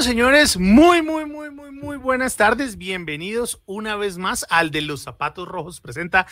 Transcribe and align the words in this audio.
Señores, 0.00 0.56
muy, 0.56 1.02
muy, 1.02 1.26
muy, 1.26 1.50
muy, 1.50 1.70
muy 1.70 1.98
buenas 1.98 2.36
tardes. 2.36 2.78
Bienvenidos 2.78 3.60
una 3.66 3.96
vez 3.96 4.16
más 4.16 4.46
al 4.48 4.70
de 4.70 4.80
los 4.80 5.02
zapatos 5.02 5.46
rojos. 5.46 5.82
Presenta 5.82 6.26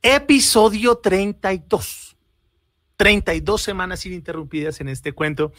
episodio 0.00 0.96
32. 0.96 2.16
32 2.96 3.60
semanas 3.60 4.06
ininterrumpidas 4.06 4.80
en 4.80 4.88
este 4.88 5.12
cuento 5.12 5.52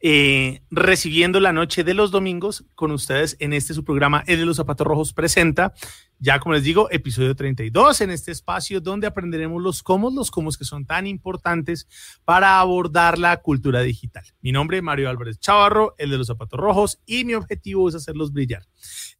eh, 0.00 0.62
recibiendo 0.70 1.40
la 1.40 1.52
noche 1.52 1.82
de 1.82 1.92
los 1.92 2.10
domingos 2.12 2.64
con 2.76 2.92
ustedes 2.92 3.36
en 3.40 3.52
este 3.52 3.74
su 3.74 3.84
programa 3.84 4.22
El 4.26 4.38
de 4.38 4.46
los 4.46 4.56
Zapatos 4.56 4.86
Rojos 4.86 5.12
presenta, 5.12 5.74
ya 6.20 6.38
como 6.38 6.54
les 6.54 6.62
digo, 6.62 6.88
episodio 6.90 7.34
32 7.34 8.00
en 8.02 8.10
este 8.10 8.30
espacio 8.30 8.80
donde 8.80 9.08
aprenderemos 9.08 9.60
los 9.60 9.82
cómo, 9.82 10.10
los 10.10 10.30
cómo 10.30 10.50
que 10.52 10.64
son 10.64 10.86
tan 10.86 11.06
importantes 11.06 11.88
para 12.24 12.60
abordar 12.60 13.18
la 13.18 13.38
cultura 13.38 13.80
digital. 13.80 14.24
Mi 14.40 14.52
nombre 14.52 14.76
es 14.76 14.82
Mario 14.82 15.10
Álvarez 15.10 15.40
Chavarro, 15.40 15.94
el 15.98 16.10
de 16.10 16.18
los 16.18 16.28
Zapatos 16.28 16.60
Rojos, 16.60 17.00
y 17.04 17.24
mi 17.24 17.34
objetivo 17.34 17.88
es 17.88 17.94
hacerlos 17.96 18.32
brillar. 18.32 18.62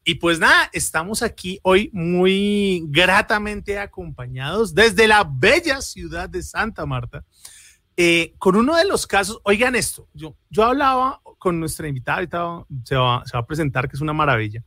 Y 0.04 0.14
pues 0.14 0.38
nada, 0.38 0.70
estamos 0.72 1.22
aquí 1.22 1.58
hoy 1.64 1.90
muy 1.92 2.84
gratamente 2.86 3.78
acompañados 3.78 4.74
desde 4.74 5.08
la 5.08 5.28
bella 5.28 5.82
ciudad 5.82 6.28
de 6.28 6.42
Santa 6.42 6.86
Marta 6.86 7.24
eh, 8.00 8.34
con 8.38 8.54
uno 8.54 8.76
de 8.76 8.86
los 8.86 9.08
casos, 9.08 9.40
oigan 9.42 9.74
esto, 9.74 10.08
yo, 10.14 10.36
yo 10.50 10.62
hablaba 10.62 11.20
con 11.36 11.58
nuestra 11.58 11.88
invitada, 11.88 12.18
ahorita 12.18 12.64
se 12.84 12.94
va, 12.94 13.24
se 13.26 13.32
va 13.36 13.40
a 13.40 13.46
presentar, 13.46 13.88
que 13.88 13.96
es 13.96 14.00
una 14.00 14.12
maravilla, 14.12 14.62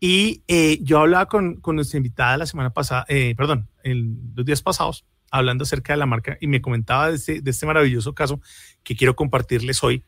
y 0.00 0.42
eh, 0.48 0.80
yo 0.82 0.98
hablaba 0.98 1.26
con, 1.26 1.60
con, 1.60 1.76
nuestra 1.76 1.98
invitada 1.98 2.36
la 2.36 2.46
semana 2.46 2.70
pasada, 2.70 3.04
eh, 3.08 3.32
perdón, 3.36 3.68
en 3.84 4.32
los 4.34 4.44
días 4.44 4.60
pasados, 4.60 5.04
hablando 5.30 5.62
acerca 5.62 5.92
de 5.92 5.98
la 5.98 6.06
marca, 6.06 6.36
y 6.40 6.48
me 6.48 6.60
comentaba 6.60 7.10
de 7.10 7.14
este, 7.14 7.40
de 7.40 7.48
este 7.48 7.64
maravilloso 7.64 8.12
caso 8.12 8.40
que 8.82 8.96
quiero 8.96 9.14
compartirles 9.14 9.84
hoy, 9.84 10.02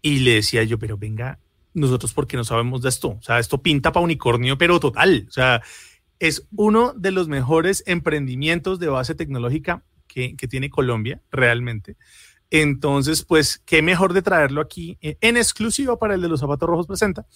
y 0.00 0.20
le 0.20 0.36
decía 0.36 0.64
yo, 0.64 0.78
pero 0.78 0.96
venga, 0.96 1.38
nosotros 1.74 2.14
porque 2.14 2.38
no 2.38 2.44
sabemos 2.44 2.80
de 2.80 2.88
esto, 2.88 3.10
o 3.10 3.22
sea, 3.22 3.38
esto 3.38 3.60
pinta 3.60 3.92
para 3.92 4.04
unicornio, 4.04 4.56
pero 4.56 4.80
total, 4.80 5.26
o 5.28 5.32
sea, 5.32 5.60
es 6.18 6.46
uno 6.56 6.94
de 6.94 7.10
los 7.10 7.28
mejores 7.28 7.84
emprendimientos 7.86 8.78
de 8.78 8.88
base 8.88 9.14
tecnológica 9.14 9.84
que, 10.12 10.48
tiene 10.48 10.70
Colombia 10.70 11.20
realmente. 11.30 11.96
Entonces, 12.50 13.24
pues, 13.24 13.62
qué 13.64 13.80
mejor 13.80 14.12
de 14.12 14.22
traerlo 14.22 14.60
aquí 14.60 14.98
en 15.00 15.36
exclusiva 15.36 15.98
para 15.98 16.14
el 16.14 16.20
de 16.20 16.28
los 16.28 16.40
zapatos 16.40 16.68
rojos 16.68 16.86
presenta. 16.86 17.26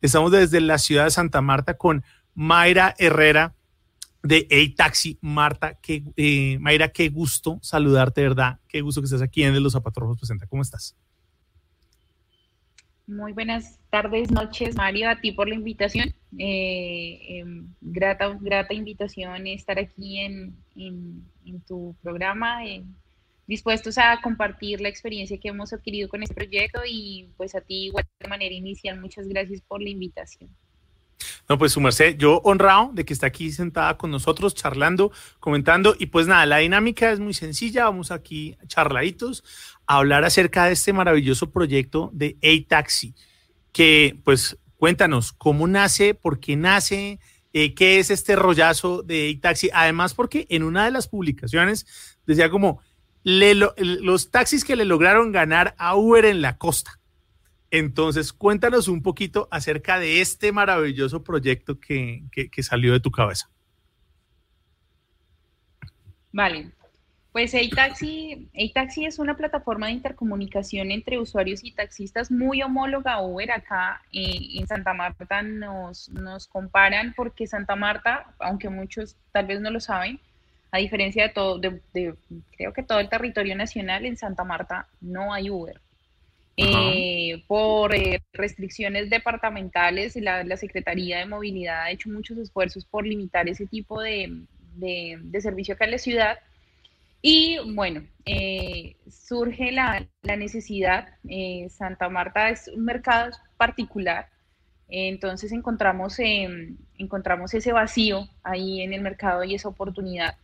Estamos 0.00 0.32
desde 0.32 0.60
la 0.60 0.78
ciudad 0.78 1.04
de 1.04 1.10
Santa 1.10 1.42
Marta 1.42 1.76
con 1.76 2.02
Mayra 2.34 2.94
Herrera 2.98 3.54
de 4.22 4.46
A 4.50 4.76
Taxi. 4.76 5.18
Marta, 5.20 5.78
qué, 5.82 6.02
eh, 6.16 6.58
Mayra, 6.58 6.88
qué 6.88 7.10
gusto 7.10 7.58
saludarte, 7.60 8.22
¿verdad? 8.22 8.60
Qué 8.66 8.80
gusto 8.80 9.00
que 9.02 9.06
estés 9.06 9.22
aquí 9.22 9.42
en 9.42 9.48
el 9.48 9.54
de 9.54 9.60
los 9.60 9.72
zapatos 9.72 10.00
rojos 10.02 10.18
presenta. 10.18 10.46
¿Cómo 10.46 10.62
estás? 10.62 10.96
Muy 13.06 13.32
buenas 13.32 13.80
tardes, 13.90 14.30
noches, 14.30 14.76
Mario, 14.76 15.10
a 15.10 15.20
ti 15.20 15.32
por 15.32 15.48
la 15.48 15.54
invitación. 15.54 16.14
Eh, 16.38 17.38
em, 17.38 17.66
grata, 17.80 18.28
grata 18.40 18.74
invitación 18.74 19.46
estar 19.48 19.78
aquí 19.78 20.20
en, 20.20 20.54
tu 21.66 21.94
programa, 22.02 22.60
dispuestos 23.46 23.98
a 23.98 24.20
compartir 24.22 24.80
la 24.80 24.88
experiencia 24.88 25.38
que 25.38 25.48
hemos 25.48 25.72
adquirido 25.72 26.08
con 26.08 26.22
este 26.22 26.34
proyecto 26.34 26.80
y 26.88 27.28
pues 27.36 27.54
a 27.54 27.60
ti 27.60 27.86
igual 27.86 28.06
de 28.20 28.28
manera 28.28 28.54
inicial, 28.54 29.00
muchas 29.00 29.26
gracias 29.28 29.60
por 29.62 29.82
la 29.82 29.90
invitación. 29.90 30.48
No, 31.48 31.58
pues 31.58 31.72
su 31.72 31.80
merced, 31.80 32.16
yo 32.16 32.40
honrado 32.44 32.90
de 32.92 33.04
que 33.04 33.12
está 33.12 33.26
aquí 33.26 33.50
sentada 33.52 33.96
con 33.96 34.10
nosotros, 34.10 34.54
charlando, 34.54 35.12
comentando. 35.40 35.94
Y 35.98 36.06
pues 36.06 36.26
nada, 36.26 36.46
la 36.46 36.58
dinámica 36.58 37.10
es 37.12 37.20
muy 37.20 37.34
sencilla. 37.34 37.84
Vamos 37.84 38.10
aquí 38.10 38.56
charladitos 38.66 39.44
a 39.86 39.96
hablar 39.96 40.24
acerca 40.24 40.66
de 40.66 40.72
este 40.72 40.92
maravilloso 40.92 41.50
proyecto 41.50 42.10
de 42.12 42.36
A-Taxi. 42.42 43.14
Que 43.72 44.18
pues 44.24 44.58
cuéntanos 44.76 45.32
cómo 45.32 45.66
nace, 45.66 46.14
por 46.14 46.40
qué 46.40 46.56
nace, 46.56 47.20
eh, 47.52 47.74
qué 47.74 47.98
es 47.98 48.10
este 48.10 48.36
rollazo 48.36 49.02
de 49.02 49.34
A-Taxi. 49.36 49.70
Además, 49.72 50.14
porque 50.14 50.46
en 50.48 50.62
una 50.62 50.84
de 50.84 50.90
las 50.90 51.08
publicaciones 51.08 51.86
decía 52.26 52.50
como 52.50 52.80
los 53.24 54.30
taxis 54.30 54.64
que 54.64 54.76
le 54.76 54.84
lograron 54.84 55.32
ganar 55.32 55.74
a 55.78 55.94
Uber 55.94 56.24
en 56.24 56.42
la 56.42 56.58
costa. 56.58 56.98
Entonces, 57.72 58.34
cuéntanos 58.34 58.86
un 58.86 59.02
poquito 59.02 59.48
acerca 59.50 59.98
de 59.98 60.20
este 60.20 60.52
maravilloso 60.52 61.24
proyecto 61.24 61.80
que, 61.80 62.22
salió 62.60 62.92
de 62.92 63.00
tu 63.00 63.10
cabeza. 63.10 63.48
Vale, 66.32 66.70
pues 67.32 67.52
taxi 67.72 69.06
es 69.06 69.18
una 69.18 69.38
plataforma 69.38 69.86
de 69.86 69.92
intercomunicación 69.92 70.90
entre 70.90 71.18
usuarios 71.18 71.64
y 71.64 71.72
taxistas 71.72 72.30
muy 72.30 72.62
homóloga 72.62 73.14
a 73.14 73.22
Uber. 73.22 73.50
Acá 73.50 74.02
eh, 74.12 74.58
en 74.58 74.66
Santa 74.66 74.92
Marta 74.92 75.40
nos, 75.40 76.10
nos 76.10 76.46
comparan 76.48 77.14
porque 77.16 77.46
Santa 77.46 77.74
Marta, 77.74 78.34
aunque 78.38 78.68
muchos 78.68 79.16
tal 79.32 79.46
vez 79.46 79.62
no 79.62 79.70
lo 79.70 79.80
saben, 79.80 80.20
a 80.72 80.76
diferencia 80.76 81.22
de 81.22 81.28
todo, 81.30 81.58
de, 81.58 81.80
creo 82.54 82.74
que 82.74 82.82
todo 82.82 83.00
el 83.00 83.08
territorio 83.08 83.56
nacional, 83.56 84.04
en 84.04 84.18
Santa 84.18 84.44
Marta 84.44 84.88
no 85.00 85.32
hay 85.32 85.48
Uber. 85.48 85.80
Eh, 86.56 87.44
por 87.46 87.94
eh, 87.94 88.22
restricciones 88.32 89.08
departamentales, 89.08 90.16
la, 90.16 90.44
la, 90.44 90.56
Secretaría 90.58 91.18
de 91.18 91.26
Movilidad 91.26 91.84
ha 91.84 91.90
hecho 91.90 92.10
muchos 92.10 92.36
esfuerzos 92.36 92.84
por 92.84 93.06
limitar 93.06 93.48
ese 93.48 93.66
tipo 93.66 94.02
de, 94.02 94.44
de, 94.74 95.40
servicio 95.40 95.74
acá 95.74 95.86
en 95.86 95.92
la 95.92 95.98
ciudad. 95.98 96.38
Y 97.22 97.58
bueno, 97.74 98.06
eh, 98.26 98.96
surge 99.08 99.72
la, 99.72 100.06
la 100.22 100.36
necesidad, 100.36 101.08
Santa 101.70 102.08
Marta 102.08 102.50
es 102.50 102.68
un 102.68 102.84
mercado 102.84 103.30
particular, 103.56 104.28
entonces 104.88 105.52
encontramos, 105.52 106.18
encontramos 106.98 107.54
ese 107.54 107.72
vacío 107.72 108.28
ahí 108.42 108.82
en 108.82 108.92
el 108.92 109.00
mercado 109.00 109.44
y 109.44 109.54
esa 109.54 109.68
oportunidad. 109.68 110.36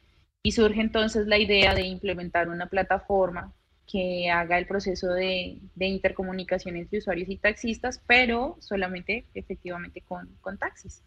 Y 0.42 0.52
surge 0.52 0.80
entonces 0.80 1.26
la 1.26 1.36
idea 1.36 1.74
de 1.74 1.82
implementar 1.82 2.48
una 2.48 2.66
plataforma 2.66 3.52
que 3.90 4.30
haga 4.30 4.58
el 4.58 4.66
proceso 4.66 5.08
de, 5.08 5.58
intercomunicación 5.80 6.76
entre 6.76 6.98
usuarios 6.98 7.28
y 7.28 7.38
taxistas, 7.38 8.02
pero 8.06 8.56
solamente 8.60 9.24
efectivamente 9.34 10.02
con, 10.06 10.28
taxis. 10.58 11.02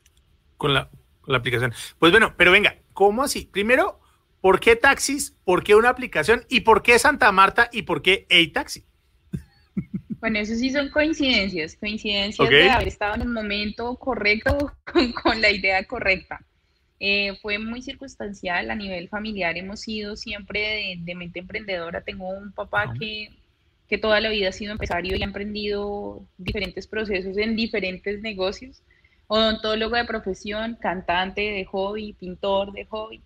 Con 0.57 0.73
la, 0.73 0.89
aplicación. 1.29 1.73
Pues 1.99 2.11
bueno, 2.11 2.33
pero 2.35 2.51
venga, 2.51 2.75
¿cómo 2.93 3.23
así? 3.23 3.45
Primero, 3.45 3.99
¿por 4.41 4.59
qué 4.59 4.75
taxis? 4.75 5.37
¿Por 5.45 5.63
qué 5.63 5.75
una 5.75 5.89
aplicación? 5.89 6.43
¿Y 6.49 6.61
por 6.61 6.81
qué 6.81 6.97
Santa 6.97 7.31
Marta? 7.31 7.69
¿Y 7.71 7.83
por 7.83 8.01
qué 8.01 8.27
A-Taxi? 8.29 8.83
Bueno, 10.21 10.37
eso 10.37 10.53
sí 10.53 10.69
son 10.69 10.89
coincidencias, 10.89 11.75
coincidencias 11.77 12.47
de 12.47 12.69
haber 12.69 12.89
estado 12.89 13.15
en 13.15 13.21
el 13.21 13.29
momento 13.29 13.95
correcto 13.95 14.71
con 15.23 15.41
la 15.41 15.49
idea 15.49 15.83
correcta. 15.85 16.45
Eh, 17.03 17.35
fue 17.41 17.57
muy 17.57 17.81
circunstancial 17.81 18.69
a 18.69 18.75
nivel 18.75 19.09
familiar, 19.09 19.57
hemos 19.57 19.79
sido 19.79 20.15
siempre 20.15 20.99
de, 20.99 21.15
mente 21.15 21.39
emprendedora. 21.39 22.01
Tengo 22.01 22.29
un 22.29 22.51
papá 22.51 22.93
que, 22.93 23.29
que, 23.89 23.97
toda 23.97 24.21
la 24.21 24.29
vida 24.29 24.49
ha 24.49 24.51
sido 24.51 24.71
empresario 24.71 25.15
y 25.17 25.23
ha 25.23 25.25
emprendido 25.25 26.23
diferentes 26.37 26.85
procesos 26.85 27.35
en 27.37 27.55
diferentes 27.55 28.21
negocios. 28.21 28.83
Odontólogo 29.25 29.95
de 29.95 30.05
profesión, 30.05 30.77
cantante 30.79 31.41
de 31.41 31.65
hobby, 31.65 32.13
pintor 32.13 32.71
de 32.71 32.85
hobby. 32.85 33.19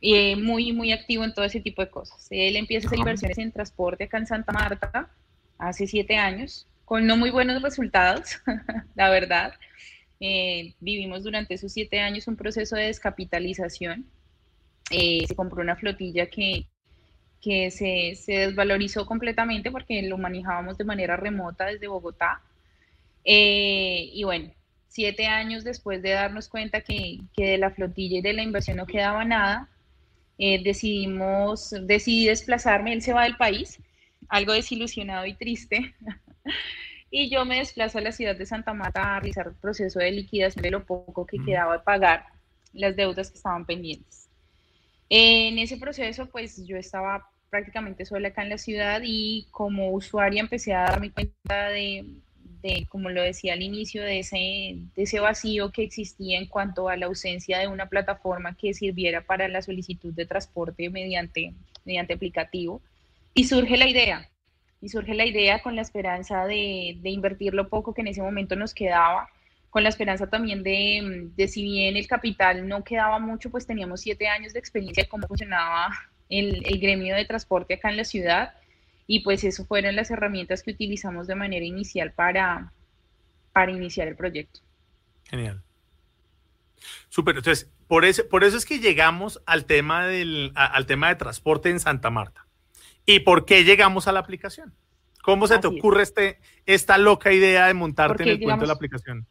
Eh, 0.00 0.36
muy, 0.36 0.72
muy 0.72 0.92
activo 0.92 1.24
en 1.24 1.34
todo 1.34 1.44
ese 1.44 1.58
tipo 1.60 1.82
de 1.82 1.90
cosas. 1.90 2.28
Él 2.30 2.54
empieza 2.54 2.86
a 2.86 2.88
hacer 2.90 3.00
inversiones 3.00 3.38
en 3.38 3.50
transporte 3.50 4.04
acá 4.04 4.18
en 4.18 4.26
Santa 4.28 4.52
Marta 4.52 5.10
hace 5.58 5.88
siete 5.88 6.16
años, 6.16 6.68
con 6.84 7.08
no 7.08 7.16
muy 7.16 7.30
buenos 7.30 7.60
resultados, 7.60 8.40
la 8.94 9.10
verdad. 9.10 9.52
Eh, 10.22 10.74
vivimos 10.80 11.24
durante 11.24 11.54
esos 11.54 11.72
siete 11.72 11.98
años 11.98 12.28
un 12.28 12.36
proceso 12.36 12.76
de 12.76 12.84
descapitalización. 12.84 14.04
Eh, 14.90 15.24
se 15.26 15.34
compró 15.34 15.62
una 15.62 15.76
flotilla 15.76 16.26
que, 16.28 16.66
que 17.40 17.70
se, 17.70 18.14
se, 18.16 18.32
desvalorizó 18.32 19.06
completamente 19.06 19.70
porque 19.70 20.02
lo 20.02 20.18
manejábamos 20.18 20.76
de 20.76 20.84
manera 20.84 21.16
remota 21.16 21.66
desde 21.66 21.88
Bogotá. 21.88 22.42
Eh, 23.24 24.10
y 24.12 24.24
bueno, 24.24 24.52
siete 24.88 25.26
años 25.26 25.64
después 25.64 26.02
de 26.02 26.10
darnos 26.10 26.48
cuenta 26.48 26.82
que, 26.82 27.20
que, 27.34 27.46
de 27.52 27.58
la 27.58 27.70
flotilla 27.70 28.18
y 28.18 28.22
de 28.22 28.34
la 28.34 28.42
inversión 28.42 28.76
no 28.76 28.86
quedaba 28.86 29.24
nada, 29.24 29.68
decidimos, 30.38 31.74
decidí 31.82 32.26
desplazarme, 32.26 32.94
él 32.94 33.02
se 33.02 33.12
va 33.12 33.24
del 33.24 33.36
país, 33.36 33.78
algo 34.28 34.52
desilusionado 34.52 35.26
y 35.26 35.34
triste. 35.34 35.94
y 37.10 37.28
yo 37.28 37.44
me 37.44 37.58
desplazo 37.58 37.98
a 37.98 38.02
la 38.02 38.12
ciudad 38.12 38.36
de 38.36 38.46
Santa 38.46 38.72
Marta 38.72 39.16
a 39.16 39.20
realizar 39.20 39.48
el 39.48 39.54
proceso 39.54 39.98
de 39.98 40.12
liquidación 40.12 40.62
de 40.62 40.70
lo 40.70 40.84
poco 40.84 41.26
que 41.26 41.38
quedaba 41.44 41.78
de 41.78 41.82
pagar 41.82 42.24
las 42.72 42.94
deudas 42.94 43.30
que 43.30 43.36
estaban 43.36 43.66
pendientes. 43.66 44.28
En 45.08 45.58
ese 45.58 45.76
proceso, 45.76 46.26
pues 46.26 46.64
yo 46.66 46.76
estaba 46.76 47.28
prácticamente 47.50 48.06
sola 48.06 48.28
acá 48.28 48.42
en 48.42 48.50
la 48.50 48.58
ciudad 48.58 49.00
y 49.04 49.48
como 49.50 49.90
usuaria 49.90 50.40
empecé 50.40 50.72
a 50.72 50.82
darme 50.82 51.10
cuenta 51.10 51.68
de, 51.70 52.04
de 52.62 52.86
como 52.88 53.10
lo 53.10 53.20
decía 53.20 53.54
al 53.54 53.62
inicio, 53.62 54.04
de 54.04 54.20
ese, 54.20 54.36
de 54.94 55.02
ese 55.02 55.18
vacío 55.18 55.72
que 55.72 55.82
existía 55.82 56.38
en 56.38 56.46
cuanto 56.46 56.88
a 56.88 56.96
la 56.96 57.06
ausencia 57.06 57.58
de 57.58 57.66
una 57.66 57.88
plataforma 57.88 58.56
que 58.56 58.72
sirviera 58.72 59.22
para 59.22 59.48
la 59.48 59.62
solicitud 59.62 60.14
de 60.14 60.26
transporte 60.26 60.88
mediante, 60.90 61.54
mediante 61.84 62.14
aplicativo. 62.14 62.80
Y 63.34 63.44
surge 63.44 63.76
la 63.76 63.88
idea, 63.88 64.30
y 64.80 64.88
surge 64.88 65.14
la 65.14 65.26
idea 65.26 65.62
con 65.62 65.76
la 65.76 65.82
esperanza 65.82 66.46
de, 66.46 66.96
de, 67.00 67.10
invertir 67.10 67.54
lo 67.54 67.68
poco 67.68 67.92
que 67.92 68.00
en 68.00 68.08
ese 68.08 68.22
momento 68.22 68.56
nos 68.56 68.74
quedaba, 68.74 69.28
con 69.68 69.82
la 69.82 69.88
esperanza 69.88 70.28
también 70.28 70.62
de, 70.62 71.30
de, 71.36 71.48
si 71.48 71.62
bien 71.62 71.96
el 71.96 72.08
capital 72.08 72.66
no 72.66 72.82
quedaba 72.82 73.18
mucho, 73.18 73.50
pues 73.50 73.66
teníamos 73.66 74.00
siete 74.00 74.26
años 74.26 74.52
de 74.52 74.58
experiencia 74.58 75.04
de 75.04 75.08
cómo 75.08 75.26
funcionaba 75.28 75.90
el, 76.28 76.62
el 76.64 76.80
gremio 76.80 77.14
de 77.14 77.24
transporte 77.24 77.74
acá 77.74 77.90
en 77.90 77.96
la 77.96 78.04
ciudad 78.04 78.54
y 79.06 79.20
pues 79.20 79.44
eso 79.44 79.64
fueron 79.64 79.96
las 79.96 80.10
herramientas 80.10 80.62
que 80.62 80.70
utilizamos 80.70 81.26
de 81.26 81.34
manera 81.34 81.64
inicial 81.64 82.12
para, 82.12 82.72
para 83.52 83.72
iniciar 83.72 84.08
el 84.08 84.16
proyecto. 84.16 84.60
Genial. 85.24 85.62
Súper, 87.08 87.36
entonces, 87.36 87.70
por 87.86 88.04
eso, 88.04 88.28
por 88.28 88.44
eso 88.44 88.56
es 88.56 88.64
que 88.64 88.78
llegamos 88.78 89.42
al 89.46 89.66
tema, 89.66 90.06
del, 90.06 90.52
al 90.54 90.86
tema 90.86 91.08
de 91.08 91.16
transporte 91.16 91.70
en 91.70 91.80
Santa 91.80 92.10
Marta. 92.10 92.46
¿Y 93.06 93.20
por 93.20 93.44
qué 93.44 93.64
llegamos 93.64 94.06
a 94.08 94.12
la 94.12 94.20
aplicación? 94.20 94.74
¿Cómo 95.22 95.46
se 95.46 95.58
te 95.58 95.66
ocurre 95.66 96.02
este, 96.02 96.38
esta 96.66 96.96
loca 96.96 97.32
idea 97.32 97.66
de 97.66 97.74
montarte 97.74 98.22
en 98.22 98.28
el 98.30 98.40
cuento 98.40 98.62
de 98.62 98.66
la 98.66 98.72
aplicación? 98.72 99.26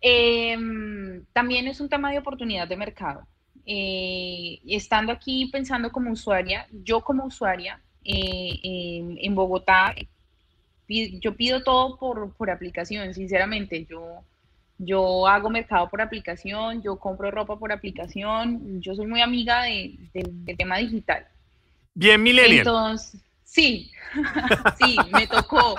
Em, 0.00 1.24
también 1.32 1.66
es 1.66 1.80
un 1.80 1.88
tema 1.88 2.10
de 2.10 2.18
oportunidad 2.18 2.68
de 2.68 2.76
mercado. 2.76 3.26
Eh, 3.64 4.60
estando 4.66 5.10
aquí 5.10 5.46
pensando 5.46 5.90
como 5.90 6.10
usuaria, 6.10 6.66
yo 6.70 7.00
como 7.00 7.24
usuaria 7.24 7.80
eh, 8.04 8.60
en, 8.62 9.34
Bogotá, 9.34 9.94
yo 10.86 11.34
pido 11.34 11.62
todo 11.62 11.96
por, 11.96 12.34
por, 12.34 12.50
aplicación, 12.50 13.14
sinceramente. 13.14 13.86
Yo, 13.88 14.22
yo 14.78 15.26
hago 15.26 15.50
mercado 15.50 15.88
por 15.88 16.00
aplicación, 16.00 16.82
yo 16.82 16.96
compro 16.96 17.30
ropa 17.30 17.58
por 17.58 17.72
aplicación, 17.72 18.80
yo 18.80 18.94
soy 18.94 19.06
muy 19.06 19.20
amiga 19.20 19.62
de, 19.62 19.96
del 20.12 20.56
tema 20.56 20.78
digital. 20.78 21.26
Bien, 21.94 22.22
millennial. 22.22 22.58
Entonces, 22.58 23.20
sí, 23.44 23.90
sí, 24.78 24.96
me 25.12 25.26
tocó 25.26 25.76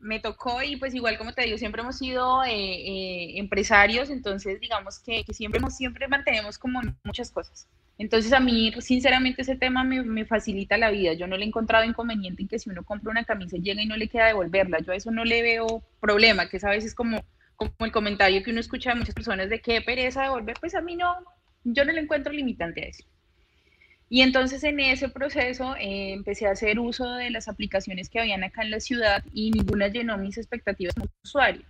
me 0.00 0.18
tocó 0.18 0.62
y 0.62 0.76
pues 0.76 0.94
igual 0.94 1.18
como 1.18 1.32
te 1.32 1.42
digo, 1.42 1.58
siempre 1.58 1.82
hemos 1.82 1.98
sido 1.98 2.42
eh, 2.44 2.50
eh, 2.50 3.38
empresarios, 3.38 4.10
entonces 4.10 4.58
digamos 4.60 4.98
que, 4.98 5.24
siempre, 5.30 5.60
siempre 5.70 6.08
mantenemos 6.08 6.58
como 6.58 6.80
muchas 7.04 7.30
cosas. 7.30 7.68
Entonces 7.98 8.32
a 8.32 8.40
mí, 8.40 8.72
sinceramente, 8.80 9.42
ese 9.42 9.56
tema 9.56 9.84
me, 9.84 10.24
facilita 10.24 10.78
la 10.78 10.90
vida. 10.90 11.12
Yo 11.12 11.26
no 11.26 11.36
le 11.36 11.44
he 11.44 11.48
encontrado 11.48 11.84
inconveniente 11.84 12.40
en 12.40 12.48
que 12.48 12.58
si 12.58 12.70
uno 12.70 12.82
compra 12.82 13.10
una 13.10 13.24
camisa 13.24 13.58
y 13.58 13.60
llega 13.60 13.82
y 13.82 13.86
no 13.86 13.96
le 13.98 14.08
queda 14.08 14.26
devolverla. 14.26 14.80
Yo 14.80 14.92
a 14.92 14.96
eso 14.96 15.10
no 15.10 15.22
le 15.22 15.42
veo 15.42 15.82
problema, 16.00 16.48
que 16.48 16.56
es 16.56 16.64
a 16.64 16.70
veces 16.70 16.94
como, 16.94 17.22
como 17.60 17.86
el 17.86 17.92
comentario 17.92 18.42
que 18.42 18.50
uno 18.50 18.60
escucha 18.60 18.90
de 18.90 18.96
muchas 18.96 19.14
personas 19.14 19.50
de 19.50 19.60
qué 19.60 19.82
pereza 19.82 20.22
devolver. 20.22 20.56
Pues 20.58 20.74
a 20.74 20.80
mí 20.80 20.96
no, 20.96 21.14
yo 21.64 21.84
no 21.84 21.92
le 21.92 22.00
encuentro 22.00 22.32
limitante 22.32 22.82
a 22.82 22.88
eso. 22.88 23.04
Y 24.08 24.22
entonces 24.22 24.64
en 24.64 24.80
ese 24.80 25.08
proceso 25.08 25.76
eh, 25.76 26.12
empecé 26.12 26.46
a 26.46 26.52
hacer 26.52 26.80
uso 26.80 27.12
de 27.12 27.30
las 27.30 27.48
aplicaciones 27.48 28.08
que 28.08 28.18
habían 28.18 28.42
acá 28.42 28.62
en 28.62 28.70
la 28.70 28.80
ciudad 28.80 29.22
y 29.32 29.50
ninguna 29.50 29.88
llenó 29.88 30.16
mis 30.16 30.38
expectativas 30.38 30.94
como 30.94 31.10
usuario. 31.22 31.62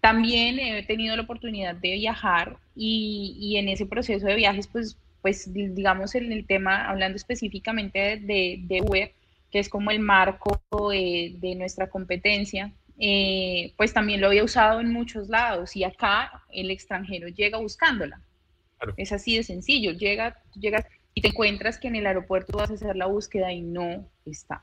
También 0.00 0.58
he 0.58 0.82
tenido 0.84 1.14
la 1.14 1.22
oportunidad 1.22 1.74
de 1.74 1.92
viajar 1.92 2.56
y, 2.74 3.36
y 3.38 3.58
en 3.58 3.68
ese 3.68 3.84
proceso 3.86 4.26
de 4.26 4.34
viajes, 4.34 4.66
pues, 4.66 4.96
pues 5.20 5.52
digamos 5.52 6.14
en 6.14 6.32
el 6.32 6.46
tema, 6.46 6.88
hablando 6.88 7.16
específicamente 7.16 8.16
de, 8.16 8.60
de 8.62 8.80
web, 8.80 9.12
que 9.52 9.58
es 9.58 9.68
como 9.68 9.90
el 9.90 10.00
marco 10.00 10.62
de 10.70 11.54
nuestra 11.56 11.88
competencia, 11.90 12.72
eh, 13.02 13.72
pues 13.78 13.94
también 13.94 14.20
lo 14.20 14.26
había 14.26 14.44
usado 14.44 14.78
en 14.78 14.92
muchos 14.92 15.30
lados 15.30 15.74
y 15.74 15.84
acá 15.84 16.44
el 16.50 16.70
extranjero 16.70 17.28
llega 17.28 17.56
buscándola. 17.56 18.20
Es 18.98 19.10
así 19.12 19.38
de 19.38 19.42
sencillo, 19.42 19.92
llega, 19.92 20.36
llega 20.54 20.86
y 21.14 21.22
te 21.22 21.28
encuentras 21.28 21.78
que 21.78 21.88
en 21.88 21.96
el 21.96 22.06
aeropuerto 22.06 22.58
vas 22.58 22.70
a 22.70 22.74
hacer 22.74 22.96
la 22.96 23.06
búsqueda 23.06 23.50
y 23.52 23.62
no 23.62 24.06
está. 24.26 24.62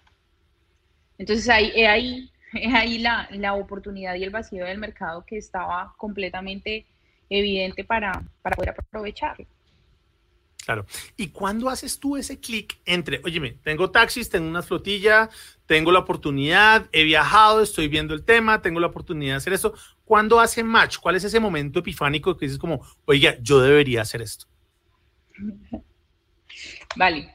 Entonces 1.18 1.50
ahí, 1.50 1.72
ahí, 1.84 2.32
ahí 2.76 3.00
la, 3.00 3.28
la 3.32 3.56
oportunidad 3.56 4.14
y 4.14 4.24
el 4.24 4.30
vacío 4.30 4.66
del 4.66 4.78
mercado 4.78 5.26
que 5.26 5.38
estaba 5.38 5.96
completamente 5.98 6.86
evidente 7.30 7.84
para, 7.84 8.24
para 8.44 8.56
poder 8.56 8.76
aprovecharlo. 8.78 9.48
Claro. 10.68 10.86
¿Y 11.16 11.30
cuándo 11.30 11.70
haces 11.70 11.98
tú 11.98 12.18
ese 12.18 12.42
clic 12.42 12.78
entre, 12.84 13.22
oye, 13.24 13.58
tengo 13.64 13.90
taxis, 13.90 14.30
tengo 14.30 14.50
una 14.50 14.62
flotilla, 14.62 15.30
tengo 15.66 15.94
la 15.94 16.00
oportunidad, 16.00 16.90
he 16.92 17.06
viajado, 17.06 17.62
estoy 17.62 17.88
viendo 17.88 18.14
el 18.14 18.26
tema, 18.26 18.62
tengo 18.62 18.82
la 18.82 18.88
oportunidad 18.88 19.36
de 19.36 19.38
hacer 19.38 19.54
esto? 19.54 19.74
¿Cuándo 20.04 20.42
hace 20.42 20.66
match? 20.66 20.98
¿Cuál 20.98 21.16
es 21.16 21.24
ese 21.24 21.40
momento 21.40 21.80
epifánico 21.80 22.36
que 22.36 22.48
dices 22.48 22.60
como, 22.60 22.86
oiga, 23.06 23.38
yo 23.40 23.62
debería 23.62 24.02
hacer 24.02 24.22
esto? 24.22 24.46
Vale. 26.98 27.34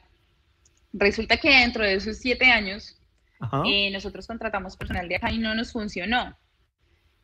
Resulta 0.93 1.37
que 1.37 1.49
dentro 1.49 1.83
de 1.83 1.95
esos 1.95 2.17
siete 2.17 2.51
años, 2.51 3.01
eh, 3.65 3.89
nosotros 3.89 4.27
contratamos 4.27 4.77
personal 4.77 5.09
de 5.09 5.15
acá 5.15 5.31
y 5.31 5.39
no 5.39 5.55
nos 5.55 5.71
funcionó. 5.71 6.37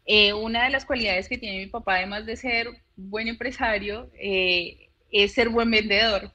Eh, 0.07 0.33
una 0.33 0.63
de 0.63 0.71
las 0.71 0.85
cualidades 0.85 1.29
que 1.29 1.38
tiene 1.38 1.59
mi 1.59 1.67
papá, 1.67 1.97
además 1.97 2.25
de 2.25 2.35
ser 2.35 2.67
buen 2.95 3.27
empresario, 3.27 4.09
eh, 4.19 4.88
es 5.11 5.33
ser 5.33 5.50
buen 5.50 5.69
vendedor. 5.71 6.31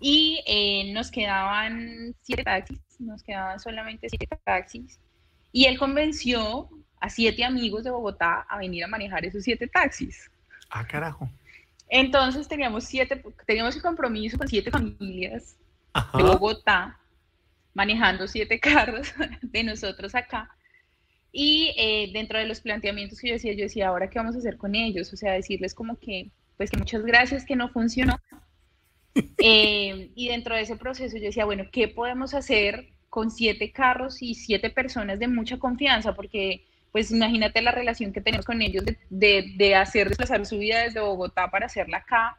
Y 0.00 0.92
nos 0.92 1.10
quedaban 1.10 2.14
siete 2.22 2.44
taxis, 2.44 2.80
nos 2.98 3.22
quedaban 3.22 3.58
solamente 3.58 4.08
siete 4.08 4.38
taxis. 4.44 5.00
Y 5.52 5.64
él 5.64 5.78
convenció 5.78 6.68
a 7.00 7.08
siete 7.08 7.44
amigos 7.44 7.84
de 7.84 7.90
Bogotá 7.90 8.46
a 8.48 8.58
venir 8.58 8.84
a 8.84 8.88
manejar 8.88 9.24
esos 9.24 9.44
siete 9.44 9.66
taxis. 9.66 10.30
Ah, 10.70 10.86
carajo. 10.86 11.28
Entonces 11.88 12.48
teníamos 12.48 12.84
siete, 12.84 13.22
teníamos 13.46 13.76
el 13.76 13.82
compromiso 13.82 14.36
con 14.36 14.48
siete 14.48 14.70
familias 14.70 15.56
de 16.16 16.22
Bogotá, 16.22 16.98
manejando 17.72 18.26
siete 18.26 18.58
carros 18.60 19.12
de 19.42 19.64
nosotros 19.64 20.14
acá. 20.14 20.50
Y 21.30 21.74
eh, 21.76 22.10
dentro 22.12 22.38
de 22.38 22.46
los 22.46 22.60
planteamientos 22.60 23.20
que 23.20 23.28
yo 23.28 23.34
decía, 23.34 23.52
yo 23.52 23.64
decía, 23.64 23.88
ahora 23.88 24.08
qué 24.08 24.18
vamos 24.18 24.36
a 24.36 24.38
hacer 24.38 24.56
con 24.56 24.74
ellos, 24.74 25.12
o 25.12 25.16
sea, 25.16 25.32
decirles 25.32 25.74
como 25.74 25.98
que, 25.98 26.30
pues 26.56 26.70
que 26.70 26.76
muchas 26.76 27.04
gracias, 27.04 27.44
que 27.44 27.56
no 27.56 27.68
funcionó. 27.68 28.18
Eh, 29.38 30.10
y 30.16 30.26
dentro 30.26 30.56
de 30.56 30.62
ese 30.62 30.74
proceso 30.74 31.16
yo 31.16 31.22
decía, 31.22 31.44
bueno, 31.44 31.66
¿qué 31.70 31.86
podemos 31.86 32.34
hacer 32.34 32.88
con 33.10 33.30
siete 33.30 33.70
carros 33.70 34.20
y 34.20 34.34
siete 34.34 34.70
personas 34.70 35.20
de 35.20 35.28
mucha 35.28 35.56
confianza? 35.56 36.16
Porque 36.16 36.64
pues 36.90 37.12
imagínate 37.12 37.62
la 37.62 37.70
relación 37.70 38.12
que 38.12 38.20
tenemos 38.20 38.44
con 38.44 38.60
ellos 38.60 38.84
de, 38.84 39.52
de, 39.56 39.74
hacer 39.76 40.08
desplazar 40.08 40.44
su 40.46 40.58
vida 40.58 40.80
desde 40.82 40.98
Bogotá 40.98 41.48
para 41.48 41.66
hacerla 41.66 41.98
acá, 41.98 42.36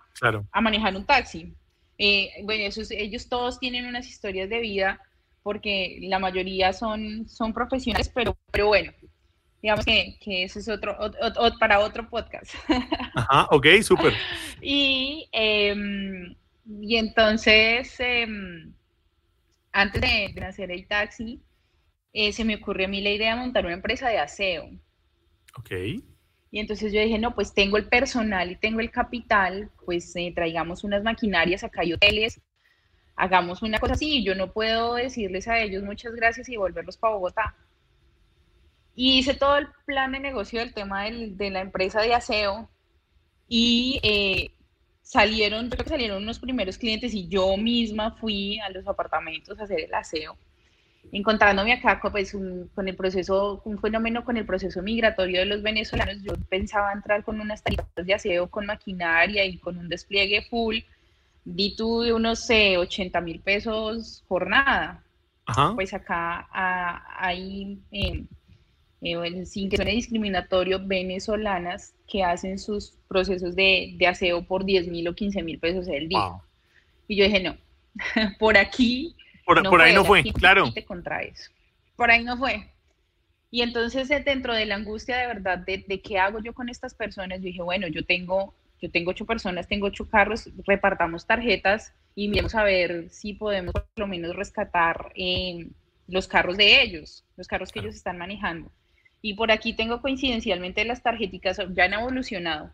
a 0.52 0.62
manejar 0.62 0.96
un 0.96 1.06
taxi. 1.06 1.54
Eh, 1.98 2.32
bueno, 2.44 2.64
ellos 2.90 3.30
todos 3.30 3.60
tienen 3.60 3.86
unas 3.86 4.08
historias 4.08 4.50
de 4.50 4.60
vida 4.60 5.02
porque 5.44 6.00
la 6.02 6.20
mayoría 6.20 6.74
son, 6.74 7.28
son 7.30 7.54
profesionales, 7.54 8.10
pero, 8.16 8.38
pero 8.52 8.68
bueno, 8.68 8.92
digamos 9.66 9.84
que, 9.84 10.16
que 10.20 10.44
eso 10.44 10.60
es 10.60 10.70
otro, 10.70 10.96
para 11.60 11.80
otro 11.80 12.08
podcast. 12.08 12.54
Ajá, 13.16 13.48
ok, 13.50 13.66
súper. 13.82 14.14
y, 14.62 15.28
em, 15.32 16.36
y 16.82 16.98
entonces, 16.98 18.00
em, 18.00 18.76
antes 19.72 20.00
de, 20.00 20.30
de 20.36 20.46
hacer 20.46 20.70
el 20.70 20.88
taxi, 20.88 21.42
eh, 22.14 22.32
se 22.32 22.46
me 22.46 22.58
ocurrió 22.58 22.86
a 22.86 22.90
mí 22.90 23.02
la 23.02 23.10
idea 23.10 23.34
de 23.34 23.42
montar 23.42 23.66
una 23.66 23.74
empresa 23.74 24.08
de 24.08 24.20
aseo. 24.20 24.70
Ok. 25.58 25.72
Y 26.52 26.60
entonces 26.60 26.94
yo 26.94 27.02
dije, 27.02 27.18
no, 27.18 27.34
pues 27.34 27.56
tengo 27.56 27.78
el 27.78 27.90
personal 27.90 28.52
y 28.52 28.58
tengo 28.58 28.82
el 28.82 28.92
capital, 28.92 29.72
pues 29.84 30.16
eh, 30.16 30.32
traigamos 30.36 30.84
unas 30.84 31.02
maquinarias, 31.02 31.64
acá 31.64 31.82
hay 31.82 31.94
hoteles, 31.94 32.40
hagamos 33.16 33.64
una 33.64 33.80
cosa 33.80 33.94
así. 33.94 34.24
Yo 34.24 34.36
no 34.36 34.54
puedo 34.54 34.94
decirles 34.94 35.48
a 35.48 35.58
ellos 35.58 35.82
muchas 35.82 36.14
gracias 36.14 36.50
y 36.50 36.56
volverlos 36.56 36.98
para 36.98 37.16
Bogotá. 37.16 37.56
Y 38.96 39.20
hice 39.20 39.34
todo 39.34 39.58
el 39.58 39.68
plan 39.86 40.14
de 40.14 40.20
negocio 40.20 40.60
del 40.60 40.74
tema 40.74 41.04
de 41.04 41.50
la 41.50 41.62
empresa 41.62 42.02
de 42.02 42.14
aseo 42.14 42.70
y 43.48 44.00
eh, 44.04 44.52
salieron, 45.02 45.66
yo 45.66 45.72
creo 45.72 45.84
que 45.84 45.90
salieron 45.90 46.24
unos 46.24 46.40
primeros 46.40 46.78
clientes 46.78 47.14
y 47.14 47.28
yo 47.28 47.58
misma 47.58 48.12
fui 48.12 48.60
a 48.60 48.70
los 48.70 48.88
apartamentos 48.88 49.60
a 49.60 49.64
hacer 49.64 49.82
el 49.82 49.94
aseo 49.94 50.38
encontrándome 51.12 51.74
acá 51.74 52.00
pues, 52.12 52.36
con 52.74 52.88
el 52.88 52.96
proceso, 52.96 53.62
un 53.66 53.80
fenómeno 53.80 54.24
con 54.24 54.38
el 54.38 54.46
proceso 54.46 54.82
migratorio 54.82 55.40
de 55.40 55.46
los 55.46 55.62
venezolanos, 55.62 56.22
yo 56.22 56.34
pensaba 56.50 56.92
entrar 56.92 57.24
con 57.24 57.40
unas 57.40 57.64
tarifas 57.64 57.88
de 57.96 58.14
aseo, 58.14 58.50
con 58.50 58.66
maquinaria 58.66 59.46
y 59.46 59.58
con 59.58 59.78
un 59.78 59.90
despliegue 59.90 60.44
full, 60.50 60.78
di 61.44 61.76
tú 61.76 62.02
de 62.02 62.14
unos 62.14 62.50
80 62.50 63.22
mil 63.22 63.40
pesos 63.40 64.24
jornada. 64.28 65.04
Pues 65.76 65.94
acá 65.94 66.48
hay, 67.20 67.80
em, 67.92 68.28
eh, 69.06 69.46
sin 69.46 69.70
que 69.70 69.78
suene 69.78 69.92
discriminatorio, 69.92 70.86
venezolanas 70.86 71.94
que 72.08 72.24
hacen 72.24 72.58
sus 72.60 72.94
procesos 73.08 73.56
de, 73.56 73.98
aseo 74.08 74.44
por 74.44 74.66
10 74.66 74.88
mil 74.88 75.08
o 75.08 75.16
15 75.16 75.44
mil 75.44 75.60
pesos 75.60 75.88
el 75.88 76.10
día. 76.10 76.42
Y 77.08 77.16
yo 77.16 77.26
dije, 77.26 77.42
no, 77.42 77.58
por 78.40 78.58
aquí 78.58 79.16
por, 79.46 79.82
ahí 79.82 79.94
no 79.94 80.04
fue, 80.04 80.24
claro. 80.34 80.74
Contra 80.88 81.22
eso. 81.22 81.52
Por 81.96 82.10
ahí 82.10 82.24
no 82.24 82.36
fue. 82.36 82.68
Y 83.52 83.62
entonces 83.62 84.10
eh, 84.10 84.22
dentro 84.26 84.54
de 84.54 84.66
la 84.66 84.76
angustia 84.76 85.18
de 85.18 85.28
verdad 85.28 85.60
de, 85.60 86.02
qué 86.02 86.18
hago 86.18 86.40
yo 86.40 86.54
con 86.54 86.68
estas 86.68 86.96
personas, 86.96 87.40
yo 87.40 87.46
dije, 87.46 87.62
bueno, 87.62 87.88
yo 87.88 88.04
tengo, 88.04 88.56
yo 88.82 88.90
tengo 88.90 89.12
ocho 89.12 89.26
personas, 89.26 89.68
tengo 89.68 89.88
ocho 89.88 90.10
carros, 90.10 90.50
repartamos 90.66 91.28
tarjetas 91.28 91.94
y 92.16 92.28
miremos 92.28 92.56
a 92.56 92.64
ver 92.64 93.10
si 93.12 93.34
podemos 93.34 93.74
por 93.74 93.86
lo 93.96 94.08
menos 94.08 94.36
rescatar 94.36 95.12
eh, 95.16 95.68
los 96.08 96.28
carros 96.28 96.58
de 96.58 96.82
ellos, 96.82 97.24
los 97.38 97.48
carros 97.48 97.72
que 97.72 97.80
ellos 97.80 97.96
están 97.96 98.18
manejando. 98.18 98.72
Y 99.26 99.34
por 99.34 99.52
aquí 99.52 99.74
tengo 99.74 100.04
coincidencialmente 100.04 100.86
las 100.86 101.02
tarjeticas, 101.02 101.58
ya 101.74 101.86
han 101.86 101.94
evolucionado. 101.94 102.72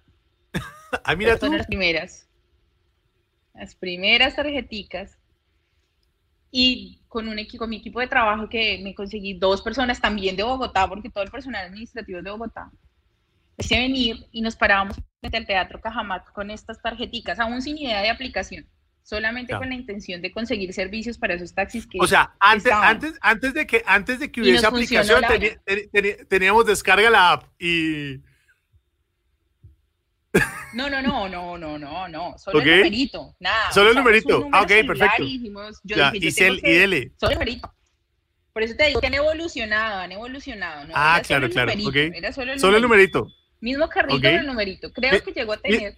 ah, 1.06 1.16
mira 1.16 1.36
tú. 1.40 1.46
Son 1.46 1.58
las 1.58 1.66
primeras. 1.66 2.28
Las 3.54 3.74
primeras 3.74 4.36
tarjeticas. 4.36 5.18
Y 6.52 7.00
con, 7.08 7.30
un 7.30 7.40
equipo, 7.40 7.60
con 7.60 7.70
mi 7.70 7.78
equipo 7.78 8.02
de 8.02 8.08
trabajo 8.08 8.50
que 8.50 8.82
me 8.84 8.94
conseguí 8.94 9.34
dos 9.34 9.62
personas 9.62 10.02
también 10.02 10.36
de 10.36 10.44
Bogotá, 10.44 10.90
porque 10.90 11.10
todo 11.10 11.24
el 11.24 11.32
personal 11.32 11.68
administrativo 11.68 12.18
es 12.18 12.26
de 12.26 12.32
Bogotá. 12.32 12.70
Hice 13.58 13.80
venir 13.80 14.28
y 14.34 14.42
nos 14.42 14.58
parábamos 14.58 14.98
frente 15.22 15.38
al 15.38 15.48
Teatro 15.48 15.80
Cajamac 15.80 16.34
con 16.34 16.52
estas 16.52 16.82
tarjeticas, 16.82 17.40
aún 17.40 17.62
sin 17.62 17.78
idea 17.78 18.02
de 18.02 18.10
aplicación 18.10 18.68
solamente 19.12 19.54
con 19.58 19.68
la 19.68 19.76
intención 19.76 20.22
de 20.22 20.32
conseguir 20.32 20.72
servicios 20.72 21.18
para 21.18 21.34
esos 21.34 21.54
taxis 21.54 21.86
que 21.86 21.98
o 22.00 22.08
sea 22.08 22.34
antes 22.40 22.72
antes 22.72 23.14
antes 23.20 23.54
de 23.54 23.68
que 23.68 23.84
antes 23.86 24.20
de 24.22 24.32
que 24.32 24.40
hubiese 24.40 24.66
aplicación 24.66 25.22
teníamos 26.30 26.66
descarga 26.66 27.10
la 27.10 27.34
app 27.34 27.44
y 27.60 28.22
no 30.74 30.90
no 30.90 31.02
no 31.02 31.28
no 31.28 31.58
no 31.58 31.78
no 31.78 32.08
no 32.08 32.38
solo 32.38 32.62
el 32.62 32.78
numerito 32.78 33.36
nada 33.42 33.70
solo 33.74 33.90
el 33.90 33.98
numerito. 33.98 34.48
ah, 34.54 34.62
ok 34.62 34.72
perfecto. 34.88 35.24
yo 35.84 35.98
ya, 35.98 36.12
y, 36.14 36.32
dele 36.62 37.12
solo 37.20 37.32
el 37.34 37.38
numerito. 37.38 37.74
Por 38.54 38.64
eso 38.64 38.76
te 38.78 38.86
digo 38.86 39.02
que 39.02 39.08
han 39.08 39.14
evolucionado 39.14 40.00
han 40.00 40.12
evolucionado 40.14 40.86
¿no? 40.86 40.94
ah 40.96 41.22
claro 41.22 41.50
claro 41.50 41.74
okay. 41.86 42.12
era 42.16 42.32
solo, 42.32 42.54
el, 42.54 42.62
solo 42.62 42.78
el 42.78 42.84
numerito. 42.84 43.28
mismo 43.60 43.90
carrito 43.90 44.16
okay. 44.16 44.36
el 44.36 44.46
numerito 44.46 44.94
creo 44.94 45.22
que 45.22 45.34
llegó 45.34 45.52
a 45.52 45.58
tener. 45.58 45.98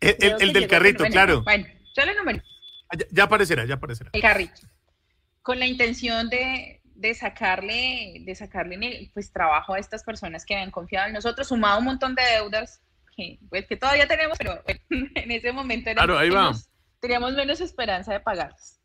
el, 0.00 0.36
el 0.38 0.52
del 0.52 0.66
carrito 0.68 1.04
claro. 1.06 1.42
Bueno 1.44 1.79
Ah, 2.88 2.98
ya, 3.10 3.24
aparecerá, 3.24 3.64
ya 3.64 3.74
aparecerá. 3.74 4.10
El 4.12 4.22
carrito. 4.22 4.62
Con 5.42 5.58
la 5.58 5.66
intención 5.66 6.28
de, 6.28 6.80
de 6.84 7.14
sacarle, 7.14 8.22
de 8.24 8.34
sacarle 8.34 9.10
pues, 9.14 9.32
trabajo 9.32 9.74
a 9.74 9.78
estas 9.78 10.04
personas 10.04 10.44
que 10.44 10.54
habían 10.54 10.70
confiado 10.70 11.06
en 11.06 11.14
nosotros, 11.14 11.48
sumado 11.48 11.78
un 11.78 11.84
montón 11.84 12.14
de 12.14 12.22
deudas 12.22 12.82
que, 13.16 13.38
pues, 13.48 13.66
que 13.66 13.76
todavía 13.76 14.06
tenemos, 14.06 14.36
pero 14.38 14.62
en 14.90 15.30
ese 15.30 15.52
momento 15.52 15.90
claro, 15.92 16.18
ahí 16.18 16.30
teníamos 17.00 17.32
menos 17.34 17.60
esperanza 17.60 18.12
de 18.12 18.20
pagarlas. 18.20 18.78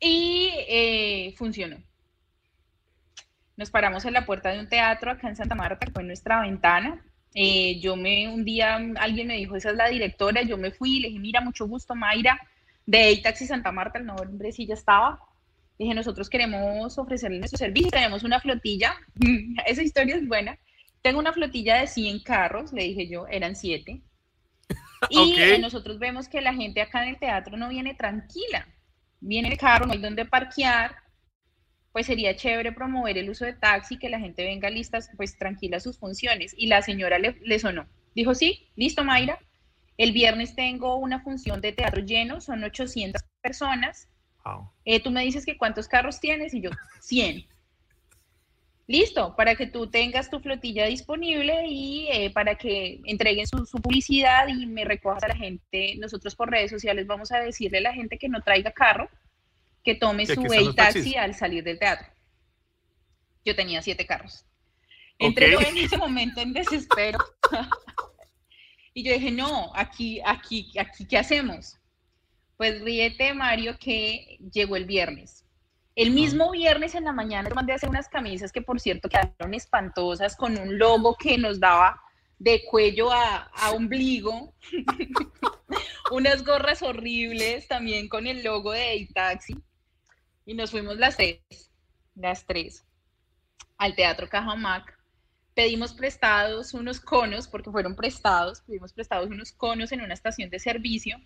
Y 0.00 0.50
eh, 0.68 1.34
funcionó. 1.36 1.76
Nos 3.56 3.70
paramos 3.70 4.04
en 4.06 4.14
la 4.14 4.24
puerta 4.24 4.50
de 4.50 4.58
un 4.58 4.68
teatro 4.68 5.10
acá 5.10 5.28
en 5.28 5.36
Santa 5.36 5.54
Marta, 5.54 5.86
fue 5.92 6.02
nuestra 6.02 6.40
ventana, 6.40 7.04
eh, 7.34 7.78
yo 7.80 7.96
me, 7.96 8.28
un 8.28 8.44
día 8.44 8.76
alguien 8.96 9.28
me 9.28 9.36
dijo, 9.36 9.56
esa 9.56 9.70
es 9.70 9.76
la 9.76 9.88
directora, 9.88 10.42
yo 10.42 10.56
me 10.58 10.72
fui, 10.72 11.00
le 11.00 11.08
dije, 11.08 11.20
mira, 11.20 11.40
mucho 11.40 11.66
gusto, 11.66 11.94
Mayra, 11.94 12.40
de 12.86 13.20
Taxi 13.22 13.46
Santa 13.46 13.70
Marta, 13.70 13.98
el 13.98 14.06
nombre 14.06 14.52
sí 14.52 14.66
ya 14.66 14.74
estaba. 14.74 15.20
Dije, 15.78 15.94
nosotros 15.94 16.28
queremos 16.28 16.98
ofrecerle 16.98 17.38
nuestro 17.38 17.58
servicio, 17.58 17.90
tenemos 17.90 18.24
una 18.24 18.40
flotilla, 18.40 18.94
esa 19.66 19.82
historia 19.82 20.16
es 20.16 20.26
buena. 20.26 20.58
Tengo 21.02 21.18
una 21.18 21.32
flotilla 21.32 21.76
de 21.76 21.86
100 21.86 22.20
carros, 22.20 22.72
le 22.72 22.82
dije 22.82 23.08
yo, 23.08 23.26
eran 23.28 23.56
7. 23.56 24.00
Y 25.08 25.58
nosotros 25.60 25.98
vemos 25.98 26.28
que 26.28 26.42
la 26.42 26.52
gente 26.52 26.82
acá 26.82 27.02
en 27.02 27.08
el 27.08 27.18
teatro 27.18 27.56
no 27.56 27.70
viene 27.70 27.94
tranquila. 27.94 28.68
Viene 29.18 29.48
el 29.48 29.56
carro, 29.56 29.86
no 29.86 29.94
hay 29.94 29.98
donde 29.98 30.26
parquear, 30.26 30.94
pues 31.92 32.06
sería 32.06 32.36
chévere 32.36 32.72
promover 32.72 33.18
el 33.18 33.30
uso 33.30 33.44
de 33.44 33.52
taxi, 33.52 33.98
que 33.98 34.08
la 34.08 34.20
gente 34.20 34.44
venga 34.44 34.70
lista, 34.70 34.98
pues 35.16 35.36
tranquila 35.36 35.78
a 35.78 35.80
sus 35.80 35.98
funciones. 35.98 36.54
Y 36.56 36.66
la 36.66 36.82
señora 36.82 37.18
le, 37.18 37.58
sonó. 37.58 37.86
Dijo, 38.14 38.34
sí, 38.34 38.68
listo, 38.76 39.04
Mayra. 39.04 39.38
El 39.96 40.12
viernes 40.12 40.54
tengo 40.54 40.96
una 40.96 41.20
función 41.20 41.60
de 41.60 41.72
teatro 41.72 42.02
lleno, 42.02 42.40
son 42.40 42.64
800 42.64 43.22
personas. 43.42 44.08
Eh, 44.84 45.00
tú 45.00 45.10
me 45.10 45.22
dices 45.22 45.44
que 45.44 45.58
cuántos 45.58 45.88
carros 45.88 46.20
tienes 46.20 46.54
y 46.54 46.62
yo, 46.62 46.70
100. 47.00 47.46
Listo, 48.86 49.36
para 49.36 49.54
que 49.54 49.66
tú 49.66 49.88
tengas 49.88 50.30
tu 50.30 50.40
flotilla 50.40 50.86
disponible 50.86 51.66
y 51.68 52.08
eh, 52.10 52.30
para 52.30 52.56
que 52.56 53.00
entreguen 53.04 53.46
su, 53.46 53.64
su, 53.66 53.78
publicidad 53.78 54.48
y 54.48 54.66
me 54.66 54.84
recojas 54.84 55.22
a 55.22 55.28
la 55.28 55.36
gente. 55.36 55.94
Nosotros 55.98 56.34
por 56.34 56.50
redes 56.50 56.70
sociales 56.70 57.06
vamos 57.06 57.30
a 57.30 57.38
decirle 57.38 57.78
a 57.78 57.82
la 57.82 57.92
gente 57.92 58.18
que 58.18 58.28
no 58.28 58.40
traiga 58.40 58.72
carro, 58.72 59.08
que 59.82 59.94
tome 59.94 60.26
su 60.26 60.74
taxi 60.74 61.16
al 61.16 61.34
salir 61.34 61.64
del 61.64 61.78
teatro. 61.78 62.06
Yo 63.44 63.56
tenía 63.56 63.82
siete 63.82 64.06
carros. 64.06 64.44
Entré 65.18 65.54
en 65.54 65.76
ese 65.76 65.96
momento 65.96 66.40
en 66.40 66.52
desespero. 66.52 67.18
y 68.94 69.04
yo 69.04 69.12
dije, 69.12 69.30
no, 69.30 69.72
aquí, 69.74 70.20
aquí, 70.24 70.72
aquí, 70.78 71.06
¿qué 71.06 71.18
hacemos? 71.18 71.78
Pues 72.56 72.80
ríete, 72.82 73.34
Mario, 73.34 73.76
que 73.78 74.38
llegó 74.52 74.76
el 74.76 74.84
viernes. 74.84 75.44
El 75.96 76.12
mismo 76.12 76.50
viernes 76.50 76.94
en 76.94 77.04
la 77.04 77.12
mañana 77.12 77.50
mandé 77.54 77.72
a 77.72 77.76
hacer 77.76 77.88
unas 77.88 78.08
camisas 78.08 78.52
que, 78.52 78.62
por 78.62 78.80
cierto, 78.80 79.08
quedaron 79.08 79.54
espantosas 79.54 80.36
con 80.36 80.58
un 80.58 80.78
logo 80.78 81.16
que 81.16 81.36
nos 81.36 81.60
daba 81.60 82.00
de 82.38 82.62
cuello 82.64 83.12
a, 83.12 83.50
a 83.54 83.72
ombligo. 83.72 84.54
unas 86.10 86.44
gorras 86.44 86.82
horribles 86.82 87.68
también 87.68 88.08
con 88.08 88.26
el 88.26 88.42
logo 88.42 88.72
de 88.72 89.08
taxi 89.14 89.54
y 90.50 90.54
nos 90.54 90.72
fuimos 90.72 90.96
las 90.96 91.16
tres, 91.16 91.38
las 92.16 92.44
tres, 92.44 92.84
al 93.78 93.94
Teatro 93.94 94.28
Cajamac. 94.28 94.98
Pedimos 95.54 95.94
prestados 95.94 96.74
unos 96.74 96.98
conos, 96.98 97.46
porque 97.46 97.70
fueron 97.70 97.94
prestados, 97.94 98.60
pedimos 98.62 98.92
prestados 98.92 99.30
unos 99.30 99.52
conos 99.52 99.92
en 99.92 100.00
una 100.00 100.12
estación 100.12 100.50
de 100.50 100.58
servicio 100.58 101.20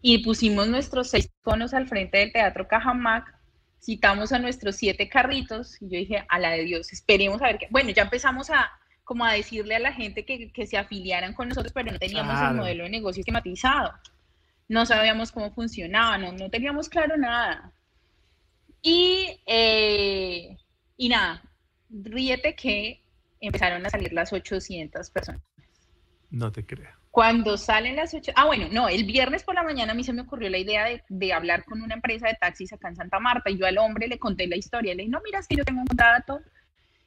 y 0.00 0.24
pusimos 0.24 0.68
nuestros 0.68 1.10
seis 1.10 1.30
conos 1.42 1.74
al 1.74 1.86
frente 1.86 2.16
del 2.16 2.32
Teatro 2.32 2.66
Cajamac, 2.66 3.30
citamos 3.78 4.32
a 4.32 4.38
nuestros 4.38 4.76
siete 4.76 5.06
carritos 5.10 5.76
y 5.82 5.90
yo 5.90 5.98
dije, 5.98 6.24
a 6.26 6.38
la 6.38 6.52
de 6.52 6.64
Dios, 6.64 6.94
esperemos 6.94 7.42
a 7.42 7.48
ver 7.48 7.58
qué. 7.58 7.66
Bueno, 7.70 7.90
ya 7.90 8.04
empezamos 8.04 8.48
a 8.48 8.70
como 9.04 9.26
a 9.26 9.34
decirle 9.34 9.76
a 9.76 9.80
la 9.80 9.92
gente 9.92 10.24
que, 10.24 10.50
que 10.50 10.66
se 10.66 10.78
afiliaran 10.78 11.34
con 11.34 11.50
nosotros, 11.50 11.74
pero 11.74 11.92
no 11.92 11.98
teníamos 11.98 12.40
el 12.40 12.56
modelo 12.56 12.84
de 12.84 12.90
negocio 12.90 13.20
esquematizado. 13.20 13.92
No 14.66 14.86
sabíamos 14.86 15.30
cómo 15.30 15.52
funcionaba, 15.52 16.16
no, 16.16 16.32
no 16.32 16.48
teníamos 16.48 16.88
claro 16.88 17.18
nada. 17.18 17.70
Y, 18.88 19.40
eh, 19.46 20.56
y 20.96 21.08
nada, 21.08 21.42
ríete 21.90 22.54
que 22.54 23.02
empezaron 23.40 23.84
a 23.84 23.90
salir 23.90 24.12
las 24.12 24.32
800 24.32 25.10
personas. 25.10 25.42
No 26.30 26.52
te 26.52 26.64
creo. 26.64 26.88
Cuando 27.10 27.58
salen 27.58 27.96
las 27.96 28.14
8, 28.14 28.30
ah, 28.36 28.44
bueno, 28.44 28.68
no, 28.70 28.88
el 28.88 29.02
viernes 29.02 29.42
por 29.42 29.56
la 29.56 29.64
mañana 29.64 29.90
a 29.90 29.96
mí 29.96 30.04
se 30.04 30.12
me 30.12 30.22
ocurrió 30.22 30.48
la 30.50 30.58
idea 30.58 30.84
de, 30.84 31.02
de, 31.08 31.32
hablar 31.32 31.64
con 31.64 31.82
una 31.82 31.94
empresa 31.94 32.28
de 32.28 32.38
taxis 32.40 32.72
acá 32.72 32.86
en 32.86 32.94
Santa 32.94 33.18
Marta 33.18 33.50
y 33.50 33.58
yo 33.58 33.66
al 33.66 33.78
hombre 33.78 34.06
le 34.06 34.20
conté 34.20 34.46
la 34.46 34.54
historia. 34.54 34.94
Le 34.94 35.02
dije, 35.02 35.10
no, 35.10 35.20
mira, 35.24 35.40
es 35.40 35.48
que 35.48 35.56
yo 35.56 35.64
tengo 35.64 35.80
un 35.80 35.86
contrato 35.88 36.40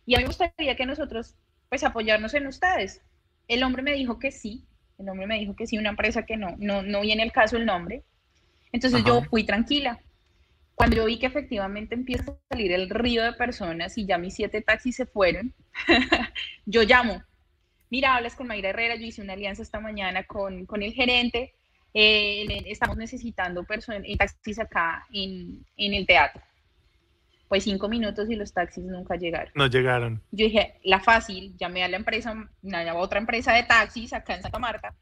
y 0.06 0.16
a 0.16 0.18
mí 0.18 0.24
me 0.24 0.28
gustaría 0.28 0.76
que 0.76 0.86
nosotros, 0.86 1.38
pues, 1.70 1.86
apoyarnos 1.86 2.34
en 2.34 2.48
ustedes. 2.48 3.02
El 3.48 3.64
hombre 3.64 3.84
me 3.84 3.94
dijo 3.94 4.20
que 4.20 4.32
sí, 4.32 4.66
el 4.98 5.08
hombre 5.08 5.28
me 5.28 5.40
dijo 5.40 5.56
que 5.56 5.66
sí, 5.66 5.78
una 5.78 5.92
empresa 5.92 6.26
que 6.26 6.36
no, 6.36 6.58
no, 6.58 6.84
no 6.84 7.00
viene 7.00 7.24
el 7.24 7.32
caso 7.32 7.56
el 7.56 7.66
nombre. 7.66 8.04
Entonces 8.74 9.02
yo 9.06 9.22
fui 9.22 9.46
tranquila. 9.46 10.02
Cuando 10.80 10.96
yo 10.96 11.06
vi 11.08 11.20
que 11.20 11.26
efectivamente 11.26 11.94
empieza 11.94 12.32
a 12.32 12.38
salir 12.48 12.72
el 12.72 12.90
río 12.90 13.22
de 13.22 13.34
personas 13.34 13.98
y 13.98 14.06
ya 14.06 14.18
mis 14.18 14.34
siete 14.34 14.62
taxis 14.62 14.96
se 14.96 15.06
fueron, 15.06 15.54
yo 16.66 16.84
llamo. 16.84 17.22
Mira, 17.90 18.16
hablas 18.16 18.34
con 18.34 18.48
Mayra 18.48 18.70
Herrera, 18.70 18.96
yo 18.96 19.06
hice 19.06 19.22
una 19.22 19.34
alianza 19.34 19.62
esta 19.62 19.82
mañana 19.82 20.24
con, 20.24 20.66
con 20.66 20.82
el 20.82 20.94
gerente, 20.94 21.54
eh, 21.94 22.64
estamos 22.68 22.96
necesitando 22.96 23.66
personas, 23.66 24.04
eh, 24.06 24.16
taxis 24.16 24.58
acá 24.58 25.06
en, 25.12 25.66
en 25.76 25.94
el 25.96 26.08
teatro. 26.08 26.42
Pues 27.50 27.66
cinco 27.66 27.90
minutos 27.90 28.30
y 28.30 28.38
los 28.38 28.54
taxis 28.54 28.86
nunca 28.86 29.18
llegaron. 29.18 29.52
No 29.56 29.68
llegaron. 29.68 30.24
Yo 30.32 30.46
dije, 30.46 30.80
la 30.86 31.02
fácil, 31.02 31.58
llamé 31.58 31.84
a 31.84 31.90
la 31.90 31.98
empresa, 31.98 32.32
a 32.32 32.96
otra 32.96 33.20
empresa 33.20 33.52
de 33.52 33.64
taxis 33.64 34.14
acá 34.14 34.36
en 34.36 34.44
Santa 34.44 34.60
Marta. 34.60 34.96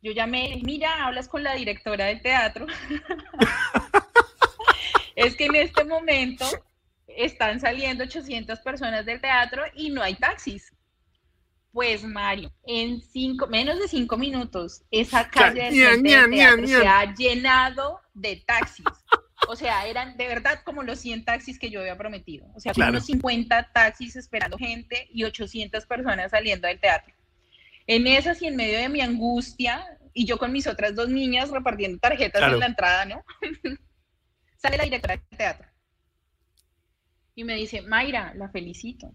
Yo 0.00 0.12
llamé, 0.12 0.62
mira, 0.64 1.04
hablas 1.04 1.28
con 1.28 1.42
la 1.42 1.54
directora 1.56 2.06
del 2.06 2.22
teatro. 2.22 2.64
es 5.14 5.36
que 5.36 5.46
en 5.46 5.56
este 5.56 5.84
momento 5.84 6.44
están 7.06 7.60
saliendo 7.60 8.04
800 8.04 8.60
personas 8.60 9.06
del 9.06 9.20
teatro 9.20 9.62
y 9.74 9.90
no 9.90 10.02
hay 10.02 10.14
taxis. 10.14 10.72
Pues 11.72 12.04
Mario, 12.04 12.52
en 12.66 13.00
cinco, 13.00 13.48
menos 13.48 13.80
de 13.80 13.88
cinco 13.88 14.16
minutos, 14.16 14.82
esa 14.90 15.28
calle 15.28 15.70
teatro 15.70 16.66
se 16.68 16.86
ha 16.86 17.14
llenado 17.14 18.00
de 18.12 18.36
taxis. 18.46 18.86
O 19.48 19.56
sea, 19.56 19.86
eran 19.86 20.16
de 20.16 20.28
verdad 20.28 20.60
como 20.64 20.82
los 20.82 21.00
100 21.00 21.24
taxis 21.24 21.58
que 21.58 21.70
yo 21.70 21.80
había 21.80 21.98
prometido. 21.98 22.46
O 22.54 22.60
sea, 22.60 22.72
unos 22.88 23.06
50 23.06 23.72
taxis 23.72 24.16
esperando 24.16 24.56
gente 24.56 25.08
y 25.12 25.24
800 25.24 25.84
personas 25.86 26.30
saliendo 26.30 26.68
del 26.68 26.80
teatro. 26.80 27.12
En 27.86 28.06
esas 28.06 28.40
y 28.40 28.46
en 28.46 28.56
medio 28.56 28.78
de 28.78 28.88
mi 28.88 29.00
angustia, 29.00 29.84
y 30.14 30.24
yo 30.24 30.38
con 30.38 30.52
mis 30.52 30.66
otras 30.66 30.94
dos 30.94 31.08
niñas 31.08 31.50
repartiendo 31.50 31.98
tarjetas 31.98 32.42
en 32.52 32.58
la 32.58 32.66
entrada, 32.66 33.04
¿no? 33.04 33.24
sale 34.64 34.78
la 34.78 34.84
directora 34.84 35.16
del 35.16 35.38
teatro 35.38 35.68
y 37.34 37.44
me 37.44 37.54
dice, 37.54 37.82
Mayra, 37.82 38.32
la 38.34 38.48
felicito. 38.48 39.14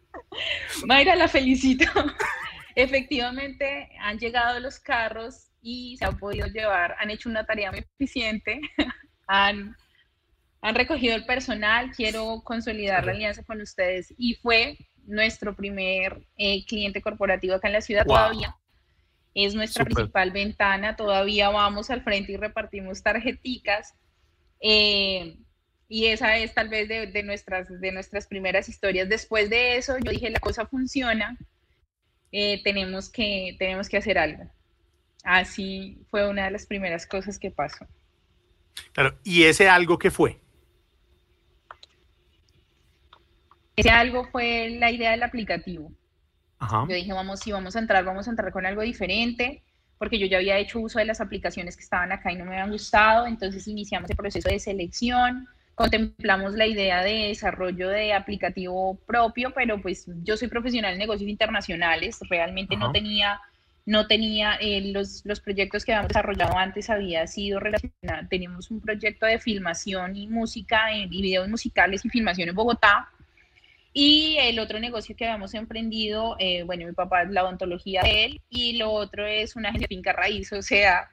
Mayra, 0.84 1.14
la 1.14 1.28
felicito. 1.28 1.84
Efectivamente, 2.74 3.90
han 4.00 4.18
llegado 4.18 4.58
los 4.58 4.80
carros 4.80 5.52
y 5.62 5.96
se 5.96 6.06
han 6.06 6.18
podido 6.18 6.48
llevar, 6.48 6.96
han 6.98 7.10
hecho 7.10 7.28
una 7.28 7.46
tarea 7.46 7.70
muy 7.70 7.86
eficiente, 8.00 8.60
han, 9.28 9.76
han 10.60 10.74
recogido 10.74 11.14
el 11.14 11.24
personal, 11.24 11.92
quiero 11.92 12.42
consolidar 12.42 13.04
la 13.04 13.12
alianza 13.12 13.44
con 13.44 13.60
ustedes 13.60 14.12
y 14.18 14.34
fue 14.34 14.76
nuestro 15.04 15.54
primer 15.54 16.26
eh, 16.36 16.64
cliente 16.66 17.00
corporativo 17.00 17.54
acá 17.54 17.68
en 17.68 17.74
la 17.74 17.80
ciudad 17.80 18.04
todavía. 18.04 18.56
Es 19.34 19.54
nuestra 19.54 19.84
principal 19.84 20.30
ventana, 20.30 20.96
todavía 20.96 21.48
vamos 21.50 21.90
al 21.90 22.02
frente 22.02 22.32
y 22.32 22.36
repartimos 22.36 23.02
tarjeticas. 23.02 23.94
Eh, 24.60 25.36
y 25.88 26.06
esa 26.06 26.36
es 26.38 26.54
tal 26.54 26.68
vez 26.68 26.88
de, 26.88 27.22
nuestras, 27.22 27.68
de 27.80 27.92
nuestras 27.92 28.26
primeras 28.26 28.68
historias. 28.68 29.08
Después 29.08 29.50
de 29.50 29.76
eso, 29.76 29.96
yo 29.98 30.12
dije, 30.12 30.30
la 30.30 30.40
cosa 30.40 30.66
funciona, 30.66 31.36
eh, 32.32 32.62
tenemos, 32.62 33.10
que, 33.10 33.56
tenemos 33.58 33.88
que 33.88 33.98
hacer 33.98 34.18
algo. 34.18 34.50
Así 35.24 35.98
fue 36.10 36.28
una 36.28 36.44
de 36.44 36.50
las 36.52 36.66
primeras 36.66 37.06
cosas 37.06 37.38
que 37.38 37.50
pasó. 37.50 37.86
Claro, 38.92 39.18
¿y 39.24 39.44
ese 39.44 39.68
algo 39.68 39.98
qué 39.98 40.10
fue? 40.10 40.40
Ese 43.76 43.90
algo 43.90 44.28
fue 44.30 44.70
la 44.70 44.90
idea 44.90 45.10
del 45.10 45.22
aplicativo. 45.22 45.92
Yo 46.88 46.94
dije, 46.94 47.12
vamos, 47.12 47.40
si 47.40 47.52
vamos 47.52 47.76
a 47.76 47.78
entrar, 47.78 48.04
vamos 48.04 48.26
a 48.26 48.30
entrar 48.30 48.52
con 48.52 48.66
algo 48.66 48.82
diferente, 48.82 49.62
porque 49.98 50.18
yo 50.18 50.26
ya 50.26 50.38
había 50.38 50.58
hecho 50.58 50.80
uso 50.80 50.98
de 50.98 51.04
las 51.04 51.20
aplicaciones 51.20 51.76
que 51.76 51.82
estaban 51.82 52.12
acá 52.12 52.32
y 52.32 52.36
no 52.36 52.44
me 52.44 52.52
habían 52.52 52.70
gustado, 52.70 53.26
entonces 53.26 53.66
iniciamos 53.68 54.10
el 54.10 54.16
proceso 54.16 54.48
de 54.48 54.58
selección, 54.58 55.48
contemplamos 55.74 56.54
la 56.54 56.66
idea 56.66 57.02
de 57.02 57.28
desarrollo 57.28 57.88
de 57.88 58.12
aplicativo 58.12 58.98
propio, 59.06 59.52
pero 59.54 59.80
pues 59.80 60.06
yo 60.22 60.36
soy 60.36 60.48
profesional 60.48 60.92
en 60.92 60.98
negocios 60.98 61.28
internacionales, 61.28 62.18
realmente 62.28 62.76
no 62.76 62.92
tenía, 62.92 63.40
no 63.86 64.06
tenía 64.06 64.54
eh, 64.60 64.92
los, 64.92 65.22
los, 65.24 65.40
proyectos 65.40 65.84
que 65.84 65.92
habíamos 65.92 66.08
desarrollado 66.08 66.56
antes 66.56 66.90
había 66.90 67.26
sido 67.26 67.58
relacionados, 67.60 68.28
teníamos 68.28 68.70
un 68.70 68.80
proyecto 68.80 69.26
de 69.26 69.38
filmación 69.38 70.16
y 70.16 70.28
música 70.28 70.92
y 70.94 71.06
videos 71.06 71.48
musicales 71.48 72.04
y 72.04 72.08
filmación 72.08 72.48
en 72.48 72.54
Bogotá, 72.54 73.08
y 73.96 74.36
el 74.40 74.58
otro 74.58 74.80
negocio 74.80 75.14
que 75.14 75.24
habíamos 75.24 75.54
emprendido, 75.54 76.34
eh, 76.40 76.64
bueno, 76.64 76.84
mi 76.84 76.92
papá 76.92 77.22
es 77.22 77.30
la 77.30 77.44
odontología 77.44 78.02
de 78.02 78.24
él 78.24 78.42
y 78.48 78.76
lo 78.76 78.90
otro 78.90 79.24
es 79.24 79.54
una 79.54 79.68
agencia 79.68 79.86
de 79.86 79.94
finca 79.94 80.12
raíz, 80.12 80.52
o 80.52 80.60
sea, 80.62 81.08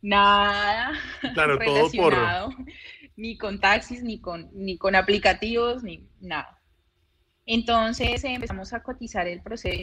nada 0.00 0.92
claro, 1.34 1.58
relacionado 1.58 1.90
todo 2.48 2.56
por... 2.56 2.66
ni 3.16 3.36
con 3.36 3.60
taxis, 3.60 4.02
ni 4.02 4.20
con, 4.20 4.48
ni 4.54 4.78
con 4.78 4.96
aplicativos, 4.96 5.82
ni 5.82 6.08
nada. 6.18 6.58
Entonces 7.44 8.24
empezamos 8.24 8.72
a 8.72 8.82
cotizar 8.82 9.28
el 9.28 9.42
proceso, 9.42 9.82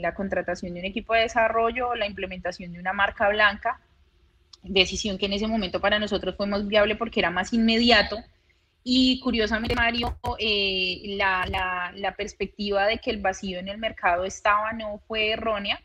la 0.00 0.14
contratación 0.14 0.74
de 0.74 0.80
un 0.80 0.86
equipo 0.86 1.12
de 1.14 1.22
desarrollo, 1.22 1.96
la 1.96 2.06
implementación 2.06 2.72
de 2.72 2.78
una 2.78 2.92
marca 2.92 3.28
blanca, 3.30 3.80
decisión 4.62 5.18
que 5.18 5.26
en 5.26 5.32
ese 5.32 5.48
momento 5.48 5.80
para 5.80 5.98
nosotros 5.98 6.36
fue 6.36 6.46
más 6.46 6.68
viable 6.68 6.94
porque 6.94 7.18
era 7.18 7.30
más 7.30 7.52
inmediato 7.52 8.16
y 8.90 9.20
curiosamente, 9.20 9.74
Mario, 9.74 10.18
eh, 10.38 11.02
la, 11.18 11.92
la, 11.94 12.16
perspectiva 12.16 12.86
de 12.86 12.96
que 12.96 13.10
el 13.10 13.20
vacío 13.20 13.58
en 13.58 13.68
el 13.68 13.76
mercado 13.76 14.24
estaba 14.24 14.72
no 14.72 15.02
fue 15.06 15.32
errónea, 15.32 15.78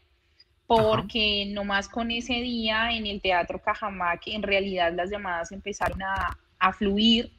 porque 0.65 1.45
nomás 1.47 1.89
con 1.89 2.11
ese 2.11 2.35
día 2.35 2.93
en 2.93 3.05
el 3.05 3.21
Teatro 3.21 3.61
Cajamac, 3.61 4.21
en 4.27 4.41
realidad 4.41 4.93
las 4.93 5.09
llamadas 5.09 5.51
empezaron 5.51 6.01
a, 6.01 6.39
a 6.57 6.71
fluir. 6.71 7.33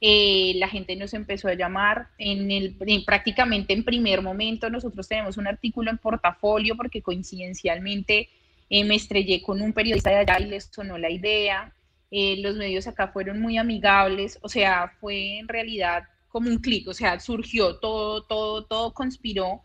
Eh, 0.00 0.54
la 0.56 0.66
gente 0.66 0.96
nos 0.96 1.14
empezó 1.14 1.46
a 1.46 1.54
llamar 1.54 2.08
en 2.18 2.50
el 2.50 2.76
prácticamente 3.06 3.72
en 3.72 3.84
primer 3.84 4.20
momento 4.20 4.68
nosotros 4.68 5.06
tenemos 5.06 5.36
un 5.36 5.46
artículo 5.46 5.92
en 5.92 5.98
portafolio 5.98 6.76
porque 6.76 7.02
coincidencialmente 7.02 8.30
eh, 8.68 8.82
me 8.82 8.96
estrellé 8.96 9.40
con 9.40 9.62
un 9.62 9.72
periodista 9.72 10.10
de 10.10 10.16
allá 10.16 10.40
y 10.40 10.46
les 10.46 10.64
sonó 10.64 10.98
la 10.98 11.08
idea 11.08 11.72
eh, 12.16 12.36
los 12.40 12.54
medios 12.54 12.86
acá 12.86 13.08
fueron 13.08 13.40
muy 13.40 13.58
amigables, 13.58 14.38
o 14.40 14.48
sea, 14.48 14.92
fue 15.00 15.38
en 15.40 15.48
realidad 15.48 16.04
como 16.28 16.48
un 16.48 16.58
clic, 16.58 16.86
o 16.86 16.94
sea, 16.94 17.18
surgió 17.18 17.80
todo, 17.80 18.22
todo, 18.22 18.66
todo 18.66 18.94
conspiró 18.94 19.62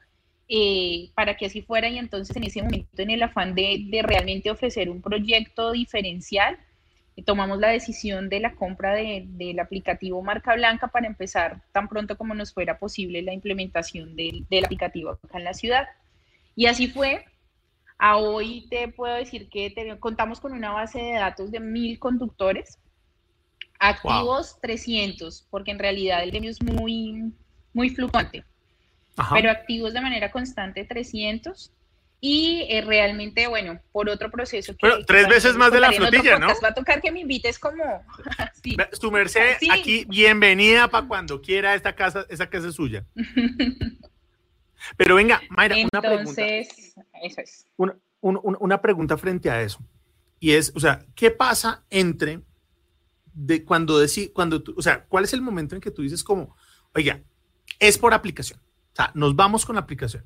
eh, 0.48 1.12
para 1.14 1.38
que 1.38 1.46
así 1.46 1.62
fuera 1.62 1.90
y 1.90 2.00
entonces 2.00 2.36
en 2.36 2.46
ese 2.46 2.64
momento 2.64 3.04
en 3.04 3.12
el 3.12 3.22
afán 3.22 3.54
de, 3.54 3.86
de 3.86 4.02
realmente 4.02 4.50
ofrecer 4.50 4.90
un 4.90 5.00
proyecto 5.00 5.74
diferencial, 5.74 6.58
eh, 7.16 7.22
tomamos 7.24 7.60
la 7.60 7.68
decisión 7.70 8.30
de 8.30 8.40
la 8.40 8.56
compra 8.56 8.96
de, 8.96 9.26
del 9.28 9.60
aplicativo 9.60 10.20
Marca 10.24 10.56
Blanca 10.56 10.88
para 10.88 11.06
empezar 11.06 11.62
tan 11.72 11.88
pronto 11.88 12.18
como 12.18 12.34
nos 12.34 12.52
fuera 12.52 12.80
posible 12.80 13.22
la 13.22 13.34
implementación 13.34 14.16
del, 14.16 14.48
del 14.50 14.66
aplicativo 14.66 15.12
acá 15.12 15.38
en 15.38 15.44
la 15.44 15.54
ciudad. 15.54 15.86
Y 16.56 16.66
así 16.66 16.88
fue, 16.88 17.26
a 18.00 18.16
hoy 18.18 18.66
te 18.70 18.88
puedo 18.88 19.14
decir 19.14 19.50
que 19.50 19.98
contamos 20.00 20.40
con 20.40 20.54
una 20.54 20.72
base 20.72 21.00
de 21.00 21.14
datos 21.14 21.52
de 21.52 21.60
mil 21.60 22.00
conductores, 22.00 22.80
activos 23.78 24.58
300, 24.62 25.48
porque 25.52 25.72
en 25.72 25.80
realidad 25.80 26.24
el 26.24 26.32
gremio 26.32 26.50
es 26.50 26.64
muy, 26.64 27.34
muy 27.74 27.90
fluctuante, 27.90 28.46
pero 29.34 29.52
activos 29.52 29.94
de 29.94 30.02
manera 30.02 30.32
constante 30.32 30.86
300. 30.86 31.74
Y 32.22 32.66
eh, 32.70 32.82
realmente, 32.82 33.48
bueno, 33.48 33.80
por 33.94 34.10
otro 34.10 34.30
proceso. 34.30 34.76
Que, 34.76 35.06
tres 35.08 35.30
veces 35.30 35.56
más 35.56 35.72
de 35.72 35.80
la 35.80 35.90
flotilla, 35.94 36.38
¿no? 36.38 36.48
Va 36.62 36.68
a 36.68 36.74
tocar 36.74 37.02
que 37.02 37.14
me 37.14 37.22
invites 37.22 37.58
como. 37.58 37.82
sí. 38.62 38.76
Su 38.92 39.10
merced, 39.10 39.56
aquí, 39.72 40.04
bienvenida 40.04 40.90
para 40.90 41.08
cuando 41.08 41.42
quiera 41.42 41.76
esta 41.76 41.96
casa, 41.96 42.26
esa 42.28 42.50
casa 42.50 42.68
es 42.68 42.76
suya. 42.76 43.06
Pero 44.98 45.16
venga, 45.16 45.42
Mayra, 45.50 45.76
una 45.76 46.02
pregunta. 46.02 46.42
Entonces, 46.42 46.96
eso 47.24 47.42
es. 47.42 47.66
Una, 48.22 48.82
pregunta 48.82 49.18
frente 49.18 49.50
a 49.50 49.62
eso. 49.62 49.80
Y 50.40 50.52
es, 50.52 50.72
o 50.76 50.80
sea, 50.80 51.06
¿qué 51.16 51.32
pasa 51.32 51.84
entre 51.90 52.42
de 53.34 53.64
cuando 53.64 54.00
decís, 54.00 54.32
cuando 54.34 54.64
tú, 54.64 54.74
o 54.78 54.82
sea, 54.82 55.06
cuál 55.06 55.24
es 55.24 55.34
el 55.34 55.42
momento 55.42 55.76
en 55.76 55.82
que 55.82 55.92
tú 55.92 56.02
dices 56.02 56.24
como, 56.24 56.56
oiga, 56.96 57.22
es 57.80 57.98
por 57.98 58.14
aplicación? 58.14 58.60
O 58.60 58.96
sea, 58.96 59.12
nos 59.14 59.36
vamos 59.36 59.66
con 59.66 59.76
la 59.76 59.82
aplicación. 59.82 60.26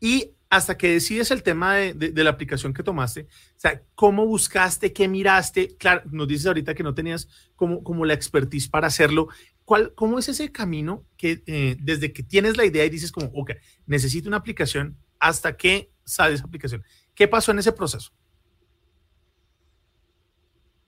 Y 0.00 0.32
hasta 0.50 0.78
que 0.78 0.92
decides 0.92 1.30
el 1.30 1.42
tema 1.42 1.74
de, 1.74 2.12
la 2.24 2.30
aplicación 2.30 2.72
que 2.72 2.82
tomaste, 2.82 3.22
o 3.22 3.60
sea, 3.60 3.82
¿cómo 3.94 4.26
buscaste, 4.26 4.92
qué 4.92 5.06
miraste? 5.06 5.76
Claro, 5.76 6.02
nos 6.10 6.26
dices 6.26 6.46
ahorita 6.46 6.74
que 6.74 6.82
no 6.82 6.94
tenías 6.94 7.28
como, 7.54 7.82
como 7.82 8.04
la 8.04 8.14
expertise 8.14 8.68
para 8.68 8.86
hacerlo. 8.86 9.28
¿Cuál, 9.68 9.94
¿Cómo 9.94 10.18
es 10.18 10.26
ese 10.30 10.50
camino 10.50 11.04
que 11.18 11.42
eh, 11.46 11.76
desde 11.78 12.10
que 12.10 12.22
tienes 12.22 12.56
la 12.56 12.64
idea 12.64 12.86
y 12.86 12.88
dices 12.88 13.12
como, 13.12 13.26
ok, 13.34 13.50
necesito 13.84 14.26
una 14.26 14.38
aplicación, 14.38 14.96
hasta 15.18 15.58
que 15.58 15.90
sale 16.04 16.36
esa 16.36 16.46
aplicación? 16.46 16.82
¿Qué 17.14 17.28
pasó 17.28 17.50
en 17.50 17.58
ese 17.58 17.72
proceso? 17.72 18.10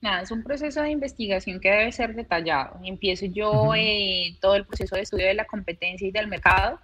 Nada, 0.01 0.23
es 0.23 0.31
un 0.31 0.41
proceso 0.41 0.81
de 0.81 0.89
investigación 0.89 1.59
que 1.59 1.69
debe 1.69 1.91
ser 1.91 2.15
detallado. 2.15 2.79
Empiezo 2.83 3.27
yo 3.27 3.75
eh, 3.75 4.35
todo 4.41 4.55
el 4.55 4.65
proceso 4.65 4.95
de 4.95 5.03
estudio 5.03 5.27
de 5.27 5.35
la 5.35 5.45
competencia 5.45 6.07
y 6.07 6.11
del 6.11 6.27
mercado 6.27 6.79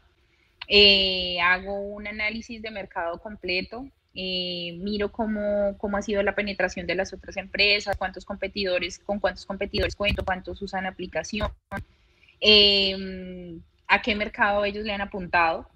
eh, 0.68 1.40
hago 1.42 1.80
un 1.80 2.06
análisis 2.06 2.62
de 2.62 2.70
mercado 2.70 3.20
completo, 3.20 3.90
eh, 4.20 4.76
miro 4.80 5.12
cómo, 5.12 5.78
cómo, 5.78 5.96
ha 5.96 6.02
sido 6.02 6.24
la 6.24 6.34
penetración 6.34 6.88
de 6.88 6.96
las 6.96 7.14
otras 7.14 7.38
empresas, 7.38 7.96
cuántos 7.98 8.26
competidores, 8.26 8.98
con 8.98 9.20
cuántos 9.20 9.46
competidores 9.46 9.96
cuento, 9.96 10.26
cuántos 10.26 10.60
usan 10.60 10.88
aplicación, 10.88 11.52
em, 12.40 13.62
a 13.88 14.02
qué 14.02 14.16
mercado 14.16 14.66
ellos 14.66 14.84
le 14.84 14.92
han 14.92 15.02
apuntado. 15.02 15.70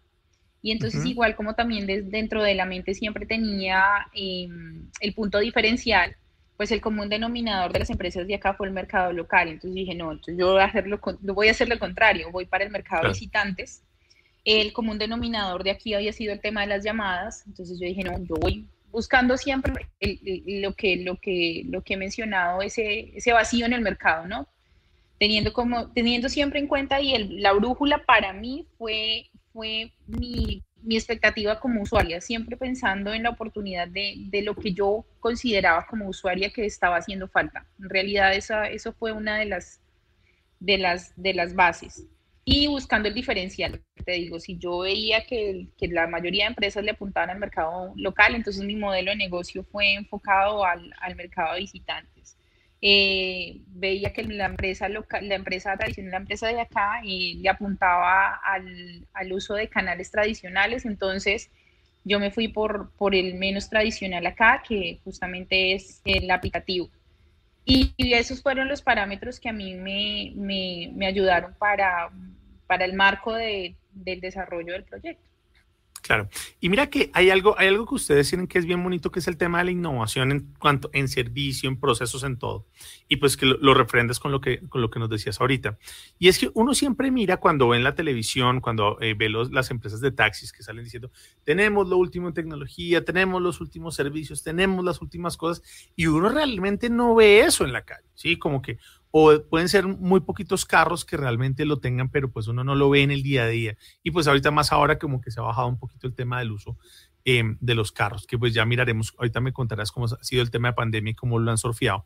Y 0.63 0.71
entonces, 0.71 1.06
igual 1.06 1.36
como 1.36 1.54
también 1.54 1.86
dentro 2.10 2.41
de 2.41 2.56
la 2.56 2.65
mente 2.65 2.95
siempre 2.95 3.27
tenía 3.27 3.84
em, 4.13 4.89
el 5.01 5.13
punto 5.13 5.38
diferencial, 5.38 6.15
pues 6.58 6.71
el 6.71 6.82
común 6.82 7.10
denominador 7.10 7.71
de 7.71 7.80
las 7.80 7.91
empresas 7.91 8.25
de 8.25 8.36
acá 8.36 8.56
fue 8.56 8.65
el 8.65 8.73
mercado 8.73 9.13
local. 9.13 9.49
Entonces 9.49 9.75
dije, 9.75 9.93
no, 9.93 10.12
entonces 10.12 10.38
yo 10.39 10.54
voy 10.54 10.62
a 10.62 10.65
hacer 10.65 10.88
lo, 10.88 10.99
voy 11.21 11.47
a 11.47 11.51
hacer 11.51 11.69
lo 11.69 11.77
contrario, 11.77 12.32
voy 12.32 12.45
para 12.45 12.63
el 12.63 12.71
mercado 12.71 13.04
de 13.04 13.10
visitantes 13.10 13.84
el 14.43 14.73
común 14.73 14.97
denominador 14.97 15.63
de 15.63 15.71
aquí 15.71 15.93
había 15.93 16.13
sido 16.13 16.34
el 16.34 16.41
tema 16.41 16.62
de 16.62 16.67
las 16.67 16.84
llamadas, 16.84 17.43
entonces 17.47 17.80
yo 17.80 17.86
dije, 17.86 18.04
no, 18.04 18.17
yo 18.23 18.36
voy 18.36 18.67
buscando 18.91 19.38
siempre 19.38 19.73
lo, 20.01 20.73
que, 20.73 20.97
lo, 20.97 21.17
que, 21.17 21.63
lo 21.67 21.82
que 21.84 21.93
he 21.93 21.97
mencionado, 21.97 22.62
ese, 22.62 23.12
ese 23.15 23.32
vacío 23.32 23.65
en 23.65 23.73
el 23.73 23.82
mercado, 23.82 24.27
¿no? 24.27 24.47
Teniendo, 25.19 25.54
como, 25.54 25.91
teniendo 25.91 26.30
siempre 26.30 26.60
en 26.60 26.67
cuenta 26.67 26.99
y 26.99 27.39
la 27.39 27.54
brújula 27.54 28.04
para 28.06 28.34
mí 28.34 28.67
fue, 28.77 29.30
fue 29.54 29.93
mi, 30.08 30.63
mi, 30.82 30.95
expectativa 30.95 31.60
como 31.60 31.84
usuaria, 31.84 32.19
siempre 32.19 32.58
pensando 32.58 33.13
en 33.13 33.23
la 33.23 33.30
oportunidad 33.30 33.88
de, 33.88 34.15
de, 34.17 34.41
lo 34.41 34.56
que 34.56 34.73
yo 34.73 35.06
consideraba 35.19 35.86
como 35.86 36.08
usuaria 36.08 36.49
que 36.49 36.65
estaba 36.65 36.97
haciendo 36.97 37.27
falta. 37.27 37.67
En 37.80 37.89
realidad 37.89 38.34
esa, 38.34 38.67
eso 38.67 38.93
fue 38.93 39.12
una 39.12 39.38
de 39.38 39.45
las, 39.45 39.80
de 40.60 40.80
las, 40.80 41.13
de 41.15 41.36
las 41.36 41.54
bases 41.54 42.08
y 42.45 42.67
buscando 42.67 43.08
el 43.08 43.13
diferencial. 43.13 43.82
Te 44.06 44.13
digo, 44.13 44.39
si 44.39 44.58
yo 44.58 44.80
veía 44.80 45.23
que, 45.25 45.67
que, 45.77 45.88
la 45.88 46.08
mayoría 46.08 46.45
de 46.45 46.49
empresas 46.49 46.84
le 46.84 46.91
apuntaban 46.91 47.30
al 47.30 47.39
mercado 47.39 47.93
local, 47.95 48.36
entonces 48.36 48.63
mi 48.63 48.75
modelo 48.75 49.12
de 49.12 49.17
negocio 49.17 49.63
fue 49.63 49.93
enfocado 49.93 50.65
al, 50.65 50.93
al 50.99 51.15
mercado 51.15 51.54
de 51.54 51.62
visitantes. 51.62 52.38
Eh, 52.82 53.62
veía 53.67 54.12
que 54.12 54.23
la 54.23 54.45
empresa 54.45 54.89
local, 54.89 55.27
la 55.30 55.36
empresa 55.36 55.77
tradicional, 55.77 56.12
la 56.12 56.17
empresa 56.17 56.47
de 56.47 56.62
acá, 56.62 57.01
y 57.04 57.36
le 57.36 57.49
apuntaba 57.49 58.36
al, 58.43 59.08
al, 59.13 59.34
uso 59.34 59.54
de 59.54 59.69
canales 59.69 60.10
tradicionales, 60.12 60.86
entonces 60.86 61.51
Yo 62.04 62.19
me 62.19 62.32
fui 62.32 62.47
por, 62.47 62.91
por 62.97 63.15
el 63.15 63.36
menos 63.36 63.69
tradicional 63.69 64.25
acá, 64.25 64.63
que 64.67 64.99
justamente 65.04 65.73
es 65.73 66.01
el 66.06 66.32
aplicativo. 66.32 66.89
Y, 67.65 67.93
esos 67.97 68.41
fueron 68.41 68.67
los 68.67 68.82
parámetros 68.82 69.39
que 69.39 69.50
a 69.50 69.54
mí 69.54 69.76
me, 69.76 71.06
ayudaron 71.06 71.54
para, 71.56 72.12
el 72.80 72.93
marco 72.93 73.34
de, 73.34 73.76
del 73.91 74.19
desarrollo 74.19 74.74
del 74.74 74.84
proyecto. 74.84 75.31
Claro. 76.01 76.29
Y 76.59 76.69
mira 76.69 76.89
que 76.89 77.11
hay 77.13 77.29
algo, 77.29 77.57
hay 77.59 77.67
algo 77.67 77.85
que 77.85 77.95
ustedes 77.95 78.27
tienen 78.27 78.47
que 78.47 78.57
es 78.57 78.65
bien 78.65 78.83
bonito, 78.83 79.11
que 79.11 79.19
es 79.19 79.27
el 79.27 79.37
tema 79.37 79.59
de 79.59 79.65
la 79.65 79.71
innovación 79.71 80.31
en 80.31 80.53
cuanto 80.57 80.89
en 80.93 81.07
servicio, 81.07 81.69
en 81.69 81.79
procesos, 81.79 82.23
en 82.23 82.37
todo. 82.37 82.65
Y 83.07 83.17
pues 83.17 83.37
que 83.37 83.45
lo, 83.45 83.73
refrendas 83.73 84.19
con 84.19 84.31
lo 84.31 84.41
que, 84.41 84.67
con 84.67 84.81
lo 84.81 84.89
que 84.89 84.99
nos 84.99 85.09
decías 85.09 85.39
ahorita. 85.39 85.77
Y 86.17 86.27
es 86.27 86.39
que 86.39 86.49
uno 86.55 86.73
siempre 86.73 87.11
mira 87.11 87.37
cuando 87.37 87.69
ve 87.69 87.77
en 87.77 87.83
la 87.83 87.93
televisión, 87.93 88.61
cuando 88.61 88.99
eh, 88.99 89.13
ve 89.13 89.29
los, 89.29 89.51
las 89.51 89.69
empresas 89.69 90.01
de 90.01 90.11
taxis 90.11 90.51
que 90.51 90.63
salen 90.63 90.83
diciendo, 90.83 91.11
tenemos 91.43 91.87
lo 91.87 91.97
último 91.97 92.27
en 92.27 92.33
tecnología, 92.33 93.05
tenemos 93.05 93.41
los 93.41 93.61
últimos 93.61 93.95
servicios, 93.95 94.41
tenemos 94.41 94.83
las 94.83 95.01
últimas 95.01 95.37
cosas, 95.37 95.63
y 95.95 96.07
uno 96.07 96.29
realmente 96.29 96.89
no 96.89 97.13
ve 97.13 97.41
eso 97.41 97.63
en 97.63 97.73
la 97.73 97.83
calle, 97.83 98.07
¿sí? 98.15 98.37
Como 98.37 98.61
que 98.61 98.79
o 99.12 99.43
pueden 99.50 99.69
ser 99.69 99.86
muy 99.86 100.21
poquitos 100.21 100.65
carros 100.65 101.06
que 101.06 101.17
realmente 101.17 101.65
lo 101.65 101.80
tengan, 101.80 102.10
pero 102.10 102.32
pues 102.32 102.47
uno 102.47 102.63
no 102.63 102.76
lo 102.76 102.89
ve 102.89 103.04
en 103.04 103.12
el 103.12 103.24
día 103.24 103.43
a 103.43 103.47
día. 103.47 103.78
Y 104.04 104.12
pues 104.12 104.28
ahorita 104.28 104.52
más 104.52 104.71
ahora 104.71 104.97
como 104.97 105.21
que 105.21 105.32
se 105.32 105.39
ha 105.39 105.43
bajado 105.43 105.67
un 105.67 105.78
poquito 105.78 106.08
el 106.08 106.15
tema 106.15 106.39
del 106.39 106.52
uso 106.52 106.78
em, 107.26 107.58
de 107.60 107.76
los 107.76 107.91
carros, 107.91 108.26
que 108.26 108.38
pues 108.39 108.54
ya 108.54 108.65
miraremos, 108.65 109.13
ahorita 109.17 109.41
me 109.41 109.54
contarás 109.54 109.91
cómo 109.91 110.08
ha 110.08 110.24
sido 110.24 110.41
el 110.41 110.50
tema 110.50 110.69
de 110.69 110.74
pandemia 110.74 111.12
y 111.12 111.15
cómo 111.15 111.39
lo 111.39 111.52
han 111.52 111.58
surfeado. 111.58 112.06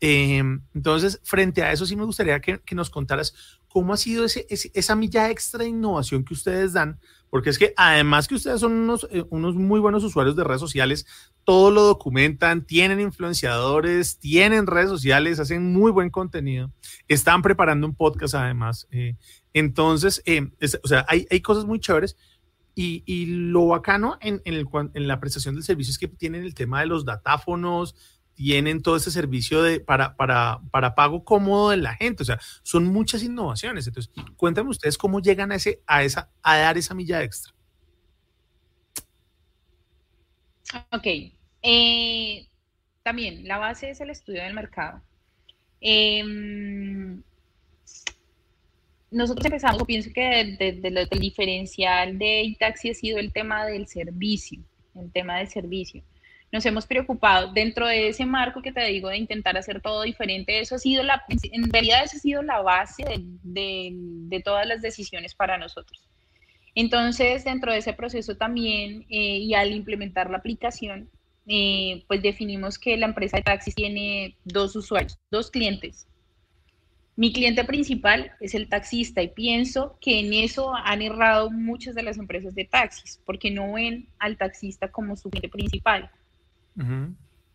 Em, 0.00 0.62
entonces, 0.74 1.20
frente 1.24 1.62
a 1.62 1.72
eso 1.72 1.84
sí 1.84 1.96
me 1.96 2.04
gustaría 2.04 2.40
que, 2.40 2.60
nos 2.74 2.88
contaras 2.88 3.34
cómo 3.66 3.92
ha 3.92 3.96
sido 3.96 4.24
esa 4.24 4.96
milla 4.96 5.30
extra 5.30 5.64
de 5.64 5.70
innovación 5.70 6.24
que 6.24 6.34
ustedes 6.34 6.72
dan, 6.72 7.00
porque 7.30 7.50
es 7.50 7.58
que 7.58 7.74
además 7.76 8.28
que 8.28 8.36
ustedes 8.36 8.60
son 8.60 8.72
unos, 8.72 9.08
eh, 9.10 9.24
unos 9.30 9.56
muy 9.56 9.80
buenos 9.80 10.04
usuarios 10.04 10.36
de 10.36 10.44
redes 10.44 10.60
sociales, 10.60 11.06
todo 11.44 11.70
lo 11.70 11.82
documentan, 11.82 12.64
tienen 12.64 13.00
influenciadores, 13.00 14.18
tienen 14.18 14.66
redes 14.66 14.88
sociales, 14.88 15.40
hacen 15.40 15.72
muy 15.72 15.90
buen 15.90 16.10
contenido, 16.10 16.72
están 17.08 17.42
preparando 17.42 17.86
un 17.86 17.94
podcast 17.94 18.34
además. 18.34 18.86
Eh, 18.92 19.16
entonces, 19.52 20.22
eh, 20.26 20.48
o 20.82 20.88
sea, 20.88 21.04
hay, 21.08 21.40
cosas 21.40 21.64
muy 21.64 21.80
chéveres. 21.80 22.16
Y, 22.80 23.26
lo 23.26 23.66
bacano 23.66 24.18
en, 24.20 24.40
en 24.44 25.08
la 25.08 25.18
prestación 25.18 25.56
del 25.56 25.64
servicio 25.64 25.90
es 25.90 25.98
que 25.98 26.06
tienen 26.06 26.44
el 26.44 26.54
tema 26.54 26.78
de 26.78 26.86
los 26.86 27.04
datáfonos, 27.04 27.96
tienen 28.38 28.82
todo 28.82 28.94
ese 28.94 29.10
servicio 29.10 29.64
de, 29.64 29.80
para, 29.80 30.14
para, 30.14 30.60
para 30.70 30.94
pago 30.94 31.24
cómodo 31.24 31.70
de 31.70 31.76
la 31.76 31.96
gente. 31.96 32.22
O 32.22 32.26
sea, 32.26 32.38
son 32.62 32.84
muchas 32.84 33.24
innovaciones. 33.24 33.88
Entonces, 33.88 34.12
cuéntame 34.36 34.70
ustedes 34.70 34.96
cómo 34.96 35.20
llegan 35.20 35.50
a, 35.50 35.56
ese, 35.56 35.82
a, 35.88 36.04
esa, 36.04 36.30
a 36.40 36.56
dar 36.56 36.78
esa 36.78 36.94
milla 36.94 37.20
extra. 37.20 37.52
Ok. 40.92 41.06
Eh, 41.62 42.46
también, 43.02 43.48
la 43.48 43.58
base 43.58 43.90
es 43.90 44.00
el 44.00 44.10
estudio 44.10 44.40
del 44.44 44.54
mercado. 44.54 45.02
Em, 45.80 47.20
nosotros 49.10 49.46
empezamos, 49.46 49.82
pienso 49.82 50.10
que 50.14 50.40
el 50.42 51.08
diferencial 51.18 52.16
de 52.16 52.42
Itaxi 52.44 52.90
ha 52.90 52.94
sido 52.94 53.18
el 53.18 53.32
tema 53.32 53.66
del 53.66 53.88
servicio, 53.88 54.60
el 54.94 55.10
tema 55.10 55.38
del 55.38 55.48
servicio 55.48 56.04
nos 56.50 56.64
hemos 56.64 56.86
preocupado 56.86 57.52
dentro 57.52 57.86
de 57.86 58.08
ese 58.08 58.24
marco 58.24 58.62
que 58.62 58.72
te 58.72 58.84
digo 58.84 59.08
de 59.08 59.18
intentar 59.18 59.56
hacer 59.56 59.80
todo 59.82 60.02
diferente. 60.02 60.60
Eso 60.60 60.76
ha 60.76 60.78
sido 60.78 61.02
la, 61.02 61.22
en 61.28 61.70
realidad 61.70 62.04
esa 62.04 62.16
ha 62.16 62.20
sido 62.20 62.42
la 62.42 62.62
base 62.62 63.04
de, 63.42 64.42
todas 64.44 64.66
las 64.66 64.80
decisiones 64.80 65.34
para 65.34 65.58
nosotros. 65.58 66.08
Entonces, 66.74 67.44
dentro 67.44 67.72
de 67.72 67.78
ese 67.78 67.92
proceso 67.92 68.36
también 68.36 69.04
eh, 69.10 69.38
y 69.38 69.54
al 69.54 69.72
implementar 69.72 70.30
la 70.30 70.38
aplicación, 70.38 71.10
eh, 71.46 72.04
pues 72.06 72.22
definimos 72.22 72.78
que 72.78 72.96
la 72.96 73.06
empresa 73.06 73.38
de 73.38 73.42
taxis 73.42 73.74
tiene 73.74 74.36
dos 74.44 74.76
usuarios, 74.76 75.18
dos 75.30 75.50
clientes. 75.50 76.06
Mi 77.16 77.32
cliente 77.32 77.64
principal 77.64 78.30
es 78.40 78.54
el 78.54 78.68
taxista 78.68 79.20
y 79.22 79.28
pienso 79.28 79.98
que 80.00 80.20
en 80.20 80.32
eso 80.32 80.72
han 80.72 81.02
errado 81.02 81.50
muchas 81.50 81.96
de 81.96 82.04
las 82.04 82.16
empresas 82.16 82.54
de 82.54 82.64
taxis, 82.64 83.20
porque 83.26 83.50
no 83.50 83.72
ven 83.72 84.08
al 84.20 84.36
taxista 84.36 84.92
como 84.92 85.16
su 85.16 85.28
cliente 85.28 85.48
principal 85.48 86.10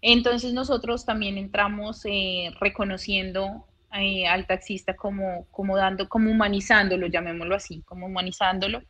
entonces 0.01 0.53
nosotros 0.53 1.05
también 1.05 1.37
entramos 1.37 2.01
eh, 2.05 2.51
reconociendo 2.59 3.65
eh, 3.93 4.27
al 4.27 4.45
taxista 4.45 4.95
como, 4.95 5.47
como 5.49 5.77
dando, 5.77 6.09
como 6.09 6.29
humanizándolo, 6.29 7.07
llamémoslo 7.07 7.55
así, 7.55 7.81
como 7.85 8.07
humanizándolo. 8.07 8.83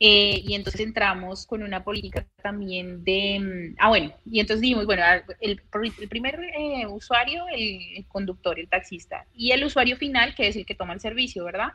Eh, 0.00 0.42
y 0.44 0.54
entonces 0.54 0.80
entramos 0.80 1.46
con 1.46 1.62
una 1.62 1.82
política 1.82 2.26
también 2.42 3.04
de, 3.04 3.40
mm, 3.40 3.76
ah 3.78 3.88
bueno, 3.88 4.12
y 4.30 4.40
entonces 4.40 4.60
dijimos, 4.60 4.86
bueno, 4.86 5.02
el, 5.40 5.60
el 6.00 6.08
primer 6.08 6.40
usuario, 6.88 7.44
el, 7.52 8.04
conductor, 8.06 8.58
el 8.58 8.68
taxista, 8.68 9.26
y 9.34 9.50
el 9.52 9.64
usuario 9.64 9.96
final, 9.96 10.34
que 10.34 10.48
es 10.48 10.56
el 10.56 10.66
que 10.66 10.74
toma 10.74 10.94
el 10.94 11.00
servicio, 11.00 11.44
¿verdad? 11.44 11.68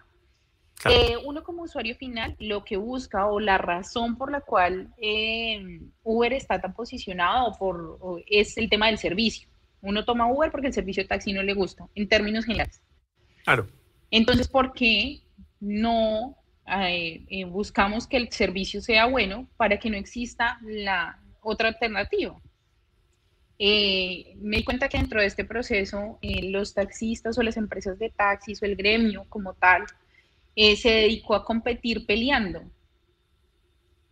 Eh, 0.90 1.16
uno 1.24 1.44
como 1.44 1.64
usuario 1.64 1.96
final 1.96 2.36
lo 2.40 2.66
que 2.66 2.76
busca 2.76 3.28
o 3.28 3.40
la 3.40 3.58
razón 3.58 4.18
por 4.18 4.32
la 4.32 4.42
cual 4.42 4.94
eh, 5.02 5.80
Uber 6.04 6.34
está 6.34 6.60
tan 6.60 6.74
posicionado 6.74 7.54
por, 7.58 8.00
es 8.28 8.58
el 8.58 8.70
tema 8.70 8.88
del 8.88 8.98
servicio. 8.98 9.48
Uno 9.82 10.04
toma 10.04 10.32
Uber 10.32 10.52
porque 10.52 10.68
el 10.68 10.74
servicio 10.74 11.04
de 11.04 11.10
taxi 11.10 11.34
no 11.34 11.44
le 11.44 11.54
gusta, 11.54 11.88
en 11.96 12.08
términos 12.08 12.46
generales. 12.46 12.82
Claro. 13.44 13.68
Entonces, 14.12 14.48
¿por 14.48 14.74
qué 14.74 15.22
no 15.60 16.38
eh, 16.68 17.46
buscamos 17.46 18.08
que 18.08 18.18
el 18.18 18.32
servicio 18.32 18.82
sea 18.82 19.06
bueno 19.06 19.48
para 19.58 19.80
que 19.80 19.90
no 19.90 19.98
exista 19.98 20.60
la 20.64 21.20
otra 21.42 21.70
alternativa? 21.70 22.40
me 23.60 24.58
di 24.58 24.64
cuenta 24.66 24.90
que 24.90 24.98
dentro 24.98 25.22
de 25.22 25.28
este 25.28 25.46
proceso 25.46 26.20
los 26.22 26.74
taxistas 26.74 27.38
o 27.38 27.44
las 27.44 27.56
empresas 27.56 27.98
de 27.98 28.10
taxis 28.10 28.62
o 28.62 28.66
el 28.66 28.76
gremio 28.76 29.26
como 29.30 29.54
tal 29.54 29.86
eh, 30.56 30.76
se 30.76 30.90
dedicó 30.90 31.36
a 31.36 31.46
competir 31.46 32.06
peleando 32.06 32.64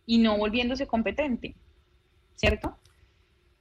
y 0.06 0.18
no 0.18 0.36
volviéndose 0.36 0.86
competente, 0.86 1.54
¿cierto? 2.34 2.76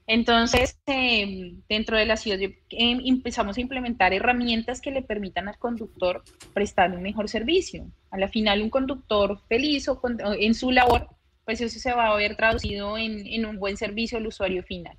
Entonces, 0.07 0.77
em, 0.87 1.61
dentro 1.69 1.95
de 1.97 2.05
la 2.05 2.17
ciudad 2.17 2.39
em, 2.41 3.01
empezamos 3.05 3.57
a 3.57 3.61
implementar 3.61 4.13
herramientas 4.13 4.81
que 4.81 4.91
le 4.91 5.03
permitan 5.03 5.47
al 5.47 5.57
conductor 5.57 6.23
prestar 6.53 6.91
un 6.91 7.01
mejor 7.01 7.29
servicio. 7.29 7.85
A 8.09 8.17
la 8.17 8.27
final, 8.27 8.61
un 8.61 8.69
conductor 8.69 9.39
feliz 9.47 9.87
o 9.87 10.01
en 10.39 10.53
su 10.53 10.71
labor, 10.71 11.07
pues 11.45 11.61
eso 11.61 11.79
se 11.79 11.93
va 11.93 12.07
a 12.07 12.15
ver 12.15 12.35
traducido 12.35 12.97
en, 12.97 13.25
en 13.27 13.45
un 13.45 13.57
buen 13.57 13.77
servicio 13.77 14.17
al 14.17 14.27
usuario 14.27 14.63
final. 14.63 14.97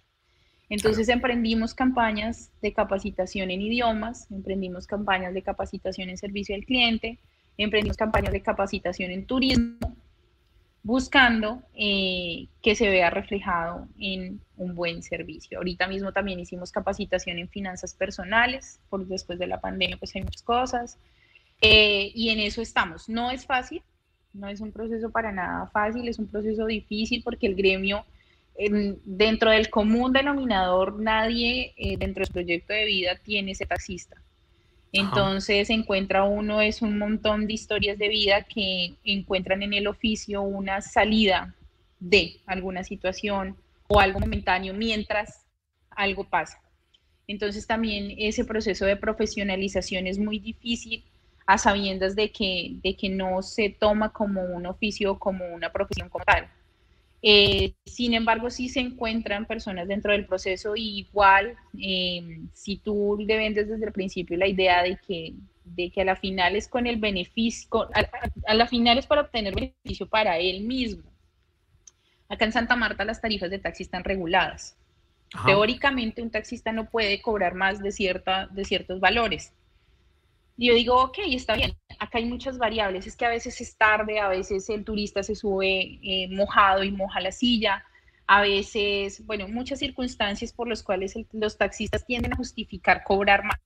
Entonces 0.71 1.11
emprendimos 1.11 1.75
campañas 1.75 2.51
de 2.63 2.73
capacitación 2.73 3.51
en 3.51 3.61
idiomas, 3.61 4.31
emprendimos 4.31 4.87
campañas 4.87 5.35
de 5.35 5.43
capacitación 5.43 6.09
en 6.09 6.17
servicio 6.17 6.55
al 6.55 6.65
cliente, 6.65 7.19
emprendimos 7.57 7.97
campañas 7.97 8.33
de 8.33 8.43
capacitación 8.43 9.11
en 9.11 9.27
turismo, 9.27 9.79
buscando 10.83 11.63
eh, 11.75 12.49
que 12.61 12.75
se 12.75 12.89
vea 12.89 13.11
reflejado 13.11 13.87
en 13.99 14.41
un 14.57 14.75
buen 14.75 15.03
servicio. 15.03 15.59
Ahorita 15.59 15.87
mismo 15.87 16.13
también 16.13 16.41
hicimos 16.41 16.73
capacitación 16.73 17.39
en 17.39 17.49
finanzas 17.49 17.95
personales, 17.95 18.81
por 18.91 19.07
después 19.07 19.39
de 19.39 19.47
la 19.47 19.61
pandemia 19.61 19.97
pues 19.97 20.15
hay 20.17 20.23
muchas 20.23 20.43
cosas, 20.43 20.99
eh, 21.61 22.11
y 22.15 22.31
en 22.31 22.41
eso 22.41 22.61
estamos. 22.61 23.09
No 23.09 23.31
es 23.31 23.47
fácil, 23.47 23.83
no 24.33 24.49
es 24.49 24.61
un 24.61 24.73
proceso 24.73 25.11
para 25.11 25.31
nada 25.31 25.69
fácil, 25.69 26.09
es 26.09 26.19
un 26.19 26.27
proceso 26.27 26.67
difícil 26.67 27.23
porque 27.23 27.47
el 27.47 27.55
gremio, 27.55 28.05
dentro 29.05 29.51
del 29.51 29.71
común 29.71 30.13
denominador, 30.13 31.01
nadie 31.01 31.73
eh, 31.77 31.97
dentro 31.97 32.25
del 32.25 32.33
proyecto 32.33 32.73
de 32.73 32.85
vida 32.85 33.17
tiene 33.23 33.53
ese 33.53 33.67
taxista. 33.67 34.21
Entonces 34.93 35.71
encuentra 35.71 36.25
uno 36.25 36.61
es 36.61 36.83
un 36.83 36.99
montón 36.99 37.47
de 37.47 37.55
historias 37.55 37.97
de 37.99 38.09
vida 38.09 38.43
que 38.43 38.95
encuentran 39.05 39.63
en 39.63 39.73
el 39.73 39.87
oficio 39.87 40.43
una 40.43 40.83
salida 40.83 41.55
de 41.99 42.37
alguna 42.47 42.85
situación 42.85 43.57
o 43.89 44.01
algo 44.01 44.21
momentáneo 44.21 44.75
mientras 44.75 45.47
algo 45.91 46.25
pasa. 46.25 46.61
Entonces 47.27 47.67
también 47.67 48.15
ese 48.19 48.45
proceso 48.45 48.85
de 48.85 48.97
profesionalización 48.97 50.07
es 50.07 50.19
muy 50.19 50.39
difícil 50.39 51.05
a 51.47 51.57
sabiendas 51.57 52.15
de 52.15 52.31
que, 52.31 52.73
de 52.83 52.95
que 52.95 53.09
no 53.09 53.43
se 53.43 53.71
toma 53.71 54.13
como 54.13 54.43
un 54.43 54.67
oficio 54.67 55.19
como 55.19 55.47
una 55.47 55.73
profesión 55.73 56.11
como 56.11 56.25
tal. 56.25 56.49
Eh, 57.25 57.75
sin 57.87 58.15
embargo, 58.15 58.51
sí 58.51 58.69
se 58.69 58.81
encuentran 58.81 59.47
personas 59.47 59.87
dentro 59.87 60.11
del 60.11 60.27
proceso 60.27 60.75
igual, 60.75 61.57
em, 61.79 62.49
si 62.53 62.79
tú 62.79 63.17
le 63.17 63.37
vendes 63.37 63.69
desde 63.69 63.87
el 63.87 63.93
principio 63.93 64.37
la 64.37 64.49
idea 64.49 64.83
de 64.83 64.99
que, 65.07 65.35
de 65.65 65.91
que 65.91 66.01
a 66.01 66.05
la 66.05 66.17
final 66.17 66.57
es 66.57 66.67
con 66.67 66.89
el 66.89 66.97
beneficio, 66.97 67.89
a, 68.45 68.55
la 68.55 68.67
final 68.67 68.99
es 68.99 69.07
para 69.07 69.21
obtener 69.21 69.55
beneficio 69.55 70.09
para 70.09 70.39
él 70.39 70.65
mismo. 70.65 71.05
Acá 72.29 72.45
en 72.45 72.53
Santa 72.53 72.75
Marta 72.75 73.05
las 73.05 73.21
tarifas 73.21 73.51
de 73.51 73.61
taxi 73.61 73.85
están 73.85 74.03
reguladas. 74.03 74.77
Teóricamente 75.47 76.23
un 76.23 76.31
taxista 76.31 76.73
no 76.73 76.91
puede 76.91 77.23
cobrar 77.23 77.55
más 77.55 77.79
de, 77.79 77.93
cierta, 77.93 78.49
de 78.49 78.65
ciertos 78.65 79.01
valores. 79.01 79.55
Y 80.59 80.69
yo 80.69 80.75
digo, 80.75 81.03
ok, 81.03 81.19
está 81.29 81.55
bien. 81.57 81.75
Acá 82.03 82.19
hay 82.19 82.25
muchas 82.25 82.59
variables, 82.59 83.07
es 83.07 83.17
que 83.17 83.27
a 83.27 83.29
veces 83.29 83.61
es 83.61 83.77
tarde, 83.77 84.19
a 84.19 84.27
veces 84.27 84.69
el 84.71 84.85
turista 84.85 85.23
se 85.23 85.37
sube 85.37 86.01
eh, 86.03 86.29
mojado 86.31 86.83
y 86.83 86.91
moja 86.91 87.21
la 87.21 87.31
silla, 87.31 87.85
a 88.27 88.43
veces, 88.43 89.25
bueno, 89.25 89.47
muchas 89.47 89.79
circunstancias 89.79 90.53
por 90.53 90.67
las 90.69 90.83
cuales 90.83 91.15
los 91.31 91.57
taxistas 91.57 92.05
tienden 92.05 92.33
a 92.33 92.37
justificar 92.37 93.05
cobrar 93.05 93.45
más. 93.45 93.59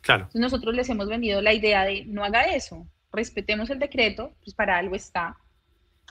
Claro. 0.00 0.28
nosotros 0.34 0.72
les 0.76 0.88
hemos 0.88 1.08
vendido 1.08 1.42
la 1.42 1.52
idea 1.52 1.84
de 1.84 2.04
no 2.04 2.22
haga 2.22 2.44
eso, 2.44 2.86
respetemos 3.12 3.68
el 3.70 3.80
decreto, 3.80 4.32
pues 4.44 4.54
para 4.54 4.78
algo 4.78 4.94
está, 4.94 5.36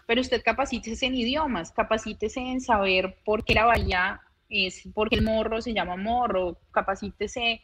pero 0.06 0.20
usted 0.20 0.44
capacítese 0.44 1.06
en 1.06 1.16
idiomas, 1.16 1.72
capacítese 1.72 2.42
en 2.42 2.60
saber 2.60 3.18
por 3.24 3.46
qué 3.46 3.54
la 3.54 3.64
bahía 3.64 4.20
es, 4.50 4.84
por 4.94 5.08
qué 5.08 5.16
el 5.16 5.24
morro 5.24 5.62
se 5.62 5.74
llama 5.74 5.96
morro, 5.96 6.58
capacítese 6.72 7.62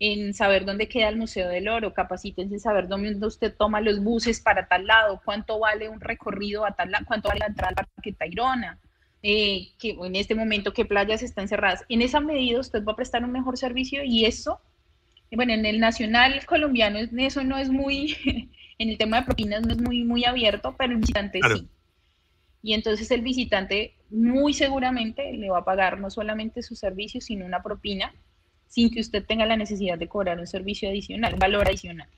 en 0.00 0.34
saber 0.34 0.64
dónde 0.64 0.88
queda 0.88 1.08
el 1.08 1.16
Museo 1.16 1.48
del 1.48 1.68
Oro, 1.68 1.94
capacítense 1.94 2.54
en 2.54 2.60
saber 2.60 2.88
dónde 2.88 3.26
usted 3.26 3.54
toma 3.56 3.80
los 3.80 4.02
buses 4.02 4.40
para 4.40 4.66
tal 4.66 4.86
lado, 4.86 5.20
cuánto 5.24 5.58
vale 5.58 5.88
un 5.88 6.00
recorrido 6.00 6.64
a 6.66 6.72
tal 6.72 6.90
lado, 6.90 7.04
cuánto 7.06 7.28
vale 7.28 7.40
la 7.40 7.46
entrada 7.46 7.74
al 7.76 7.86
Parque 7.86 8.12
Tayrona, 8.12 8.78
eh, 9.22 9.68
que 9.78 9.90
en 9.90 10.16
este 10.16 10.34
momento 10.34 10.72
qué 10.72 10.84
playas 10.84 11.22
están 11.22 11.48
cerradas. 11.48 11.84
En 11.88 12.02
esa 12.02 12.20
medida 12.20 12.60
usted 12.60 12.84
va 12.84 12.92
a 12.92 12.96
prestar 12.96 13.24
un 13.24 13.32
mejor 13.32 13.56
servicio 13.56 14.02
y 14.04 14.24
eso, 14.24 14.60
bueno, 15.32 15.52
en 15.52 15.66
el 15.66 15.80
nacional 15.80 16.44
colombiano 16.46 16.98
eso 16.98 17.44
no 17.44 17.58
es 17.58 17.70
muy, 17.70 18.16
en 18.78 18.88
el 18.88 18.98
tema 18.98 19.20
de 19.20 19.26
propinas 19.26 19.62
no 19.62 19.72
es 19.72 19.80
muy, 19.80 20.04
muy 20.04 20.24
abierto, 20.24 20.74
pero 20.76 20.92
el 20.92 20.98
visitante 20.98 21.40
sí. 21.54 21.68
Y 22.62 22.72
entonces 22.72 23.10
el 23.10 23.20
visitante 23.20 23.94
muy 24.08 24.54
seguramente 24.54 25.34
le 25.34 25.50
va 25.50 25.58
a 25.58 25.64
pagar 25.66 26.00
no 26.00 26.08
solamente 26.08 26.62
su 26.62 26.74
servicio, 26.74 27.20
sino 27.20 27.44
una 27.44 27.62
propina 27.62 28.14
sin 28.74 28.90
que 28.90 28.98
usted 28.98 29.24
tenga 29.24 29.46
la 29.46 29.56
necesidad 29.56 29.96
de 29.96 30.08
cobrar 30.08 30.40
un 30.40 30.48
servicio 30.48 30.88
adicional, 30.88 31.34
un 31.34 31.38
valor 31.38 31.68
adicional. 31.68 32.08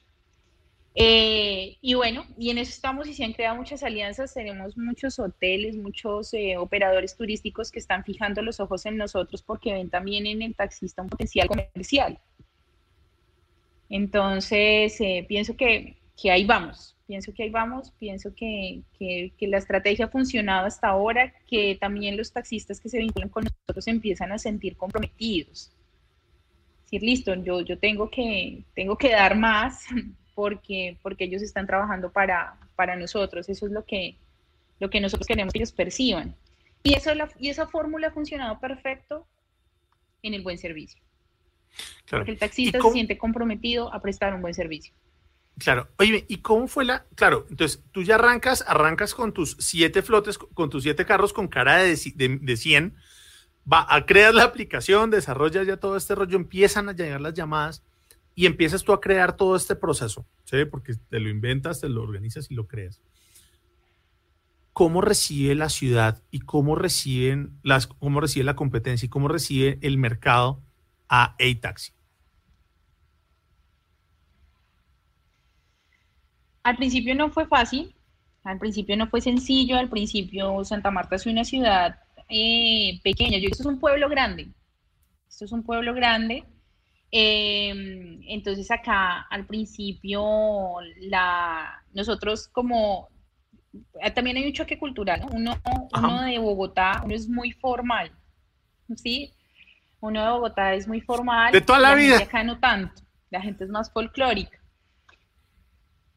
Eh, 0.95 1.77
y 1.83 1.93
bueno, 1.93 2.25
y 2.39 2.49
en 2.49 2.57
eso 2.57 2.71
estamos 2.71 3.07
y 3.07 3.13
se 3.13 3.25
han 3.25 3.35
creado 3.35 3.57
muchas 3.57 3.83
alianzas, 3.83 4.33
tenemos 4.33 4.79
muchos 4.79 5.19
hoteles, 5.19 5.77
muchos 5.77 6.33
eh, 6.33 6.57
operadores 6.57 7.15
turísticos 7.15 7.71
que 7.71 7.79
están 7.79 8.05
fijando 8.05 8.41
los 8.41 8.59
ojos 8.59 8.87
en 8.87 8.97
nosotros 8.97 9.43
porque 9.43 9.75
ven 9.75 9.91
también 9.91 10.27
en 10.27 10.41
el 10.41 10.55
taxista 10.55 11.03
un 11.03 11.11
potencial 11.11 11.47
comercial. 11.47 12.19
Entonces, 13.91 14.99
eh, 15.03 15.27
pienso 15.29 15.59
que, 15.59 15.99
que, 16.21 16.31
ahí 16.31 16.47
vamos, 16.47 16.97
pienso 17.07 17.35
que 17.35 17.43
ahí 17.43 17.51
vamos, 17.51 17.93
pienso 17.99 18.35
que, 18.35 18.81
que, 18.99 19.35
que, 19.37 19.47
la 19.47 19.59
estrategia 19.59 20.07
ha 20.07 20.09
funcionado 20.09 20.67
hasta 20.67 20.89
ahora, 20.89 21.35
que 21.47 21.77
también 21.79 22.17
los 22.17 22.33
taxistas 22.33 22.81
que 22.81 22.89
se 22.89 22.99
vinculan 22.99 23.29
con 23.29 23.45
nosotros 23.45 23.87
empiezan 23.89 24.33
a 24.33 24.39
sentir 24.39 24.79
comprometidos 24.79 25.76
decir, 26.87 27.03
listo, 27.03 27.35
yo, 27.35 27.61
yo 27.61 27.79
tengo, 27.79 28.11
que, 28.11 28.63
tengo 28.75 28.97
que 28.97 29.11
dar 29.11 29.37
más 29.37 29.85
porque, 30.35 30.99
porque 31.03 31.25
ellos 31.25 31.43
están 31.43 31.67
trabajando 31.67 32.11
para, 32.11 32.57
para 32.77 32.97
nosotros. 32.97 33.49
Eso 33.49 33.67
es 33.67 33.73
lo 33.73 33.85
que, 33.85 34.17
lo 34.81 34.89
que 34.91 35.01
nosotros 35.01 35.27
queremos 35.27 35.53
que 35.53 35.59
ellos 35.59 35.73
perciban. 35.73 36.35
Y, 36.83 36.95
eso, 36.95 37.11
y 37.39 37.49
esa 37.49 37.67
fórmula 37.67 38.09
ha 38.09 38.13
funcionado 38.13 38.61
perfecto 38.61 39.27
en 40.23 40.35
el 40.35 40.43
buen 40.43 40.59
servicio. 40.59 41.01
Porque 42.09 42.31
el 42.31 42.39
taxista 42.39 42.81
se 42.81 42.91
siente 42.91 43.19
comprometido 43.19 43.93
a 43.93 44.01
prestar 44.01 44.33
un 44.35 44.41
buen 44.41 44.55
servicio. 44.55 44.95
Claro. 45.59 45.89
Oye, 45.99 46.25
¿y 46.29 46.39
cómo 46.39 46.69
fue 46.69 46.85
la...? 46.85 47.07
Claro, 47.15 47.47
entonces 47.51 47.83
tú 47.91 48.03
ya 48.03 48.17
arrancas, 48.17 48.65
arrancas 48.69 49.15
con 49.15 49.33
tus 49.33 49.57
siete 49.59 50.03
flotes, 50.03 50.39
con 50.39 50.71
tus 50.71 50.85
siete 50.85 51.05
carros 51.07 51.33
con 51.33 51.49
cara 51.49 51.79
de, 51.79 51.97
de, 52.15 52.39
de 52.41 52.57
100 52.57 52.95
va 53.71 53.87
a 53.89 54.07
crear 54.07 54.35
la 54.35 54.45
aplicación, 54.45 55.11
desarrollas 55.11 55.67
ya 55.67 55.77
todo 55.77 55.97
este 55.97 56.15
rollo, 56.15 56.37
empiezan 56.37 56.89
a 56.89 56.93
llegar 56.93 57.21
las 57.21 57.35
llamadas 57.35 57.83
y 58.35 58.47
empiezas 58.47 58.85
tú 58.85 58.93
a 58.93 59.01
crear 59.01 59.37
todo 59.37 59.57
este 59.57 59.75
proceso, 59.75 60.27
¿sí? 60.45 60.65
Porque 60.65 60.95
te 60.95 61.21
lo 61.21 61.29
inventas, 61.29 61.81
te 61.81 61.89
lo 61.89 62.03
organizas 62.03 62.51
y 62.51 62.55
lo 62.55 62.67
creas. 62.67 63.01
¿Cómo 64.73 65.01
recibe 65.01 65.55
la 65.55 65.71
ciudad 65.71 66.23
y 66.31 66.41
cómo 66.41 66.77
reciben 66.77 67.59
las, 67.63 67.87
cómo 67.87 68.21
recibe 68.21 68.45
la 68.45 68.57
competencia 68.57 69.07
y 69.07 69.09
cómo 69.09 69.27
recibe 69.27 69.79
el 69.81 69.97
mercado 69.97 70.61
a 71.09 71.35
A-Taxi? 71.41 71.93
Al 76.63 76.77
principio 76.77 77.15
no 77.15 77.31
fue 77.31 77.47
fácil, 77.47 77.95
al 78.45 78.59
principio 78.59 78.97
no 78.97 79.09
fue 79.09 79.21
sencillo, 79.21 79.79
al 79.79 79.89
principio 79.89 80.63
Santa 80.65 80.91
Marta 80.91 81.17
es 81.17 81.25
una 81.25 81.45
ciudad 81.45 82.01
eh, 82.29 83.01
pequeña. 83.03 83.39
Yo, 83.39 83.49
esto 83.49 83.63
es 83.63 83.67
un 83.67 83.79
pueblo 83.79 84.09
grande. 84.09 84.49
Esto 85.29 85.45
es 85.45 85.53
un 85.53 85.63
pueblo 85.63 85.95
grande. 85.95 86.45
Em, 87.11 88.21
entonces 88.27 88.71
acá 88.71 89.27
al 89.31 89.47
principio 89.47 90.77
la, 91.03 91.83
nosotros 91.95 92.49
como 92.49 93.09
eh, 94.03 94.11
también 94.11 94.37
hay 94.37 94.47
un 94.47 94.53
choque 94.53 94.79
cultural, 94.79 95.25
Uno, 95.33 95.57
uno 95.97 96.23
de 96.23 96.39
Bogotá, 96.39 97.03
uno 97.05 97.15
es 97.15 97.29
muy 97.29 97.53
formal, 97.53 98.11
¿sí? 98.97 99.33
Uno 100.01 100.25
de 100.25 100.31
Bogotá 100.31 100.75
es 100.75 100.89
muy 100.89 101.01
formal. 101.01 101.53
De 101.53 101.61
toda 101.61 101.79
la, 101.79 101.95
vida. 101.95 102.19
Acá 102.19 102.43
no 102.43 102.59
tanto, 102.59 103.03
la 103.31 103.41
gente 103.41 103.65
es 103.65 103.71
más 103.71 103.91
folclórica. 103.93 104.59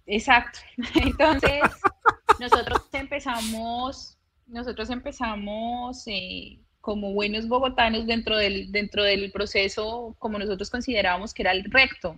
Exacto. 0.05 0.59
Entonces, 0.95 1.61
nosotros 2.39 2.89
empezamos 2.93 4.17
nosotros 4.49 4.89
empezamos 4.89 6.03
eh, 6.07 6.59
como 6.81 7.13
buenos 7.13 7.47
bogotanos 7.47 8.05
dentro 8.05 8.37
del, 8.37 8.71
dentro 8.71 9.03
del 9.03 9.31
proceso, 9.31 10.15
como 10.19 10.39
nosotros 10.39 10.69
considerábamos 10.69 11.33
que 11.33 11.43
era 11.43 11.51
el 11.51 11.63
recto. 11.65 12.15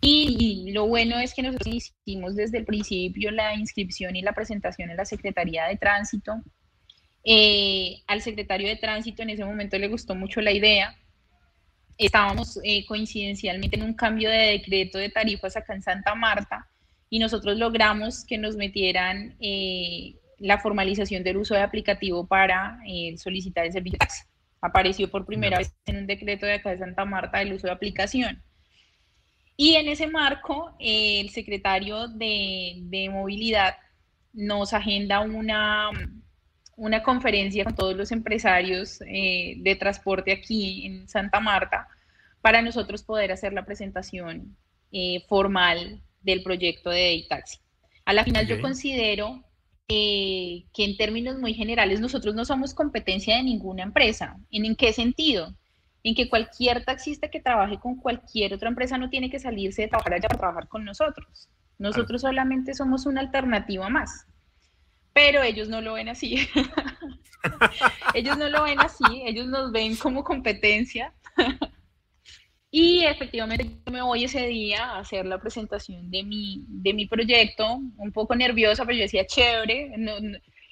Y, 0.00 0.72
lo 0.72 0.86
bueno 0.86 1.18
es 1.18 1.32
que 1.32 1.42
nosotros 1.42 1.74
hicimos 1.74 2.34
desde 2.34 2.58
el 2.58 2.64
principio 2.64 3.30
la 3.30 3.54
inscripción 3.54 4.16
y 4.16 4.22
la 4.22 4.32
presentación 4.32 4.90
en 4.90 4.96
la 4.96 5.04
Secretaría 5.04 5.66
de 5.66 5.76
Tránsito. 5.76 6.42
Eh, 7.22 8.02
al 8.08 8.20
secretario 8.20 8.66
de 8.66 8.76
Tránsito 8.76 9.22
en 9.22 9.30
ese 9.30 9.44
momento 9.44 9.78
le 9.78 9.88
gustó 9.88 10.14
mucho 10.14 10.40
la 10.40 10.50
idea. 10.50 10.96
Estábamos 11.98 12.58
eh, 12.64 12.84
coincidencialmente 12.86 13.76
en 13.76 13.84
un 13.84 13.94
cambio 13.94 14.28
de 14.30 14.58
decreto 14.58 14.98
de 14.98 15.10
tarifas 15.10 15.56
acá 15.56 15.74
en 15.74 15.82
Santa 15.82 16.14
Marta 16.14 16.66
y 17.08 17.18
nosotros 17.18 17.56
logramos 17.58 18.24
que 18.24 18.38
nos 18.38 18.56
metieran 18.56 19.36
la 20.40 20.58
formalización 20.58 21.22
del 21.22 21.36
uso 21.36 21.54
de 21.54 21.60
aplicativo 21.60 22.26
para 22.26 22.80
eh, 22.86 23.16
solicitar 23.18 23.66
el 23.66 23.72
servicio 23.72 23.96
de 23.96 23.98
taxi. 23.98 24.24
Apareció 24.60 25.10
por 25.10 25.26
primera 25.26 25.58
vez 25.58 25.74
en 25.86 25.98
un 25.98 26.06
decreto 26.06 26.46
de 26.46 26.54
acá 26.54 26.70
de 26.70 26.78
Santa 26.78 27.04
Marta 27.04 27.40
el 27.40 27.52
uso 27.52 27.66
de 27.66 27.72
aplicación. 27.72 28.42
Y 29.56 29.74
en 29.74 29.88
ese 29.88 30.06
marco, 30.06 30.74
el 30.78 31.28
secretario 31.30 32.08
de, 32.08 33.08
Movilidad 33.12 33.76
nos 34.32 34.72
agenda 34.72 35.20
una, 35.20 35.90
una 36.76 37.02
conferencia 37.02 37.64
con 37.64 37.74
todos 37.74 37.94
los 37.94 38.10
empresarios 38.10 39.02
eh, 39.06 39.56
de 39.58 39.76
transporte 39.76 40.32
aquí 40.32 40.86
en 40.86 41.08
Santa 41.08 41.40
Marta 41.40 41.86
para 42.40 42.62
nosotros 42.62 43.02
poder 43.02 43.32
hacer 43.32 43.52
la 43.52 43.66
presentación 43.66 44.56
eh, 44.92 45.22
formal 45.28 46.00
del 46.22 46.42
proyecto 46.42 46.88
de 46.88 47.26
Taxi. 47.28 47.58
A 48.06 48.14
la 48.14 48.24
final 48.24 48.46
yo 48.46 48.62
considero 48.62 49.44
que 49.90 50.84
en 50.84 50.96
términos 50.96 51.38
muy 51.38 51.52
generales 51.52 52.00
nosotros 52.00 52.34
no 52.34 52.44
somos 52.44 52.74
competencia 52.74 53.36
de 53.36 53.42
ninguna 53.42 53.82
empresa. 53.82 54.36
¿En, 54.50 54.76
qué 54.76 54.92
sentido? 54.92 55.54
En 56.04 56.14
que 56.14 56.28
cualquier 56.28 56.84
taxista 56.84 57.28
que 57.28 57.40
trabaje 57.40 57.78
con 57.78 57.96
cualquier 57.96 58.54
otra 58.54 58.68
empresa 58.68 58.98
no 58.98 59.10
tiene 59.10 59.30
que 59.30 59.40
salirse 59.40 59.82
de 59.82 59.88
trabajar 59.88 60.14
allá 60.14 60.28
para 60.28 60.38
trabajar 60.38 60.68
con 60.68 60.84
nosotros. 60.84 61.48
Nosotros 61.78 62.20
solamente 62.20 62.74
somos 62.74 63.06
una 63.06 63.20
alternativa 63.20 63.88
más. 63.88 64.26
Pero 65.12 65.42
ellos 65.42 65.68
no 65.68 65.80
lo 65.80 65.94
ven 65.94 66.08
así. 66.08 66.36
ellos 68.14 68.38
no 68.38 68.48
lo 68.48 68.62
ven 68.62 68.78
así, 68.78 69.22
ellos 69.24 69.48
nos 69.48 69.72
ven 69.72 69.96
como 69.96 70.22
competencia. 70.22 71.12
Y 72.72 73.04
efectivamente 73.04 73.64
yo 73.64 73.92
me 73.92 74.02
voy 74.02 74.24
ese 74.24 74.46
día 74.46 74.84
a 74.84 74.98
hacer 75.00 75.26
la 75.26 75.38
presentación 75.38 76.08
de 76.10 76.22
mi, 76.22 76.64
de 76.68 76.94
mi 76.94 77.06
proyecto, 77.06 77.80
un 77.96 78.12
poco 78.12 78.36
nerviosa, 78.36 78.84
pero 78.84 78.98
yo 78.98 79.02
decía, 79.02 79.26
chévere, 79.26 79.92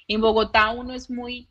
en 0.07 0.21
Bogotá 0.21 0.69
uno 0.69 0.93
es 0.93 1.09
muy 1.09 1.47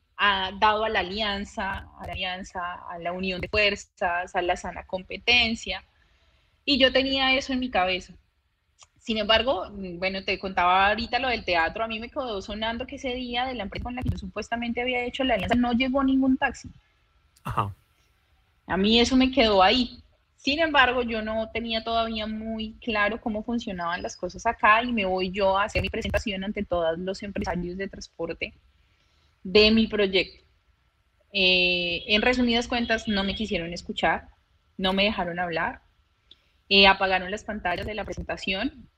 dado 0.58 0.84
a 0.84 0.88
la 0.88 1.00
alianza, 1.00 1.86
a 2.00 2.06
la 2.06 2.12
alianza, 2.12 2.60
a 2.88 2.98
la 2.98 3.12
unión 3.12 3.40
de 3.40 3.48
fuerzas, 3.48 4.34
a 4.34 4.42
la 4.42 4.56
sana 4.56 4.86
competencia, 4.86 5.84
y 6.64 6.78
yo 6.78 6.92
tenía 6.92 7.34
eso 7.34 7.52
en 7.52 7.60
mi 7.60 7.70
cabeza. 7.70 8.14
Sin 8.98 9.18
embargo, 9.18 9.68
bueno, 9.70 10.24
te 10.24 10.38
contaba 10.38 10.88
ahorita 10.88 11.18
lo 11.18 11.28
del 11.28 11.44
teatro, 11.44 11.84
a 11.84 11.88
mí 11.88 12.00
me 12.00 12.08
quedó 12.08 12.40
sonando 12.40 12.86
que 12.86 12.96
ese 12.96 13.14
día 13.14 13.44
de 13.44 13.54
la 13.54 13.64
empresa 13.64 13.84
con 13.84 13.94
la 13.94 14.02
que 14.02 14.10
yo 14.10 14.18
supuestamente 14.18 14.80
había 14.80 15.04
hecho 15.04 15.24
la 15.24 15.34
alianza 15.34 15.54
no 15.54 15.72
llegó 15.72 16.02
ningún 16.02 16.38
taxi. 16.38 16.68
Ajá. 17.44 17.74
A 18.66 18.76
mí 18.76 18.98
eso 18.98 19.14
me 19.14 19.30
quedó 19.30 19.62
ahí. 19.62 20.02
Sin 20.38 20.60
embargo, 20.60 21.02
yo 21.02 21.20
no 21.20 21.50
tenía 21.50 21.82
todavía 21.82 22.28
muy 22.28 22.74
claro 22.74 23.20
cómo 23.20 23.42
funcionaban 23.42 24.02
las 24.02 24.16
cosas 24.16 24.46
acá 24.46 24.84
y 24.84 24.92
me 24.92 25.04
voy 25.04 25.32
yo 25.32 25.58
a 25.58 25.64
hacer 25.64 25.82
mi 25.82 25.90
presentación 25.90 26.44
ante 26.44 26.64
todos 26.64 26.96
los 26.96 27.24
empresarios 27.24 27.76
de 27.76 27.88
transporte 27.88 28.54
de 29.42 29.70
mi 29.72 29.88
proyecto. 29.88 30.44
Eh, 31.32 32.04
en 32.06 32.22
resumidas 32.22 32.68
cuentas, 32.68 33.08
no 33.08 33.24
me 33.24 33.34
quisieron 33.34 33.72
escuchar, 33.72 34.28
no 34.76 34.92
me 34.92 35.04
dejaron 35.04 35.40
hablar, 35.40 35.82
eh, 36.68 36.86
apagaron 36.86 37.32
las 37.32 37.42
pantallas 37.42 37.84
de 37.84 37.94
la 37.94 38.04
presentación 38.04 38.88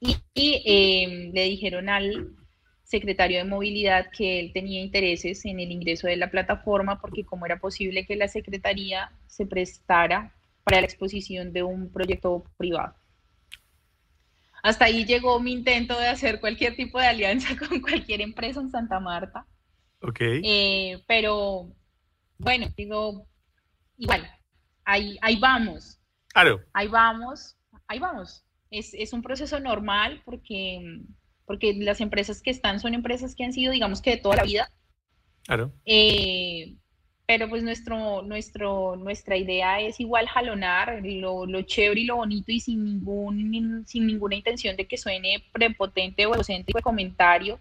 y, 0.00 0.62
em, 0.66 1.32
le 1.32 1.44
dijeron 1.44 1.88
al 1.88 2.36
secretario 2.84 3.38
de 3.38 3.44
movilidad 3.44 4.10
que 4.10 4.38
él 4.38 4.52
tenía 4.52 4.82
intereses 4.82 5.46
en 5.46 5.60
el 5.60 5.72
ingreso 5.72 6.08
de 6.08 6.16
la 6.16 6.30
plataforma 6.30 7.00
porque 7.00 7.24
como 7.24 7.46
era 7.46 7.58
posible 7.58 8.04
que 8.04 8.16
la 8.16 8.28
secretaría 8.28 9.12
se 9.26 9.46
prestara 9.46 10.34
para 10.64 10.80
la 10.80 10.86
exposición 10.86 11.52
de 11.52 11.62
un 11.62 11.92
proyecto 11.92 12.44
privado. 12.56 12.94
Hasta 14.62 14.86
ahí 14.86 15.04
llegó 15.04 15.40
mi 15.40 15.52
intento 15.52 15.98
de 15.98 16.08
hacer 16.08 16.40
cualquier 16.40 16.76
tipo 16.76 16.98
de 16.98 17.06
alianza 17.06 17.56
con 17.68 17.80
cualquier 17.80 18.20
empresa 18.20 18.60
en 18.60 18.70
Santa 18.70 19.00
Marta. 19.00 19.46
Ok. 20.02 20.20
Eh, 20.20 21.02
pero 21.06 21.72
bueno, 22.38 22.68
digo, 22.76 23.26
igual, 23.96 24.30
ahí, 24.84 25.18
ahí 25.20 25.38
vamos. 25.38 25.98
Claro. 26.28 26.60
Ahí 26.72 26.88
vamos, 26.88 27.56
ahí 27.86 27.98
vamos. 27.98 28.44
Es, 28.70 28.94
es, 28.94 29.12
un 29.12 29.22
proceso 29.22 29.58
normal 29.58 30.22
porque, 30.24 31.02
porque 31.44 31.74
las 31.74 32.00
empresas 32.00 32.40
que 32.40 32.50
están 32.50 32.78
son 32.78 32.94
empresas 32.94 33.34
que 33.34 33.44
han 33.44 33.52
sido, 33.52 33.72
digamos 33.72 34.00
que 34.00 34.10
de 34.10 34.16
toda 34.18 34.36
la 34.36 34.44
vida. 34.44 34.70
Claro. 35.44 35.72
Eh, 35.84 36.76
pero 37.30 37.48
pues 37.48 37.62
nuestro, 37.62 38.22
nuestro, 38.22 38.96
nuestra 38.96 39.36
idea 39.36 39.80
es 39.80 40.00
igual 40.00 40.26
jalonar 40.26 41.00
lo, 41.04 41.46
lo, 41.46 41.62
chévere 41.62 42.00
y 42.00 42.04
lo 42.04 42.16
bonito 42.16 42.50
y 42.50 42.58
sin, 42.58 42.84
ningún, 42.84 43.84
sin 43.86 44.08
ninguna 44.08 44.34
intención 44.34 44.76
de 44.76 44.88
que 44.88 44.96
suene 44.96 45.44
prepotente 45.52 46.26
o 46.26 46.34
egocéntrico 46.34 46.78
el 46.78 46.82
comentario. 46.82 47.60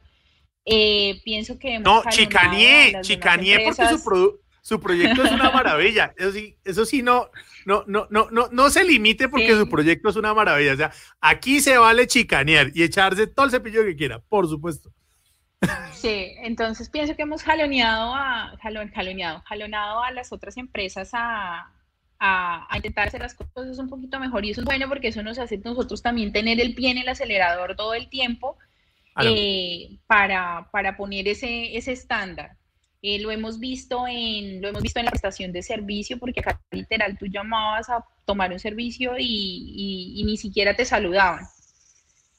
Eh, 0.66 1.22
pienso 1.24 1.60
que... 1.60 1.78
No, 1.78 2.02
chicané, 2.10 2.94
chicané 3.02 3.60
porque 3.64 3.88
su, 3.90 4.40
su, 4.64 4.80
proyecto 4.80 5.24
es 5.24 5.32
una 5.34 5.52
maravilla. 5.52 6.16
Eso 6.18 6.32
sí, 6.32 6.58
eso 6.66 6.84
sí 6.84 7.04
no, 7.04 7.30
no, 7.68 7.84
no, 7.86 8.08
no, 8.10 8.28
no, 8.32 8.50
no 8.52 8.70
se 8.72 8.84
limite 8.84 9.30
porque 9.30 9.56
su 9.56 9.70
proyecto 9.70 10.10
es 10.10 10.16
una 10.16 10.34
maravilla. 10.34 10.74
O 10.74 10.78
sea, 10.78 10.92
aquí 11.22 11.62
se 11.62 11.78
vale 11.78 12.08
chicanear 12.08 12.72
y 12.74 12.82
echarse 12.82 13.28
todo 13.28 13.46
el 13.46 13.52
cepillo 13.52 13.86
que 13.86 13.96
quiera, 13.96 14.18
por 14.18 14.50
supuesto. 14.50 14.92
Sí, 15.94 16.34
entonces 16.38 16.90
pienso 16.90 17.16
que 17.16 17.24
hemos 17.24 17.44
jaloneado 17.44 18.14
a, 18.16 18.58
jaloneado, 18.94 19.42
jalonado 19.46 20.02
a 20.02 20.12
las 20.12 20.32
otras 20.32 20.56
empresas 20.58 21.10
a, 21.14 21.74
a, 22.20 22.68
intentar 22.76 23.08
hacer 23.08 23.22
las 23.22 23.34
cosas 23.34 23.78
un 23.80 23.90
poquito 23.90 24.20
mejor 24.20 24.46
y 24.46 24.52
eso 24.52 24.62
es 24.62 24.66
bueno 24.66 24.88
porque 24.88 25.10
eso 25.10 25.24
nos 25.24 25.40
hace 25.40 25.58
nosotros 25.58 26.02
también 26.02 26.32
tener 26.32 26.60
el 26.60 26.76
pie 26.76 26.92
en 26.92 27.00
el 27.00 27.10
acelerador 27.10 27.76
todo 27.76 27.94
el 27.94 28.10
tiempo 28.10 28.58
eh, 29.22 29.98
para, 30.08 30.70
para, 30.72 30.96
poner 30.96 31.28
ese, 31.28 31.76
ese 31.76 31.92
estándar. 31.92 32.56
Eh, 33.02 33.20
lo 33.20 33.32
hemos 33.32 33.60
visto 33.60 34.06
en 34.08 34.62
lo 34.62 34.68
hemos 34.68 34.82
visto 34.82 35.00
en 35.00 35.06
la 35.06 35.12
prestación 35.12 35.54
de 35.54 35.64
servicio 35.64 36.20
porque 36.20 36.42
acá 36.42 36.62
literal 36.72 37.18
tú 37.18 37.28
llamabas 37.28 37.90
a 37.90 38.04
tomar 38.26 38.52
un 38.52 38.60
servicio 38.60 39.14
y, 39.18 40.14
y, 40.18 40.24
ni 40.26 40.38
siquiera 40.38 40.76
te 40.76 40.86
saludaban. 40.86 41.46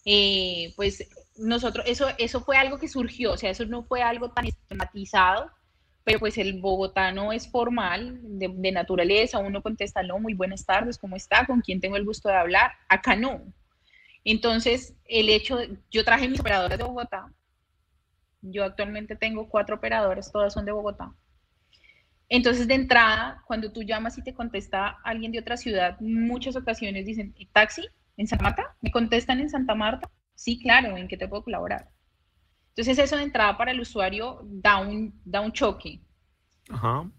Eh, 0.05 0.73
pues 0.77 1.07
nosotros, 1.41 1.85
eso, 1.89 2.07
eso 2.19 2.41
fue 2.43 2.57
algo 2.57 2.79
que 2.79 2.89
surgió, 2.89 3.33
o 3.33 3.37
sea, 3.37 3.51
eso 3.51 3.65
no 3.67 3.83
fue 3.83 4.03
algo 4.03 4.31
tan 4.31 4.47
estigmatizado, 4.47 5.51
pero 6.05 6.19
pues 6.19 6.39
el 6.39 6.61
bogotano 6.61 7.33
es 7.33 7.49
formal, 7.49 8.19
de, 8.23 8.73
naturaleza, 8.73 9.39
uno 9.39 9.63
contesta, 9.63 10.03
no, 10.03 10.19
muy 10.19 10.35
buenas 10.35 10.65
tardes, 10.65 10.99
¿cómo 10.99 11.17
está? 11.17 11.47
¿Con 11.47 11.61
quién 11.61 11.81
tengo 11.81 11.97
el 11.97 12.05
gusto 12.05 12.29
de 12.29 12.37
hablar? 12.37 12.73
Acá 12.89 13.17
no. 13.17 13.43
Entonces, 14.25 14.95
el 15.07 15.29
hecho, 15.29 15.59
yo 15.91 16.05
traje 16.05 16.29
mis 16.29 16.41
operadoras 16.41 16.79
de 16.79 16.85
Bogotá, 16.85 17.33
yo 18.43 18.65
actualmente 18.65 19.17
tengo 19.17 19.49
cuatro 19.49 19.77
operadoras, 19.77 20.31
todas 20.31 20.53
son 20.53 20.65
de 20.65 20.73
Bogotá. 20.73 21.13
Entonces, 22.29 22.69
de 22.69 22.75
entrada, 22.75 23.43
cuando 23.47 23.73
tú 23.73 23.83
llamas 23.83 24.17
y 24.17 24.23
te 24.23 24.35
contesta 24.35 24.99
alguien 25.05 25.33
de 25.33 25.41
otra 25.41 25.57
ciudad, 25.57 25.99
muchas 26.01 26.55
ocasiones 26.55 27.05
dicen, 27.07 27.35
¿taxi? 27.53 27.89
¿En 28.17 28.27
Santa 28.27 28.45
Marta? 28.45 28.77
¿Me 28.81 28.91
contestan 28.91 29.41
en 29.41 29.51
Santa 29.51 29.75
Marta? 29.75 30.09
Sí, 30.41 30.59
claro, 30.59 30.97
¿en 30.97 31.07
qué 31.07 31.19
te 31.19 31.29
puedo 31.29 31.45
colaborar? 31.45 31.91
Entonces 32.71 32.99
eso 32.99 33.15
de 33.19 33.25
entrada 33.25 33.59
para 33.59 33.73
el 33.73 33.81
usuario 33.81 34.41
da 34.43 34.79
un, 34.79 35.21
da 35.23 35.43
un 35.43 35.53
choque. 35.53 36.01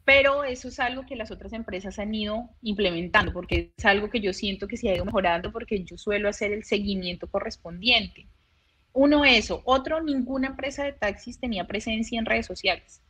Pero 0.03 0.43
eso 0.43 0.69
es 0.69 0.79
algo 0.79 1.05
que 1.05 1.15
las 1.15 1.29
otras 1.29 1.53
empresas 1.53 1.99
han 1.99 2.15
ido 2.15 2.49
implementando, 2.63 3.31
porque 3.31 3.73
es 3.77 3.85
algo 3.85 4.09
que 4.09 4.21
yo 4.21 4.33
siento 4.33 4.67
que 4.67 4.75
se 4.75 4.89
ha 4.89 4.95
ido 4.95 5.05
mejorando 5.05 5.51
porque 5.51 5.83
yo 5.83 5.99
suelo 5.99 6.29
hacer 6.29 6.51
el 6.51 6.63
seguimiento 6.63 7.29
correspondiente. 7.29 8.27
Uno, 8.91 9.23
eso. 9.23 9.61
Otro, 9.65 10.01
ninguna 10.01 10.47
empresa 10.47 10.83
de 10.83 10.93
taxis 10.93 11.39
tenía 11.39 11.67
presencia 11.67 12.17
en 12.17 12.25
redes 12.25 12.47
sociales. 12.47 13.03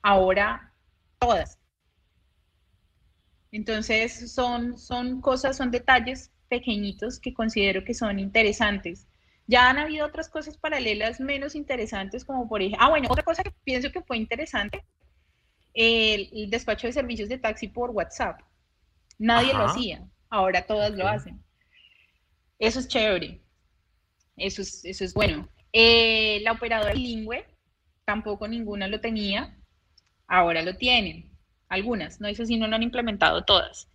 Ahora, 0.00 0.72
todas. 1.18 1.58
Entonces, 3.50 4.32
son, 4.32 4.78
son 4.78 5.20
cosas, 5.20 5.58
son 5.58 5.70
detalles 5.70 6.32
pequeñitos 6.52 7.18
que 7.18 7.32
considero 7.32 7.82
que 7.82 7.94
son 7.94 8.18
interesantes. 8.18 9.08
Ya 9.46 9.70
han 9.70 9.78
habido 9.78 10.06
otras 10.06 10.28
cosas 10.28 10.58
paralelas 10.58 11.18
menos 11.18 11.54
interesantes, 11.54 12.26
como 12.26 12.46
por 12.46 12.60
ejemplo, 12.60 12.84
ah, 12.84 12.90
bueno, 12.90 13.08
otra 13.10 13.22
cosa 13.22 13.42
que 13.42 13.52
pienso 13.64 13.90
que 13.90 14.02
fue 14.02 14.18
interesante, 14.18 14.84
el, 15.72 16.50
despacho 16.50 16.86
de 16.86 16.92
servicios 16.92 17.30
de 17.30 17.38
taxi 17.38 17.68
por 17.68 17.88
WhatsApp. 17.90 18.42
Nadie 19.18 19.54
lo 19.54 19.64
hacía, 19.64 20.06
ahora 20.28 20.66
todas 20.66 20.92
lo 20.92 21.08
hacen. 21.08 21.42
Eso 22.58 22.80
es 22.80 22.88
chévere, 22.88 23.40
eso 24.36 24.60
es, 24.60 24.84
eso 24.84 25.04
es 25.04 25.14
bueno. 25.14 25.48
Eh, 25.72 26.40
la 26.42 26.52
operadora 26.52 26.92
bilingüe, 26.92 27.46
tampoco 28.04 28.46
ninguna 28.46 28.88
lo 28.88 29.00
tenía, 29.00 29.56
ahora 30.26 30.60
lo 30.60 30.76
tienen, 30.76 31.30
algunas, 31.70 32.20
no 32.20 32.28
eso 32.28 32.44
sí 32.44 32.58
no 32.58 32.66
lo 32.66 32.76
han 32.76 32.82
implementado 32.82 33.42
todas. 33.42 33.88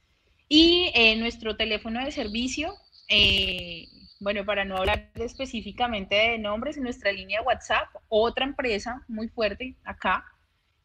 Y 0.49 0.91
eh, 0.93 1.15
nuestro 1.17 1.57
teléfono 1.57 2.03
de 2.03 2.11
servicio, 2.11 2.73
eh, 3.09 3.87
bueno, 4.19 4.45
para 4.45 4.65
no 4.65 4.77
hablar 4.77 5.11
específicamente 5.15 6.15
de 6.15 6.37
nombres, 6.37 6.77
en 6.77 6.83
nuestra 6.83 7.11
línea 7.11 7.41
de 7.41 7.45
WhatsApp, 7.45 7.87
otra 8.07 8.45
empresa 8.45 9.03
muy 9.07 9.27
fuerte 9.27 9.75
acá 9.83 10.25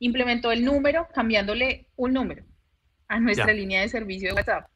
implementó 0.01 0.51
el 0.51 0.65
número 0.65 1.07
cambiándole 1.15 1.87
un 1.95 2.13
número 2.13 2.45
a 3.07 3.21
nuestra 3.21 3.53
línea 3.53 3.83
de 3.83 3.89
servicio 3.89 4.31
de 4.31 4.35
WhatsApp. 4.35 4.69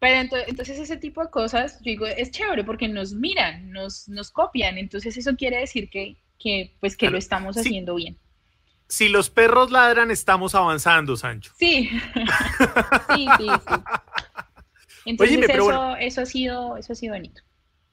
Pero 0.00 0.28
entonces, 0.48 0.80
ese 0.80 0.96
tipo 0.96 1.22
de 1.22 1.30
cosas, 1.30 1.78
yo 1.78 1.90
digo, 1.90 2.06
es 2.06 2.32
chévere 2.32 2.64
porque 2.64 2.88
nos 2.88 3.14
miran, 3.14 3.70
nos, 3.70 4.08
nos 4.08 4.32
copian, 4.32 4.78
entonces 4.78 5.16
eso 5.16 5.36
quiere 5.36 5.58
decir 5.58 5.88
que, 5.90 6.16
que 6.40 6.74
pues 6.80 6.96
que 6.96 7.08
lo 7.08 7.18
estamos 7.18 7.56
haciendo 7.56 7.94
bien 7.94 8.18
si 8.92 9.08
los 9.08 9.30
perros 9.30 9.70
ladran, 9.70 10.10
estamos 10.10 10.54
avanzando, 10.54 11.16
Sancho. 11.16 11.54
Sí, 11.58 11.88
sí, 13.16 13.26
sí, 13.38 13.48
Entonces 15.06 15.48
eso, 15.48 15.96
eso, 15.96 16.20
ha 16.20 16.26
sido, 16.26 16.76
eso 16.76 16.92
ha 16.92 16.96
sido 16.96 17.14
bonito. 17.14 17.40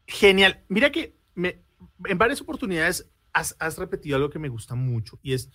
Genial. 0.05 0.61
Mira 0.67 0.91
que 0.91 1.15
me, 1.35 1.63
en 2.03 2.17
varias 2.17 2.41
oportunidades 2.41 3.09
has, 3.31 3.55
has, 3.59 3.77
repetido 3.77 4.17
algo 4.17 4.29
que 4.29 4.39
me 4.39 4.49
gusta 4.49 4.75
mucho 4.75 5.17
y 5.23 5.31
es 5.31 5.49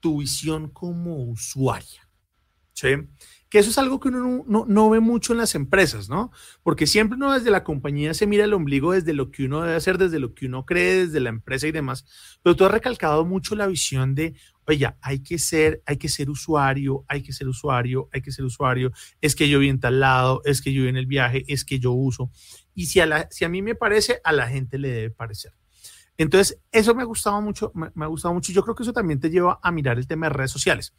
tu 0.00 0.18
visión 0.18 0.68
como 0.68 1.24
usuaria. 1.30 2.06
¿sí? 2.74 2.88
que 3.50 3.58
eso 3.58 3.70
es 3.70 3.78
algo 3.78 3.98
que 3.98 4.08
uno 4.08 4.44
no, 4.46 4.90
ve 4.90 5.00
mucho 5.00 5.32
en 5.32 5.38
las 5.38 5.56
empresas, 5.56 6.08
¿no? 6.08 6.30
Porque 6.62 6.86
siempre 6.86 7.16
uno 7.16 7.32
desde 7.32 7.50
la 7.50 7.64
compañía 7.64 8.14
se 8.14 8.28
mira 8.28 8.44
el 8.44 8.54
ombligo 8.54 8.92
desde 8.92 9.12
lo 9.12 9.32
que 9.32 9.44
uno 9.44 9.62
debe 9.62 9.74
hacer, 9.74 9.98
desde 9.98 10.20
lo 10.20 10.34
que 10.34 10.46
uno 10.46 10.64
cree, 10.64 11.06
desde 11.06 11.18
la 11.18 11.30
empresa 11.30 11.66
y 11.66 11.72
demás. 11.72 12.06
Pero 12.44 12.54
tú 12.54 12.64
has 12.64 12.70
recalcado 12.70 13.24
mucho 13.24 13.56
la 13.56 13.66
visión 13.66 14.14
de, 14.14 14.34
oye, 14.70 14.88
hay 15.00 15.22
que 15.22 15.38
ser, 15.38 15.82
hay 15.86 15.96
que 15.96 16.08
ser 16.08 16.30
usuario, 16.30 17.04
hay 17.08 17.22
que 17.22 17.32
ser 17.32 17.48
usuario, 17.48 18.08
hay 18.12 18.22
que 18.22 18.32
ser 18.32 18.44
usuario, 18.44 18.92
es 19.20 19.34
que 19.34 19.48
yo 19.48 19.58
vi 19.58 19.68
en 19.68 19.80
tal 19.80 20.00
lado, 20.00 20.42
es 20.44 20.62
que 20.62 20.72
yo 20.72 20.82
vi 20.82 20.88
en 20.88 20.96
el 20.96 21.06
viaje, 21.06 21.44
es 21.48 21.64
que 21.64 21.78
yo 21.78 21.92
uso. 21.92 22.30
Y 22.74 22.86
si 22.86 23.00
a, 23.00 23.06
la, 23.06 23.28
si 23.30 23.44
a 23.44 23.48
mí 23.48 23.62
me 23.62 23.74
parece, 23.74 24.20
a 24.24 24.32
la 24.32 24.48
gente 24.48 24.78
le 24.78 24.88
debe 24.88 25.10
parecer. 25.10 25.52
Entonces, 26.16 26.58
eso 26.70 26.94
me 26.94 27.02
ha 27.02 27.06
gustado 27.06 27.40
mucho, 27.40 27.72
me, 27.74 27.90
me 27.94 28.04
ha 28.04 28.08
gustado 28.08 28.34
mucho 28.34 28.52
y 28.52 28.54
yo 28.54 28.62
creo 28.62 28.74
que 28.74 28.82
eso 28.82 28.92
también 28.92 29.20
te 29.20 29.30
lleva 29.30 29.58
a 29.62 29.72
mirar 29.72 29.98
el 29.98 30.06
tema 30.06 30.26
de 30.26 30.34
redes 30.34 30.50
sociales. 30.50 30.94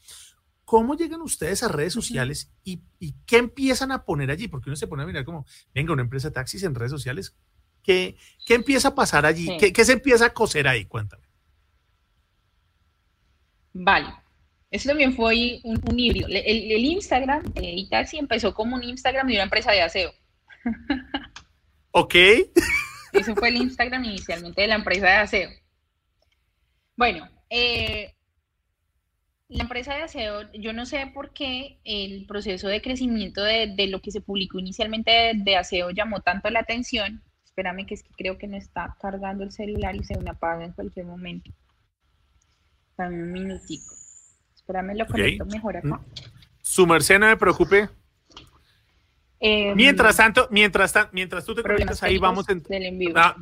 ¿Cómo 0.72 0.96
llegan 0.96 1.20
ustedes 1.20 1.64
a 1.64 1.68
redes 1.68 1.92
sociales 1.92 2.50
y, 2.64 2.82
qué 3.26 3.38
empiezan 3.40 3.92
a 3.92 4.06
poner 4.06 4.32
allí? 4.32 4.48
Porque 4.48 4.70
uno 4.70 4.78
se 4.78 4.88
pone 4.88 5.04
a 5.04 5.06
mirar 5.06 5.26
como, 5.26 5.46
venga, 5.76 5.92
una 5.92 6.02
empresa 6.02 6.30
de 6.30 6.34
taxis 6.34 6.64
en 6.64 6.76
redes 6.76 6.92
sociales. 6.92 7.36
¿Qué, 7.84 8.16
qué 8.46 8.54
empieza 8.54 8.88
a 8.88 8.96
pasar 8.96 9.26
allí? 9.26 9.50
¿Qué, 9.58 9.84
se 9.84 9.92
empieza 9.92 10.28
a 10.28 10.34
coser 10.34 10.70
ahí? 10.70 10.86
Cuéntame. 10.86 11.21
Vale. 13.74 14.08
Eso 14.70 14.90
también 14.90 15.14
fue 15.14 15.60
un, 15.64 15.82
un 15.90 16.00
híbrido. 16.00 16.28
El, 16.30 16.86
Instagram 16.86 17.44
de 17.54 17.72
iTaxi 17.72 18.18
empezó 18.18 18.54
como 18.54 18.76
un 18.76 18.84
Instagram 18.84 19.28
de 19.28 19.34
una 19.34 19.44
empresa 19.44 19.72
de 19.72 19.82
aseo. 19.82 20.14
Ok. 21.94 22.16
Eso 23.12 23.36
fue 23.36 23.50
el 23.50 23.58
Instagram 23.58 24.06
inicialmente 24.06 24.62
de 24.62 24.68
la 24.68 24.76
empresa 24.76 25.08
de 25.08 25.14
aseo. 25.14 25.50
Bueno, 26.96 27.28
eh, 27.50 28.16
la 29.50 29.64
empresa 29.64 29.94
de 29.96 30.04
aseo, 30.04 30.50
yo 30.54 30.72
no 30.72 30.86
sé 30.86 31.12
por 31.14 31.34
qué 31.34 31.80
el 31.84 32.26
proceso 32.26 32.70
de 32.70 32.82
crecimiento 32.82 33.44
de, 33.44 33.76
lo 33.90 34.02
que 34.02 34.12
se 34.12 34.22
publicó 34.22 34.60
inicialmente 34.60 35.34
de, 35.36 35.56
aseo 35.58 35.90
llamó 35.90 36.22
tanto 36.22 36.50
la 36.50 36.62
atención. 36.62 37.22
Espérame 37.44 37.86
que 37.86 37.96
es 37.96 38.04
que 38.04 38.14
creo 38.18 38.38
que 38.38 38.48
no 38.48 38.56
está 38.56 38.96
cargando 39.02 39.44
el 39.44 39.52
celular 39.52 39.94
y 39.98 40.06
se 40.06 40.18
me 40.18 40.30
apaga 40.30 40.64
en 40.64 40.72
cualquier 40.72 41.06
momento. 41.06 41.52
Dame 43.02 43.24
un 43.24 43.32
minutico. 43.32 43.96
Espérame, 44.56 44.96
lo 44.96 45.08
conecto 45.08 45.46
mejor 45.46 45.78
acá. 45.78 46.02
Su 46.62 46.86
merced, 46.86 47.18
no 47.18 47.26
me 47.26 47.36
preocupe. 47.36 47.90
Em, 49.40 49.76
mientras 49.76 50.18
tanto, 50.18 50.48
mientras, 50.52 50.94
mientras 51.12 51.44
tú 51.44 51.56
te 51.56 51.64
conectas 51.64 52.04
ahí, 52.04 52.20
vamos 52.20 52.48
en. 52.50 52.62
Ah, 53.16 53.36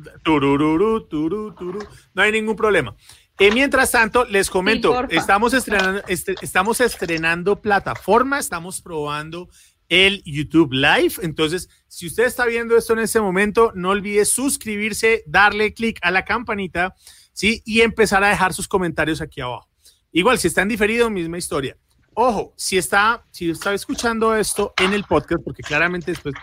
no 2.14 2.22
hay 2.22 2.32
ningún 2.32 2.56
problema. 2.56 2.96
Eh, 3.38 3.50
mientras 3.52 3.90
tanto, 3.90 4.24
les 4.24 4.48
comento, 4.48 5.06
estamos, 5.10 5.52
estrenando, 5.52 6.00
este, 6.08 6.36
estamos 6.40 6.80
estrenando 6.80 7.60
plataforma, 7.60 8.38
estamos 8.38 8.80
probando 8.80 9.50
el 9.90 10.22
YouTube 10.24 10.72
Live. 10.72 11.16
Entonces, 11.20 11.68
si 11.86 12.06
usted 12.06 12.24
está 12.24 12.46
viendo 12.46 12.78
esto 12.78 12.94
en 12.94 13.00
este 13.00 13.20
momento, 13.20 13.72
no 13.74 13.90
olvide 13.90 14.24
suscribirse, 14.24 15.22
darle 15.26 15.74
clic 15.74 15.98
a 16.00 16.10
la 16.10 16.24
campanita, 16.24 16.94
¿sí? 17.40 17.62
Y 17.64 17.80
empezar 17.80 18.22
a 18.22 18.28
dejar 18.28 18.52
sus 18.52 18.68
comentarios 18.68 19.22
aquí 19.22 19.40
abajo. 19.40 19.66
Igual, 20.12 20.38
si 20.38 20.48
está 20.48 20.60
en 20.60 20.68
diferido, 20.68 21.08
misma 21.08 21.38
historia. 21.38 21.74
Ojo, 22.12 22.52
si 22.54 22.76
está, 22.76 23.24
si 23.30 23.48
está 23.48 23.72
escuchando 23.72 24.36
esto 24.36 24.74
en 24.76 24.92
el 24.92 25.04
podcast, 25.04 25.42
porque 25.42 25.62
claramente 25.62 26.10
después 26.10 26.34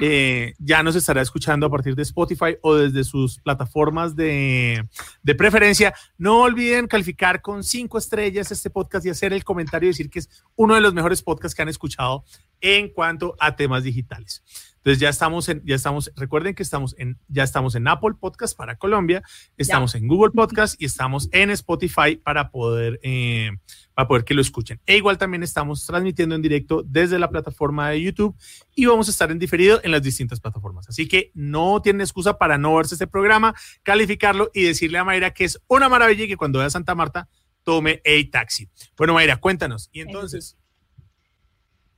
eh, 0.00 0.54
ya 0.60 0.84
nos 0.84 0.94
estará 0.94 1.22
escuchando 1.22 1.66
a 1.66 1.70
partir 1.70 1.96
de 1.96 2.02
Spotify 2.02 2.56
o 2.62 2.76
desde 2.76 3.02
sus 3.02 3.40
plataformas 3.40 4.14
de, 4.14 4.86
de, 5.24 5.34
preferencia, 5.34 5.92
no 6.18 6.42
olviden 6.42 6.86
calificar 6.86 7.42
con 7.42 7.64
cinco 7.64 7.98
estrellas 7.98 8.52
este 8.52 8.70
podcast 8.70 9.04
y 9.06 9.10
hacer 9.10 9.32
el 9.32 9.42
comentario 9.42 9.88
y 9.88 9.90
decir 9.90 10.08
que 10.08 10.20
es 10.20 10.28
uno 10.54 10.76
de 10.76 10.82
los 10.82 10.94
mejores 10.94 11.20
podcasts 11.20 11.56
que 11.56 11.62
han 11.62 11.68
escuchado 11.68 12.24
en 12.60 12.90
cuanto 12.90 13.34
a 13.40 13.56
temas 13.56 13.82
digitales. 13.82 14.44
Entonces 14.84 15.00
ya 15.00 15.08
estamos 15.08 15.48
en, 15.48 15.62
ya 15.64 15.76
estamos, 15.76 16.12
recuerden 16.14 16.54
que 16.54 16.62
estamos 16.62 16.94
en, 16.98 17.18
ya 17.28 17.42
estamos 17.42 17.74
en 17.74 17.88
Apple 17.88 18.16
Podcast 18.20 18.54
para 18.54 18.76
Colombia, 18.76 19.22
estamos 19.56 19.94
en 19.94 20.06
Google 20.06 20.32
Podcast 20.32 20.78
y 20.78 20.84
estamos 20.84 21.30
en 21.32 21.48
Spotify 21.48 22.16
para 22.22 22.50
poder, 22.50 23.00
eh, 23.02 23.50
para 23.94 24.06
poder 24.06 24.24
que 24.24 24.34
lo 24.34 24.42
escuchen. 24.42 24.82
E 24.84 24.98
igual 24.98 25.16
también 25.16 25.42
estamos 25.42 25.86
transmitiendo 25.86 26.34
en 26.34 26.42
directo 26.42 26.82
desde 26.84 27.18
la 27.18 27.30
plataforma 27.30 27.88
de 27.88 28.02
YouTube 28.02 28.36
y 28.74 28.84
vamos 28.84 29.08
a 29.08 29.10
estar 29.10 29.30
en 29.30 29.38
diferido 29.38 29.80
en 29.82 29.90
las 29.90 30.02
distintas 30.02 30.38
plataformas. 30.38 30.86
Así 30.86 31.08
que 31.08 31.30
no 31.32 31.80
tienen 31.80 32.02
excusa 32.02 32.36
para 32.36 32.58
no 32.58 32.74
verse 32.74 32.96
este 32.96 33.06
programa, 33.06 33.54
calificarlo 33.82 34.50
y 34.52 34.64
decirle 34.64 34.98
a 34.98 35.04
Mayra 35.04 35.32
que 35.32 35.44
es 35.44 35.62
una 35.66 35.88
maravilla 35.88 36.24
y 36.24 36.28
que 36.28 36.36
cuando 36.36 36.58
vaya 36.58 36.66
a 36.66 36.70
Santa 36.70 36.94
Marta 36.94 37.26
tome 37.62 38.02
a 38.04 38.30
taxi. 38.30 38.68
Bueno, 38.98 39.14
Mayra, 39.14 39.38
cuéntanos. 39.38 39.88
Y 39.92 40.00
entonces. 40.00 40.58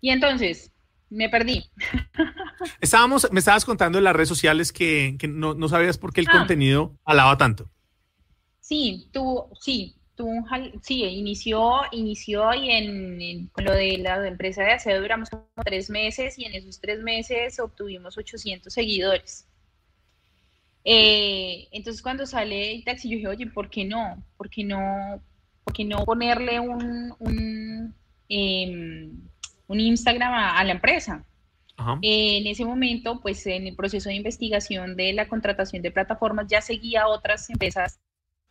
Y 0.00 0.10
entonces, 0.10 0.72
me 1.10 1.28
perdí. 1.28 1.64
Estábamos, 2.80 3.28
me 3.30 3.40
estabas 3.40 3.64
contando 3.64 3.98
en 3.98 4.04
las 4.04 4.14
redes 4.14 4.28
sociales 4.28 4.72
que, 4.72 5.16
no, 5.28 5.68
sabías 5.68 5.98
por 5.98 6.12
qué 6.12 6.20
el 6.20 6.28
ah. 6.28 6.38
contenido 6.38 6.96
alaba 7.04 7.36
tanto. 7.36 7.70
Sí, 8.60 9.08
tú, 9.12 9.44
sí, 9.60 9.94
tú, 10.16 10.28
sí, 10.82 11.04
inició, 11.04 11.82
inició 11.92 12.52
y 12.54 12.70
en, 12.70 13.50
lo 13.56 13.72
de 13.72 13.98
la 13.98 14.26
empresa 14.26 14.62
de 14.62 14.72
aseo 14.72 15.00
duramos 15.00 15.30
como 15.30 15.46
tres 15.64 15.88
meses 15.88 16.38
y 16.38 16.44
en 16.44 16.54
esos 16.54 16.80
tres 16.80 17.00
meses 17.00 17.60
obtuvimos 17.60 18.18
800 18.18 18.72
seguidores. 18.72 19.46
Eh, 20.88 21.68
entonces 21.72 22.00
cuando 22.00 22.26
sale 22.26 22.72
el 22.72 22.84
taxi 22.84 23.08
yo 23.08 23.16
dije, 23.16 23.28
oye, 23.28 23.46
¿por 23.46 23.70
qué 23.70 23.84
no? 23.84 24.22
¿Por 24.36 24.48
qué 24.48 24.64
no, 24.64 25.20
por 25.64 25.74
qué 25.74 25.84
no 25.84 26.04
ponerle 26.04 26.60
un, 26.60 27.12
un 27.18 27.94
em, 28.28 29.20
un 29.66 29.80
Instagram 29.80 30.32
a, 30.32 30.64
la 30.64 30.72
empresa. 30.72 31.24
en 32.02 32.46
ese 32.46 32.64
momento, 32.64 33.20
pues 33.20 33.46
en 33.46 33.66
el 33.66 33.76
proceso 33.76 34.08
de 34.08 34.14
investigación 34.14 34.96
de 34.96 35.12
la 35.12 35.28
contratación 35.28 35.82
de 35.82 35.90
plataformas 35.90 36.46
ya 36.48 36.60
seguía 36.60 37.06
otras 37.06 37.50
empresas 37.50 38.00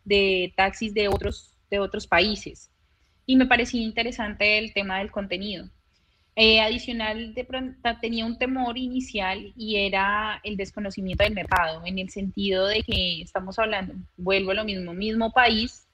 de 0.04 0.54
taxis 0.56 0.94
de 0.94 1.08
otros, 1.08 1.58
de 1.70 1.80
otros 1.80 2.08
países. 2.08 2.72
Y 3.26 3.36
me 3.36 3.48
parecía 3.48 3.82
interesante 3.82 4.58
el 4.58 4.74
tema 4.74 5.00
del 5.00 5.12
contenido. 5.12 5.70
Eh, 6.38 6.60
adicional, 6.60 7.34
de 7.34 7.46
pronto 7.46 7.90
tenía 8.02 8.26
un 8.26 8.38
temor 8.38 8.78
inicial 8.78 9.54
y 9.56 9.78
era 9.78 10.42
el 10.44 10.58
desconocimiento 10.58 11.24
del 11.24 11.34
mercado, 11.34 11.82
en 11.86 11.98
el 11.98 12.10
sentido 12.10 12.68
de 12.68 12.84
que 12.84 13.22
estamos 13.22 13.58
hablando, 13.58 13.94
vuelvo 14.18 14.52
a 14.52 14.56
lo 14.56 14.66
mismo, 14.66 14.94
mismo 14.94 15.32
país, 15.32 15.85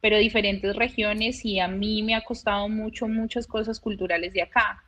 pero 0.00 0.16
diferentes 0.18 0.74
regiones 0.76 1.44
y 1.44 1.58
a 1.60 1.68
mí 1.68 2.02
me 2.02 2.14
ha 2.14 2.24
costado 2.24 2.68
mucho, 2.68 3.08
muchas 3.08 3.46
cosas 3.46 3.80
culturales 3.80 4.32
de 4.32 4.42
acá. 4.42 4.82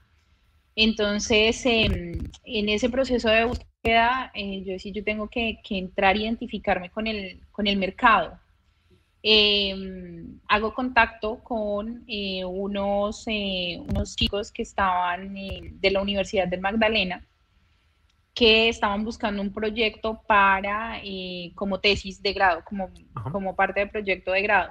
Entonces, 0.77 1.65
em, 1.67 2.13
en 2.45 2.69
ese 2.69 2.89
proceso 2.89 3.29
de 3.29 3.45
búsqueda, 3.45 4.31
eh, 4.35 4.63
yo 4.65 4.73
decía, 4.73 4.93
yo 4.93 5.05
tengo 5.05 5.29
que, 5.29 5.59
entrar 5.71 6.15
a 6.17 6.19
identificarme 6.19 6.91
con 6.91 7.07
el, 7.07 7.41
con 7.51 7.67
el 7.67 7.77
mercado. 7.77 8.39
Em, 9.23 10.41
hago 10.49 10.73
contacto 10.73 11.43
con 11.45 12.05
eh, 12.09 12.45
unos, 12.45 13.25
eh, 13.27 13.79
unos 13.91 14.17
chicos 14.17 14.51
que 14.51 14.63
estaban 14.63 15.35
de 15.35 15.91
la 15.91 16.01
Universidad 16.01 16.49
del 16.49 16.61
Magdalena, 16.61 17.27
que 18.35 18.69
estaban 18.69 19.05
buscando 19.05 19.43
un 19.43 19.53
proyecto 19.53 20.23
para, 20.27 21.03
como 21.55 21.81
tesis 21.81 22.23
de 22.23 22.33
grado, 22.33 22.63
como, 22.65 22.91
como 23.33 23.55
parte 23.57 23.81
del 23.81 23.91
proyecto 23.91 24.33
de 24.33 24.43
grado. 24.43 24.71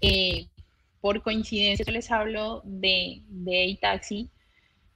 Eh, 0.00 0.46
por 1.00 1.22
coincidencia 1.22 1.84
les 1.92 2.10
hablo 2.10 2.62
de, 2.64 3.22
de 3.28 3.78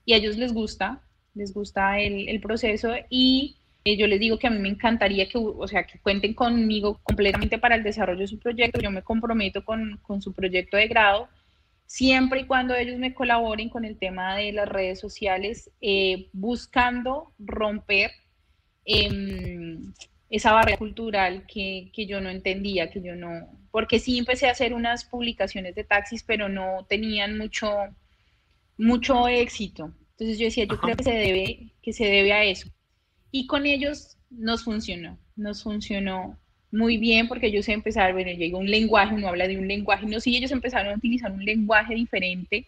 y 0.05 0.13
a 0.13 0.17
ellos 0.17 0.37
les 0.37 0.53
gusta, 0.53 1.01
les 1.33 1.53
gusta 1.53 1.99
el, 1.99 2.39
proceso 2.41 2.93
y 3.09 3.55
eh, 3.85 3.95
yo 3.97 4.07
les 4.07 4.19
digo 4.19 4.37
que 4.37 4.47
a 4.47 4.49
mí 4.49 4.59
me 4.59 4.69
encantaría 4.69 5.29
que, 5.29 5.37
o 5.37 5.67
sea, 5.67 5.83
que 5.85 5.99
cuenten 5.99 6.33
conmigo 6.33 6.99
completamente 7.03 7.57
para 7.57 7.75
el 7.75 7.83
desarrollo 7.83 8.19
de 8.19 8.27
su 8.27 8.39
proyecto. 8.39 8.81
Yo 8.81 8.91
me 8.91 9.03
comprometo 9.03 9.63
con, 9.63 10.01
su 10.21 10.33
proyecto 10.33 10.77
de 10.77 10.87
grado, 10.87 11.29
siempre 11.85 12.41
y 12.41 12.45
cuando 12.45 12.75
ellos 12.75 12.97
me 12.97 13.13
colaboren 13.13 13.69
con 13.69 13.85
el 13.85 13.97
tema 13.97 14.35
de 14.35 14.51
las 14.51 14.67
redes 14.67 14.99
sociales, 14.99 15.71
eh, 15.81 16.27
buscando 16.33 17.31
romper 17.39 18.11
em, 18.85 19.93
esa 20.29 20.51
barrera 20.51 20.77
cultural 20.77 21.45
que, 21.47 21.89
que, 21.93 22.05
yo 22.05 22.19
no 22.19 22.29
entendía, 22.29 22.89
que 22.89 23.01
yo 23.01 23.15
no, 23.15 23.60
porque 23.71 23.99
sí 23.99 24.17
empecé 24.17 24.47
a 24.47 24.51
hacer 24.51 24.73
unas 24.73 25.05
publicaciones 25.05 25.75
de 25.75 25.83
taxis, 25.83 26.23
pero 26.23 26.49
no 26.49 26.85
tenían 26.87 27.37
mucho, 27.37 27.69
mucho 28.77 29.27
éxito. 29.27 29.93
Entonces 30.11 30.37
yo 30.37 30.45
decía, 30.45 30.65
yo 30.65 30.77
creo 30.77 30.95
que 30.95 31.03
se 31.03 31.13
debe, 31.13 31.71
que 31.81 31.93
se 31.93 32.05
debe 32.05 32.33
a 32.33 32.43
eso. 32.43 32.69
Y 33.31 33.47
con 33.47 33.65
ellos 33.65 34.17
nos 34.29 34.63
funcionó, 34.63 35.17
nos 35.35 35.63
funcionó 35.63 36.37
muy 36.71 36.97
bien 36.97 37.27
porque 37.27 37.47
ellos 37.47 37.67
empezaron, 37.69 38.15
bueno, 38.15 38.31
llegó 38.31 38.59
un 38.59 38.69
lenguaje, 38.69 39.15
uno 39.15 39.29
habla 39.29 39.47
de 39.47 39.57
un 39.57 39.67
lenguaje, 39.67 40.05
no, 40.05 40.19
sí, 40.19 40.35
ellos 40.35 40.51
empezaron 40.51 40.93
a 40.93 40.97
utilizar 40.97 41.31
un 41.31 41.43
lenguaje 41.43 41.95
diferente 41.95 42.67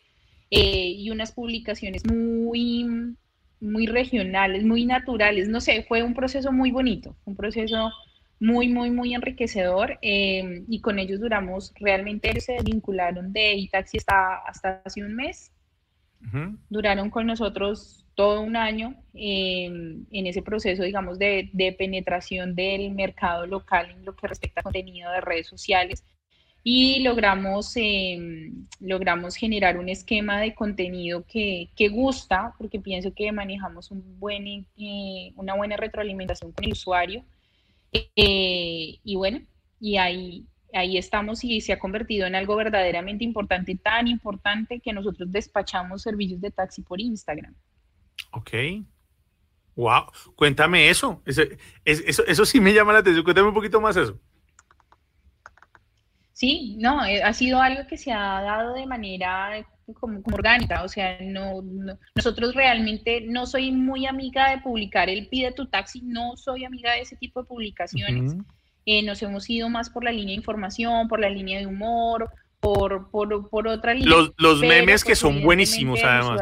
eh, 0.49 0.95
y 0.97 1.10
unas 1.10 1.32
publicaciones 1.32 2.06
muy 2.06 3.16
muy 3.64 3.88
regionales, 3.88 4.64
muy 4.66 4.86
naturales, 4.86 5.47
no 5.47 5.62
sé, 5.62 5.84
fue 5.84 6.04
un 6.04 6.14
proceso 6.14 6.51
muy 6.51 6.72
bonito, 6.72 7.16
un 7.24 7.36
proceso 7.36 7.91
muy, 8.40 8.68
muy, 8.68 8.92
muy 8.92 9.14
enriquecedor 9.14 9.98
em, 10.02 10.66
y 10.68 10.82
con 10.82 11.00
ellos 11.00 11.20
duramos, 11.20 11.74
realmente 11.80 12.40
se 12.42 12.58
vincularon 12.64 13.32
de 13.32 13.54
Itaxi 13.56 13.98
hasta, 13.98 14.38
hasta 14.38 14.82
hace 14.86 15.04
un 15.04 15.16
mes, 15.16 15.52
duraron 16.70 17.10
con 17.10 17.28
nosotros 17.28 18.06
todo 18.16 18.42
un 18.42 18.56
año 18.56 18.96
em, 19.14 20.06
en 20.12 20.28
ese 20.28 20.42
proceso, 20.42 20.84
digamos, 20.84 21.20
de, 21.20 21.50
de 21.54 21.74
penetración 21.74 22.56
del 22.56 22.92
mercado 22.92 23.46
local 23.46 23.92
en 23.92 24.06
lo 24.06 24.16
que 24.16 24.28
respecta 24.28 24.62
a 24.62 24.64
contenido 24.64 25.12
de 25.12 25.22
redes 25.22 25.48
sociales. 25.48 26.04
Y 26.66 27.02
logramos, 27.02 27.74
em, 27.76 28.68
logramos 28.80 29.36
generar 29.36 29.78
un 29.78 29.90
esquema 29.90 30.40
de 30.40 30.56
contenido 30.56 31.26
que, 31.26 31.70
que, 31.76 31.90
gusta, 31.90 32.54
porque 32.58 32.80
pienso 32.80 33.14
que 33.14 33.32
manejamos 33.34 33.92
un 33.92 34.18
buen, 34.18 34.48
eh, 34.78 35.34
una 35.36 35.56
buena 35.56 35.76
retroalimentación 35.76 36.54
con 36.54 36.64
el 36.64 36.72
usuario. 36.72 37.26
Eh, 37.94 39.00
y 39.04 39.16
bueno, 39.16 39.41
y 39.80 39.98
ahí, 39.98 40.48
ahí 40.74 40.98
estamos 40.98 41.44
y 41.44 41.62
se 41.62 41.74
ha 41.74 41.80
convertido 41.80 42.26
en 42.26 42.36
algo 42.36 42.56
verdaderamente 42.56 43.24
importante, 43.24 43.76
tan 43.76 44.08
importante 44.08 44.80
que 44.80 44.94
nosotros 44.94 45.32
despachamos 45.32 46.02
servicios 46.02 46.41
de 46.41 46.52
taxi 46.52 46.82
por 46.82 47.00
Instagram. 47.00 47.54
Ok. 48.32 48.52
Wow, 49.76 50.06
cuéntame 50.36 50.89
eso. 50.89 51.22
Eso, 51.26 51.44
eso, 51.86 52.26
eso 52.26 52.46
sí 52.46 52.60
me 52.60 52.74
llama 52.74 52.94
la 52.94 53.00
atención. 53.00 53.24
Cuéntame 53.24 53.48
un 53.48 53.54
poquito 53.54 53.82
más 53.82 53.96
eso. 53.98 54.20
Sí, 56.34 56.76
no, 56.80 57.06
eh, 57.06 57.22
ha 57.24 57.32
sido 57.34 57.62
algo 57.62 57.88
que 57.88 57.98
se 57.98 58.12
ha 58.12 58.41
dado 58.41 58.74
de 58.74 58.86
manera 58.88 59.66
como, 60.00 60.22
orgánica, 60.32 60.84
o 60.84 60.88
sea, 60.88 61.18
no, 61.22 61.64
nosotros 62.16 62.56
realmente 62.56 63.22
no 63.22 63.46
soy 63.46 63.72
muy 63.72 64.06
amiga 64.06 64.52
de 64.52 64.62
publicar 64.62 65.10
el 65.10 65.28
pide 65.28 65.52
tu 65.52 65.68
taxi, 65.68 66.02
no 66.02 66.36
soy 66.38 66.66
amiga 66.66 66.94
de 66.94 67.02
ese 67.02 67.16
tipo 67.16 67.42
de 67.42 67.48
publicaciones. 67.48 68.36
Eh, 68.86 69.04
nos 69.04 69.22
hemos 69.22 69.50
ido 69.50 69.70
más 69.70 69.90
por 69.90 70.04
la 70.04 70.12
línea 70.12 70.34
de 70.34 70.38
información, 70.38 71.08
por 71.08 71.20
la 71.20 71.30
línea 71.30 71.60
de 71.60 71.68
humor, 71.68 72.30
por, 72.60 73.10
por, 73.12 73.50
por 73.50 73.68
otra 73.68 73.94
línea. 73.94 74.10
Los, 74.10 74.34
los 74.38 74.60
memes 74.60 75.04
que 75.04 75.16
son 75.16 75.42
buenísimos, 75.44 76.02
además. 76.04 76.42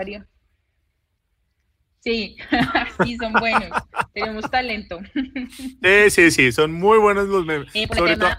Sí, 2.01 2.35
sí, 3.03 3.15
son 3.17 3.33
buenos. 3.33 3.69
Tenemos 4.13 4.49
talento. 4.49 4.99
Sí, 5.83 6.09
sí, 6.09 6.31
sí, 6.31 6.51
son 6.51 6.73
muy 6.73 6.99
buenos 6.99 7.27
los 7.27 7.45
memes. 7.45 7.71
Sobre 7.95 8.17
todo, 8.17 8.29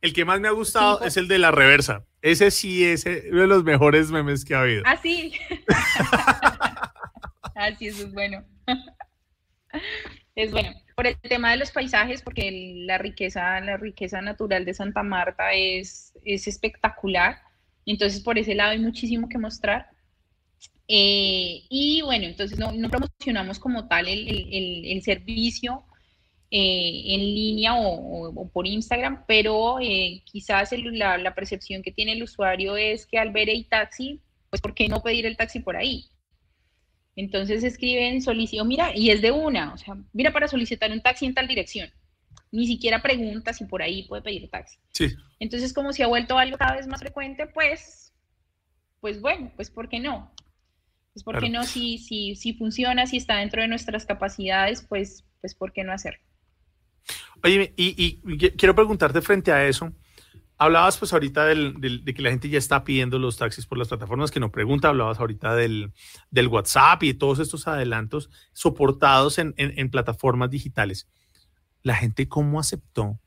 el, 0.00 0.12
que 0.12 0.24
más 0.24 0.40
me 0.40 0.48
ha 0.48 0.52
gustado 0.52 1.02
es 1.02 1.16
el 1.16 1.28
de 1.28 1.38
la 1.38 1.50
reversa. 1.50 2.04
Ese 2.22 2.50
sí 2.50 2.84
es 2.84 3.04
uno 3.30 3.42
de 3.42 3.46
los 3.46 3.64
mejores 3.64 4.10
memes 4.10 4.44
que 4.44 4.54
ha 4.54 4.60
habido. 4.60 4.82
Ah, 4.86 4.96
sí. 4.96 5.32
Así 7.54 7.88
es, 7.88 7.98
es 8.00 8.12
bueno. 8.12 8.44
es 10.34 10.50
bueno. 10.50 10.70
Por 10.94 11.06
el 11.06 11.18
tema 11.20 11.50
de 11.50 11.58
los 11.58 11.70
paisajes, 11.70 12.22
porque 12.22 12.50
la 12.86 12.98
riqueza, 12.98 13.60
la 13.60 13.76
riqueza 13.76 14.20
natural 14.20 14.64
de 14.64 14.74
Santa 14.74 15.02
Marta 15.02 15.52
es, 15.52 16.12
es 16.24 16.46
espectacular. 16.46 17.38
Entonces, 17.86 18.20
por 18.20 18.38
ese 18.38 18.54
lado 18.54 18.72
hay 18.72 18.78
muchísimo 18.78 19.28
que 19.28 19.38
mostrar. 19.38 19.88
Eh, 20.90 21.64
y 21.68 22.00
bueno, 22.00 22.24
entonces 22.24 22.58
no, 22.58 22.72
promocionamos 22.88 23.58
como 23.58 23.86
tal 23.86 24.08
el, 24.08 25.02
servicio 25.02 25.84
eh, 26.50 27.02
en 27.08 27.20
línea 27.20 27.74
o, 27.76 28.48
por 28.48 28.66
Instagram, 28.66 29.24
pero 29.28 29.78
eh, 29.80 30.22
quizás 30.24 30.72
la, 30.72 31.18
la, 31.18 31.34
percepción 31.34 31.82
que 31.82 31.92
tiene 31.92 32.12
el 32.12 32.22
usuario 32.22 32.76
es 32.78 33.04
que 33.06 33.18
al 33.18 33.32
ver 33.32 33.50
el 33.50 33.68
taxi, 33.68 34.22
pues 34.48 34.62
¿por 34.62 34.74
qué 34.74 34.88
no 34.88 35.02
pedir 35.02 35.26
el 35.26 35.36
taxi 35.36 35.60
por 35.60 35.76
ahí? 35.76 36.06
Entonces 37.16 37.64
escriben, 37.64 38.22
solicito, 38.22 38.64
mira, 38.64 38.96
y 38.96 39.10
es 39.10 39.20
de 39.20 39.30
una, 39.30 39.74
o 39.74 39.76
sea, 39.76 39.94
mira 40.14 40.32
para 40.32 40.48
solicitar 40.48 40.90
un 40.90 41.02
taxi 41.02 41.26
en 41.26 41.34
tal 41.34 41.48
dirección. 41.48 41.90
Ni 42.50 42.66
siquiera 42.66 43.02
pregunta 43.02 43.52
si 43.52 43.66
por 43.66 43.82
ahí 43.82 44.04
puede 44.04 44.22
pedir 44.22 44.48
taxi. 44.48 44.78
Sí. 44.92 45.08
Entonces, 45.38 45.74
como 45.74 45.92
si 45.92 46.02
ha 46.02 46.06
vuelto 46.06 46.38
algo 46.38 46.56
cada 46.56 46.76
vez 46.76 46.86
más 46.86 47.00
frecuente, 47.00 47.46
pues, 47.46 48.14
pues 49.00 49.20
bueno, 49.20 49.52
pues 49.54 49.68
¿por 49.68 49.88
qué 49.88 49.98
no? 49.98 50.32
Pues 51.24 51.34
¿por 51.36 51.42
qué 51.42 51.50
no? 51.50 51.64
Si, 51.64 51.98
si, 51.98 52.36
si 52.36 52.52
funciona, 52.54 53.06
si 53.06 53.16
está 53.16 53.38
dentro 53.38 53.62
de 53.62 53.68
nuestras 53.68 54.06
capacidades, 54.06 54.84
pues, 54.88 55.24
pues 55.40 55.54
¿por 55.54 55.72
qué 55.72 55.84
no 55.84 55.92
hacerlo? 55.92 56.20
Oye, 57.42 57.72
y, 57.76 58.16
quiero 58.56 58.74
preguntarte 58.74 59.20
frente 59.20 59.52
a 59.52 59.66
eso. 59.66 59.92
Hablabas 60.60 60.98
pues 60.98 61.12
ahorita 61.12 61.46
del, 61.46 61.80
de 61.80 62.14
que 62.14 62.22
la 62.22 62.30
gente 62.30 62.48
ya 62.48 62.58
está 62.58 62.82
pidiendo 62.82 63.18
los 63.20 63.36
taxis 63.36 63.66
por 63.66 63.78
las 63.78 63.88
plataformas 63.88 64.32
que 64.32 64.40
no 64.40 64.50
pregunta, 64.50 64.88
hablabas 64.88 65.20
ahorita 65.20 65.54
del, 65.54 65.92
del 66.30 66.48
WhatsApp 66.48 67.04
y 67.04 67.14
todos 67.14 67.38
estos 67.38 67.68
adelantos 67.68 68.28
soportados 68.52 69.38
en, 69.38 69.54
en, 69.56 69.88
plataformas 69.88 70.50
digitales. 70.50 71.08
La 71.82 71.94
gente 71.94 72.26
cómo 72.26 72.58
aceptó 72.58 73.20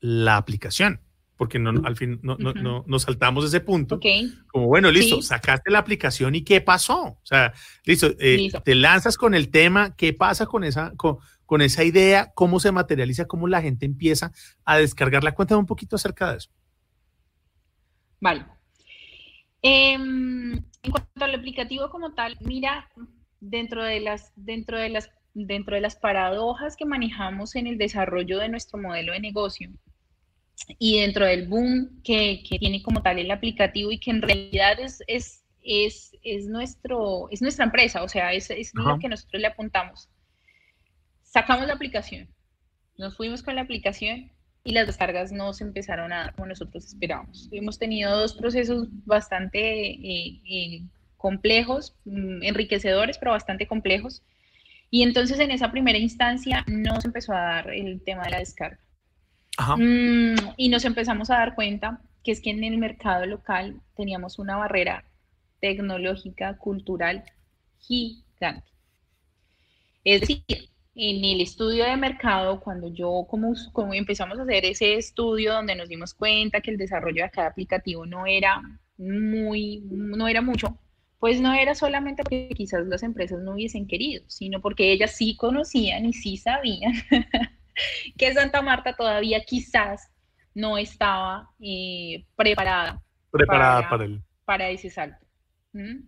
la 0.00 0.36
aplicación, 0.36 1.00
porque 1.38 1.60
no, 1.60 1.70
al 1.84 1.96
fin 1.96 2.18
no, 2.22 2.36
no, 2.36 2.84
nos 2.86 3.02
saltamos 3.02 3.44
ese 3.44 3.60
punto. 3.60 4.00
Como 4.48 4.66
bueno, 4.66 4.90
listo, 4.90 5.22
sacaste 5.22 5.70
la 5.70 5.78
aplicación 5.78 6.34
y 6.34 6.42
qué 6.42 6.60
pasó. 6.60 7.00
O 7.02 7.20
sea, 7.22 7.54
listo, 7.84 8.08
eh, 8.18 8.50
te 8.64 8.74
lanzas 8.74 9.16
con 9.16 9.34
el 9.34 9.48
tema, 9.48 9.94
¿qué 9.96 10.12
pasa 10.12 10.46
con 10.46 10.64
esa, 10.64 10.92
con, 10.96 11.18
con 11.46 11.62
esa 11.62 11.84
idea, 11.84 12.32
cómo 12.34 12.58
se 12.58 12.72
materializa, 12.72 13.26
cómo 13.26 13.46
la 13.46 13.62
gente 13.62 13.86
empieza 13.86 14.32
a 14.64 14.78
descargarla. 14.78 15.32
Cuéntame 15.32 15.60
un 15.60 15.66
poquito 15.66 15.94
acerca 15.94 16.32
de 16.32 16.38
eso. 16.38 16.50
Vale. 18.20 18.44
Em, 19.62 20.54
en 20.54 20.90
cuanto 20.90 21.24
al 21.24 21.36
aplicativo 21.36 21.88
como 21.88 22.14
tal, 22.14 22.36
mira, 22.40 22.90
dentro 23.38 23.84
de 23.84 24.00
las, 24.00 24.32
dentro 24.34 24.76
de 24.76 24.88
las, 24.88 25.08
dentro 25.34 25.76
de 25.76 25.82
las 25.82 25.94
paradojas 25.94 26.76
que 26.76 26.84
manejamos 26.84 27.54
en 27.54 27.68
el 27.68 27.78
desarrollo 27.78 28.40
de 28.40 28.48
nuestro 28.48 28.80
modelo 28.80 29.12
de 29.12 29.20
negocio 29.20 29.70
y 30.78 31.00
dentro 31.00 31.26
del 31.26 31.46
boom 31.46 32.00
que, 32.02 32.42
tiene 32.58 32.82
como 32.82 33.02
tal 33.02 33.18
el 33.18 33.30
aplicativo 33.30 33.92
y 33.92 33.98
que 33.98 34.10
en 34.10 34.22
realidad 34.22 34.78
es, 34.80 35.02
es, 35.06 35.44
es, 36.22 36.46
nuestro, 36.46 37.28
es 37.30 37.42
nuestra 37.42 37.64
empresa, 37.64 38.02
o 38.02 38.08
sea, 38.08 38.32
es, 38.32 38.50
es 38.50 38.74
lo 38.74 38.98
que 38.98 39.08
nosotros 39.08 39.40
le 39.40 39.48
apuntamos 39.48 40.08
sacamos 41.28 41.66
la 41.66 41.74
aplicación, 41.74 42.28
nos 42.96 43.16
fuimos 43.16 43.42
con 43.42 43.54
la 43.54 43.62
aplicación 43.62 44.30
y 44.64 44.72
las 44.72 44.86
descargas 44.86 45.30
no 45.30 45.52
se 45.52 45.64
empezaron 45.64 46.12
a 46.12 46.18
dar 46.18 46.34
como 46.34 46.46
nosotros 46.46 46.84
esperábamos. 46.84 47.48
Hemos 47.52 47.78
tenido 47.78 48.16
dos 48.16 48.34
procesos 48.34 48.88
bastante 49.04 49.90
eh, 49.90 50.40
eh, 50.44 50.82
complejos, 51.16 51.94
mm, 52.04 52.42
enriquecedores, 52.42 53.18
pero 53.18 53.32
bastante 53.32 53.66
complejos. 53.66 54.22
Y 54.90 55.02
entonces 55.02 55.38
en 55.38 55.50
esa 55.50 55.70
primera 55.70 55.98
instancia 55.98 56.64
no 56.66 57.00
se 57.00 57.08
empezó 57.08 57.32
a 57.34 57.40
dar 57.40 57.70
el 57.70 58.02
tema 58.02 58.24
de 58.24 58.30
la 58.30 58.38
descarga. 58.38 58.80
Mm, 59.76 60.36
y 60.56 60.68
nos 60.68 60.84
empezamos 60.84 61.30
a 61.30 61.38
dar 61.38 61.54
cuenta 61.54 62.00
que 62.22 62.32
es 62.32 62.40
que 62.40 62.50
en 62.50 62.62
el 62.62 62.78
mercado 62.78 63.26
local 63.26 63.80
teníamos 63.96 64.38
una 64.38 64.56
barrera 64.56 65.04
tecnológica, 65.60 66.56
cultural 66.58 67.24
gigante. 67.78 68.68
Es 70.04 70.20
decir, 70.20 70.42
en 70.94 71.24
el 71.24 71.40
estudio 71.40 71.84
de 71.84 71.96
mercado, 71.96 72.60
cuando 72.60 72.88
yo, 72.88 73.26
como, 73.28 73.52
como 73.72 73.94
empezamos 73.94 74.38
a 74.38 74.42
hacer 74.42 74.64
ese 74.64 74.94
estudio 74.94 75.52
donde 75.52 75.74
nos 75.74 75.88
dimos 75.88 76.14
cuenta 76.14 76.60
que 76.60 76.70
el 76.70 76.78
desarrollo 76.78 77.22
de 77.22 77.30
cada 77.30 77.48
aplicativo 77.48 78.06
no 78.06 78.26
era 78.26 78.62
muy, 78.96 79.80
no 79.90 80.28
era 80.28 80.40
mucho, 80.40 80.78
pues 81.18 81.40
no 81.40 81.52
era 81.52 81.74
solamente 81.74 82.22
porque 82.22 82.50
quizás 82.56 82.86
las 82.86 83.02
empresas 83.02 83.40
no 83.40 83.52
hubiesen 83.52 83.86
querido, 83.86 84.24
sino 84.28 84.60
porque 84.60 84.92
ellas 84.92 85.16
sí 85.16 85.36
conocían 85.36 86.06
y 86.06 86.12
sí 86.12 86.36
sabían 86.36 86.92
que 88.18 88.34
Santa 88.34 88.62
Marta 88.62 88.94
todavía 88.94 89.40
quizás 89.44 90.10
no 90.54 90.78
estaba 90.78 91.50
eh, 91.60 92.24
preparada, 92.36 93.02
preparada 93.30 93.88
para, 93.88 94.08
para 94.44 94.68
ese 94.70 94.90
salto. 94.90 95.24
¿Mm? 95.72 96.00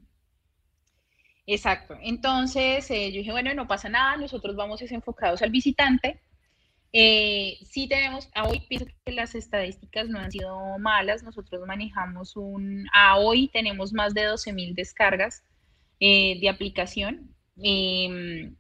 Exacto. 1.47 1.97
Entonces, 2.03 2.89
eh, 2.91 3.11
yo 3.11 3.19
dije, 3.19 3.33
bueno, 3.33 3.53
no 3.55 3.67
pasa 3.67 3.89
nada, 3.89 4.17
nosotros 4.17 4.55
vamos 4.55 4.81
enfocados 4.83 5.43
al 5.43 5.51
visitante. 5.51 6.21
Eh, 6.93 7.59
sí 7.65 7.89
tenemos, 7.89 8.29
a 8.35 8.49
hoy 8.49 8.61
pienso 8.69 8.87
que 9.05 9.13
las 9.13 9.35
estadísticas 9.35 10.09
no 10.09 10.19
han 10.19 10.31
sido 10.31 10.79
malas, 10.79 11.23
nosotros 11.23 11.65
manejamos 11.67 12.37
un, 12.37 12.87
a 12.93 13.17
hoy 13.17 13.49
tenemos 13.49 13.93
más 13.93 14.13
de 14.13 14.25
12 14.25 14.53
mil 14.53 14.75
descargas 14.75 15.45
eh, 16.01 16.39
de 16.41 16.49
aplicación. 16.49 17.35
Em, 17.63 18.57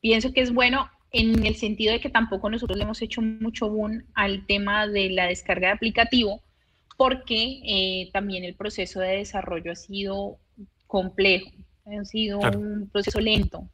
pienso 0.00 0.32
que 0.32 0.42
es 0.42 0.52
bueno 0.52 0.90
en 1.14 1.46
el 1.46 1.56
sentido 1.56 1.92
de 1.92 2.00
que 2.00 2.10
tampoco 2.10 2.50
nosotros 2.50 2.76
le 2.76 2.84
hemos 2.84 3.00
hecho 3.00 3.22
mucho 3.22 3.70
boom 3.70 4.04
al 4.14 4.46
tema 4.46 4.86
de 4.86 5.10
la 5.10 5.26
descarga 5.26 5.68
de 5.68 5.74
aplicativo, 5.74 6.42
porque 6.96 8.10
también 8.12 8.44
el 8.44 8.54
proceso 8.54 9.00
de 9.00 9.16
desarrollo 9.16 9.72
ha 9.72 9.76
sido 9.76 10.38
complejo 10.86 11.50
ha 11.86 12.04
sido 12.04 12.38
un 12.38 12.88
proceso 12.90 13.20
lento. 13.20 13.68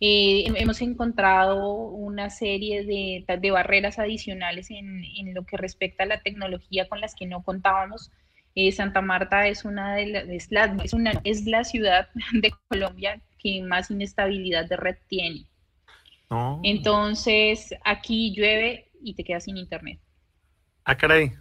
Eh, 0.00 0.44
hemos 0.56 0.80
encontrado 0.80 1.70
una 1.70 2.28
serie 2.28 2.84
de, 2.84 3.24
de 3.38 3.50
barreras 3.52 4.00
adicionales 4.00 4.70
en, 4.70 5.04
en, 5.04 5.32
lo 5.32 5.44
que 5.44 5.56
respecta 5.56 6.02
a 6.02 6.06
la 6.06 6.22
tecnología 6.22 6.88
con 6.88 7.00
las 7.00 7.14
que 7.14 7.26
no 7.26 7.44
contábamos. 7.44 8.10
Eh, 8.56 8.72
Santa 8.72 9.00
Marta 9.00 9.46
es 9.46 9.64
una 9.64 9.94
de 9.94 10.06
las, 10.06 10.28
es 10.28 10.50
la, 10.50 10.76
es, 10.82 10.92
una, 10.92 11.12
es 11.22 11.46
la 11.46 11.62
ciudad 11.62 12.08
de 12.32 12.52
Colombia 12.68 13.20
que 13.38 13.62
más 13.62 13.90
inestabilidad 13.90 14.68
de 14.68 14.76
red 14.76 14.96
tiene. 15.08 15.46
Entonces, 16.62 17.74
aquí 17.84 18.34
llueve 18.34 18.90
y 19.02 19.14
te 19.14 19.24
quedas 19.24 19.44
sin 19.44 19.56
internet. 19.56 20.00
Ah, 20.84 20.96
caray. 20.96 21.32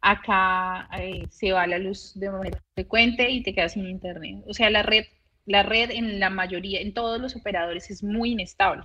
Acá 0.00 0.88
eh, 0.98 1.26
se 1.30 1.52
va 1.52 1.66
la 1.66 1.78
luz 1.78 2.12
de 2.14 2.30
manera 2.30 2.62
frecuente 2.74 3.28
y 3.30 3.42
te 3.42 3.54
quedas 3.54 3.72
sin 3.72 3.86
internet. 3.86 4.44
O 4.48 4.54
sea, 4.54 4.70
la 4.70 4.82
red 4.82 5.04
la 5.50 5.62
red 5.62 5.90
en 5.90 6.20
la 6.20 6.30
mayoría, 6.30 6.80
en 6.80 6.94
todos 6.94 7.20
los 7.20 7.34
operadores 7.34 7.90
es 7.90 8.02
muy 8.02 8.32
inestable. 8.32 8.84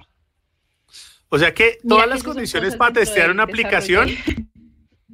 O 1.29 1.37
sea 1.37 1.53
que 1.53 1.77
todas 1.87 2.07
las 2.07 2.23
condiciones 2.23 2.75
para 2.75 2.93
testear 2.93 3.29
una 3.29 3.43
aplicación 3.43 4.09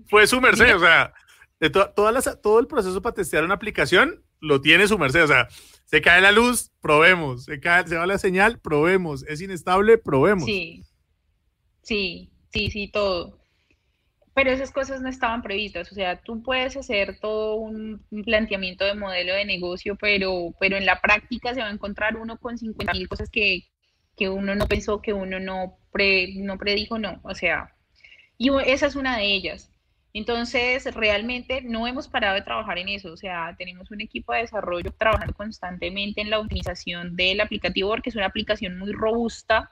fue 0.07 0.27
su 0.27 0.39
merced, 0.39 0.75
o 0.75 0.79
sea, 0.79 1.13
de 1.59 1.69
todas 1.69 2.13
las, 2.13 2.41
todo 2.41 2.59
el 2.59 2.67
proceso 2.67 3.01
para 3.01 3.15
testear 3.15 3.43
una 3.43 3.55
aplicación 3.55 4.23
lo 4.39 4.61
tiene 4.61 4.87
su 4.87 4.97
merced, 4.97 5.23
o 5.23 5.27
sea, 5.27 5.47
se 5.91 6.01
cae 6.01 6.21
la 6.21 6.31
luz, 6.31 6.71
probemos, 6.81 7.43
se, 7.43 7.59
cae, 7.59 7.87
se 7.87 7.97
va 7.97 8.07
la 8.07 8.17
señal, 8.17 8.59
probemos, 8.59 9.23
es 9.27 9.41
inestable, 9.41 9.99
probemos. 9.99 10.45
Sí, 10.45 10.83
sí, 11.83 12.31
sí, 12.51 12.71
sí, 12.71 12.87
todo 12.87 13.41
pero 14.33 14.51
esas 14.51 14.71
cosas 14.71 15.01
no 15.01 15.09
estaban 15.09 15.41
previstas. 15.41 15.91
O 15.91 15.95
sea, 15.95 16.21
tú 16.21 16.41
puedes 16.41 16.77
hacer 16.77 17.19
todo 17.19 17.55
un, 17.55 18.03
planteamiento 18.25 18.85
de 18.85 18.95
modelo 18.95 19.33
de 19.33 19.45
negocio, 19.45 19.95
pero, 19.97 20.53
pero 20.59 20.77
en 20.77 20.85
la 20.85 21.01
práctica 21.01 21.53
se 21.53 21.61
va 21.61 21.67
a 21.67 21.71
encontrar 21.71 22.15
uno 22.15 22.37
con 22.37 22.57
50 22.57 22.93
mil 22.93 23.07
cosas 23.07 23.29
que, 23.29 23.67
uno 24.19 24.53
no 24.55 24.67
pensó, 24.67 25.01
que 25.01 25.13
uno 25.13 25.39
no, 25.39 25.77
no 26.37 26.57
predijo, 26.57 26.99
no. 26.99 27.19
O 27.23 27.35
sea, 27.35 27.75
y 28.37 28.49
esa 28.65 28.87
es 28.87 28.95
una 28.95 29.17
de 29.17 29.25
ellas. 29.25 29.71
Entonces, 30.13 30.93
realmente 30.93 31.61
no 31.61 31.87
hemos 31.87 32.07
parado 32.07 32.35
de 32.35 32.41
trabajar 32.41 32.77
en 32.77 32.89
eso. 32.89 33.13
O 33.13 33.17
sea, 33.17 33.55
tenemos 33.57 33.91
un 33.91 34.01
equipo 34.01 34.33
de 34.33 34.41
desarrollo 34.41 34.91
trabajando 34.97 35.33
constantemente 35.33 36.21
en 36.21 36.29
la 36.29 36.39
optimización 36.39 37.15
del 37.15 37.39
aplicativo 37.39 37.89
porque 37.89 38.09
es 38.09 38.15
una 38.15 38.25
aplicación 38.25 38.77
muy 38.77 38.91
robusta 38.91 39.71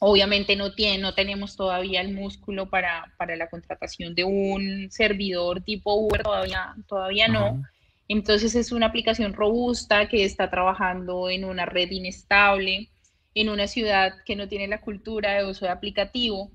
Obviamente 0.00 0.54
no, 0.54 0.74
tiene, 0.74 0.98
no 0.98 1.12
tenemos 1.14 1.56
todavía 1.56 2.00
el 2.00 2.14
músculo 2.14 2.70
para, 2.70 3.12
la 3.36 3.48
contratación 3.48 4.14
de 4.14 4.22
un 4.22 4.88
servidor 4.90 5.62
tipo 5.62 5.94
Uber, 5.94 6.22
todavía, 6.22 6.74
todavía 6.86 7.26
no. 7.26 7.62
Entonces 8.06 8.54
es 8.54 8.70
una 8.70 8.86
aplicación 8.86 9.32
robusta 9.32 10.08
que 10.08 10.24
está 10.24 10.50
trabajando 10.50 11.28
en 11.28 11.44
una 11.44 11.66
red 11.66 11.90
inestable, 11.90 12.88
en 13.34 13.48
una 13.48 13.66
ciudad 13.66 14.12
que 14.24 14.36
no 14.36 14.46
tiene 14.46 14.68
la 14.68 14.80
cultura 14.80 15.34
de 15.34 15.46
uso 15.46 15.64
de 15.64 15.72
aplicativo. 15.72 16.52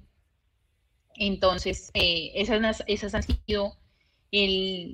Entonces, 1.16 1.91
eh, 1.93 2.32
esas, 2.36 2.84
esas 2.88 3.16
han 3.16 3.24
sido 3.24 3.78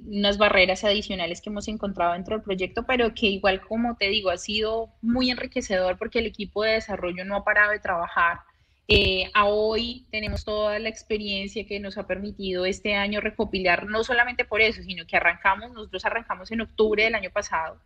unas 0.07 0.37
barreras 0.37 0.83
adicionales 0.83 1.39
que 1.39 1.49
hemos 1.49 1.69
encontrado 1.69 2.13
dentro 2.13 2.35
del 2.35 2.43
proyecto, 2.43 2.85
pero 2.85 3.13
que 3.13 3.27
igual 3.27 3.61
como 3.61 3.95
te 3.95 4.09
digo, 4.09 4.31
ha 4.31 4.37
sido 4.37 4.89
muy 5.01 5.31
enriquecedor 5.31 5.97
porque 5.97 6.19
el 6.19 6.25
equipo 6.25 6.63
de 6.63 6.73
desarrollo 6.73 7.23
no 7.23 7.37
ha 7.37 7.43
parado 7.45 7.71
de 7.71 7.79
trabajar. 7.79 8.41
Eh, 8.89 9.29
a 9.33 9.45
hoy 9.45 10.07
tenemos 10.11 10.43
toda 10.43 10.77
la 10.79 10.89
experiencia 10.89 11.65
que 11.65 11.79
nos 11.79 11.97
ha 11.97 12.07
permitido 12.07 12.65
este 12.65 12.95
año 12.95 13.21
recopilar, 13.21 13.85
no 13.85 14.03
solamente 14.03 14.45
por 14.45 14.61
eso, 14.61 14.81
sino 14.83 15.05
que 15.05 15.15
arrancamos, 15.15 15.71
nosotros 15.71 16.03
arrancamos 16.05 16.51
en 16.51 16.61
octubre 16.61 17.03
del 17.03 17.15
año 17.15 17.29
pasado 17.29 17.79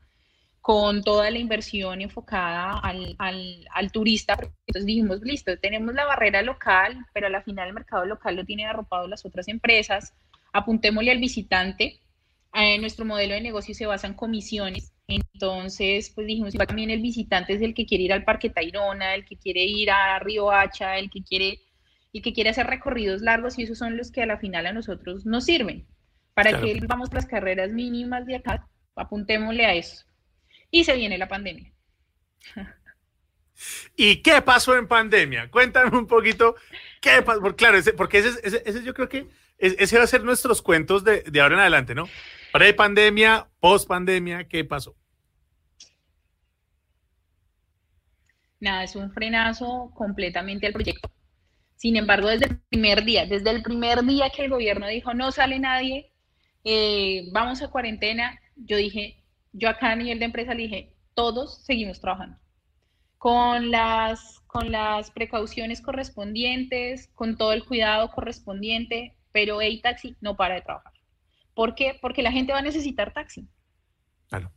con 0.64 1.03
toda 1.03 1.30
la 1.30 1.38
inversión 1.38 2.01
enfocada 2.01 2.80
al, 2.80 3.16
al, 3.20 3.68
al, 3.72 3.91
turista. 3.91 4.34
Entonces 4.66 4.86
dijimos, 4.88 5.22
listo, 5.22 5.55
tenemos 5.59 5.93
la 5.93 6.05
barrera 6.05 6.41
local, 6.41 7.05
pero 7.14 7.28
a 7.28 7.30
la 7.30 7.43
final 7.43 7.68
el 7.68 7.76
mercado 7.76 8.05
local 8.05 8.36
lo 8.36 8.45
tiene 8.45 8.66
arropado 8.66 9.07
las 9.07 9.24
otras 9.24 9.47
empresas 9.47 10.16
apuntémosle 10.53 11.11
al 11.11 11.18
visitante. 11.18 11.99
Eh, 12.53 12.78
nuestro 12.80 13.03
modelo 13.03 13.34
de 13.34 13.41
negocio 13.41 13.74
se 13.74 13.88
basa 13.88 14.07
en 14.07 14.14
comisiones. 14.14 14.93
Entonces, 15.07 16.11
pues 16.16 16.28
dijimos, 16.28 16.53
también 16.53 16.91
el 16.91 17.01
visitante 17.01 17.53
es 17.53 17.61
el 17.61 17.74
que 17.74 17.86
quiere 17.86 18.05
ir 18.05 18.14
al 18.14 18.24
Parque 18.24 18.49
Tayrona, 18.49 19.16
el 19.16 19.26
que 19.26 19.36
quiere 19.36 19.64
ir 19.64 19.91
a 19.91 20.18
Río 20.20 20.51
Hacha, 20.51 20.97
el 20.97 21.09
que 21.09 21.24
quiere, 21.24 21.59
el 22.14 22.22
que 22.22 22.32
quiere 22.32 22.51
hacer 22.51 22.68
recorridos 22.68 23.22
largos 23.22 23.59
y 23.59 23.64
esos 23.64 23.80
son 23.80 23.97
los 23.97 24.11
que 24.11 24.22
a 24.22 24.26
la 24.26 24.38
final 24.38 24.66
a 24.68 24.74
nosotros 24.74 25.26
nos 25.26 25.45
sirven. 25.45 25.88
Para 26.34 26.59
que 26.61 26.80
vamos 26.88 27.11
las 27.14 27.26
carreras 27.26 27.72
mínimas 27.72 28.26
de 28.26 28.38
acá, 28.38 28.68
apuntémosle 28.95 29.66
a 29.66 29.74
eso. 29.74 30.05
Y 30.74 30.84
se 30.86 30.96
viene 30.96 31.20
la 31.20 31.28
pandemia. 31.28 31.72
¿Y 33.96 34.24
qué 34.24 34.42
pasó 34.42 34.76
en 34.76 34.88
pandemia? 34.88 35.52
Cuéntame 35.52 35.96
un 35.96 36.08
poquito 36.08 36.56
qué 37.00 37.22
pasó. 37.22 37.42
Porque, 37.42 37.58
claro, 37.58 37.78
porque 37.96 38.18
ese, 38.18 38.40
ese, 38.42 38.64
ese 38.66 38.84
yo 38.84 38.96
creo 38.96 39.08
que 39.08 39.28
ese 39.60 40.00
va 40.00 40.04
a 40.04 40.08
ser 40.08 40.24
nuestros 40.24 40.64
cuentos 40.64 41.04
de, 41.04 41.24
ahora 41.40 41.54
en 41.54 41.62
adelante, 41.62 41.94
¿no? 41.94 42.10
Pre-pandemia, 42.52 43.48
post-pandemia, 43.60 44.48
¿qué 44.48 44.66
pasó? 44.66 44.96
Nada, 48.60 48.84
es 48.84 48.96
un 48.96 49.12
frenazo 49.12 49.92
completamente 49.94 50.66
al 50.66 50.74
proyecto. 50.74 51.12
Sin 51.76 51.98
embargo, 51.98 52.30
desde 52.30 52.48
el 52.48 52.58
primer 52.58 53.06
día, 53.06 53.28
desde 53.28 53.52
el 53.52 53.62
primer 53.62 54.04
día 54.04 54.32
que 54.36 54.46
el 54.46 54.50
gobierno 54.50 54.88
dijo 54.88 55.14
no 55.14 55.32
sale 55.32 55.60
nadie, 55.60 56.12
eh, 56.64 57.28
vamos 57.32 57.62
a 57.62 57.70
cuarentena, 57.70 58.40
yo 58.56 58.76
dije, 58.76 59.23
yo 59.54 59.70
acá 59.70 59.91
a 59.91 59.95
nivel 59.95 60.20
de 60.20 60.26
empresa 60.26 60.54
le 60.54 60.64
dije, 60.64 60.93
todos 61.14 61.64
seguimos 61.64 62.01
trabajando. 62.01 62.38
Con 63.18 63.72
las, 63.72 64.41
con 64.47 64.72
las 64.72 65.12
precauciones 65.12 65.82
correspondientes, 65.82 67.08
con 67.16 67.38
todo 67.38 67.54
el 67.54 67.64
cuidado 67.64 68.12
correspondiente, 68.12 69.16
pero 69.32 69.62
hey 69.62 69.80
taxi 69.82 70.18
no 70.20 70.36
para 70.36 70.56
de 70.56 70.62
trabajar. 70.62 70.91
¿Por 71.54 71.76
qué? 71.76 71.97
Porque 72.01 72.24
la 72.24 72.32
gente 72.32 72.51
va 72.51 72.60
a 72.60 72.64
necesitar 72.64 73.14
taxi. 73.14 73.47
Claro. 74.28 74.51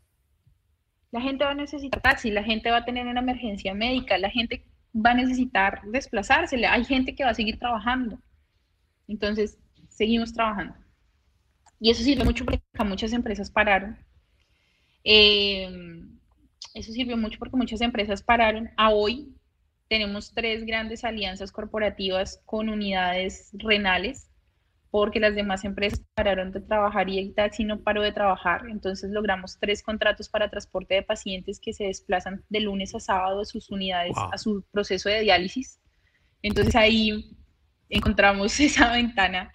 La 1.13 1.21
gente 1.21 1.45
va 1.45 1.53
a 1.53 1.55
necesitar 1.55 2.01
taxi, 2.01 2.31
la 2.31 2.43
gente 2.43 2.71
va 2.71 2.79
a 2.79 2.85
tener 2.85 3.07
una 3.07 3.21
emergencia 3.21 3.75
médica, 3.75 4.19
la 4.19 4.31
gente 4.31 4.67
va 4.95 5.11
a 5.11 5.15
necesitar 5.15 5.83
desplazarse, 5.87 6.65
hay 6.67 6.85
gente 6.85 7.15
que 7.15 7.25
va 7.25 7.31
a 7.31 7.35
seguir 7.35 7.59
trabajando. 7.59 8.19
Entonces, 9.07 9.59
seguimos 9.89 10.33
trabajando. 10.33 10.75
Y 11.79 11.91
eso 11.91 12.03
sirve 12.03 12.25
mucho 12.25 12.45
porque 12.45 12.63
muchas 12.85 13.13
empresas 13.13 13.51
pararon. 13.51 13.99
Eh, 15.09 15.71
eso 16.75 16.93
sirvió 16.93 17.17
mucho 17.17 17.39
porque 17.39 17.57
muchas 17.57 17.81
empresas 17.81 18.23
pararon. 18.23 18.69
A 18.77 18.91
hoy 18.91 19.33
tenemos 19.89 20.35
tres 20.35 20.67
grandes 20.67 21.05
alianzas 21.05 21.53
corporativas 21.53 22.43
con 22.45 22.69
unidades 22.69 23.51
renales 23.53 24.29
porque 24.91 25.21
las 25.21 25.35
demás 25.35 25.65
empresas 25.65 26.03
pararon 26.15 26.51
de 26.51 26.61
trabajar 26.61 27.09
y 27.09 27.19
el 27.19 27.35
taxi 27.35 27.65
no 27.65 27.81
paró 27.83 28.03
de 28.03 28.13
trabajar. 28.13 28.63
Entonces 28.69 29.11
logramos 29.11 29.59
tres 29.61 29.81
contratos 29.81 30.29
para 30.29 30.51
transporte 30.51 30.97
de 30.97 31.03
pacientes 31.03 31.61
que 31.61 31.73
se 31.73 31.85
desplazan 31.85 32.45
de 32.49 32.61
lunes 32.61 32.95
a 32.95 33.01
sábado 33.01 33.41
de 33.41 33.47
sus 33.47 33.71
unidades 33.71 34.17
a 34.17 34.37
su 34.39 34.65
proceso 34.73 35.09
de 35.09 35.21
diálisis. 35.21 35.81
Entonces 36.43 36.75
ahí 36.75 37.31
encontramos 37.89 38.59
esa 38.61 38.91
ventana 38.91 39.53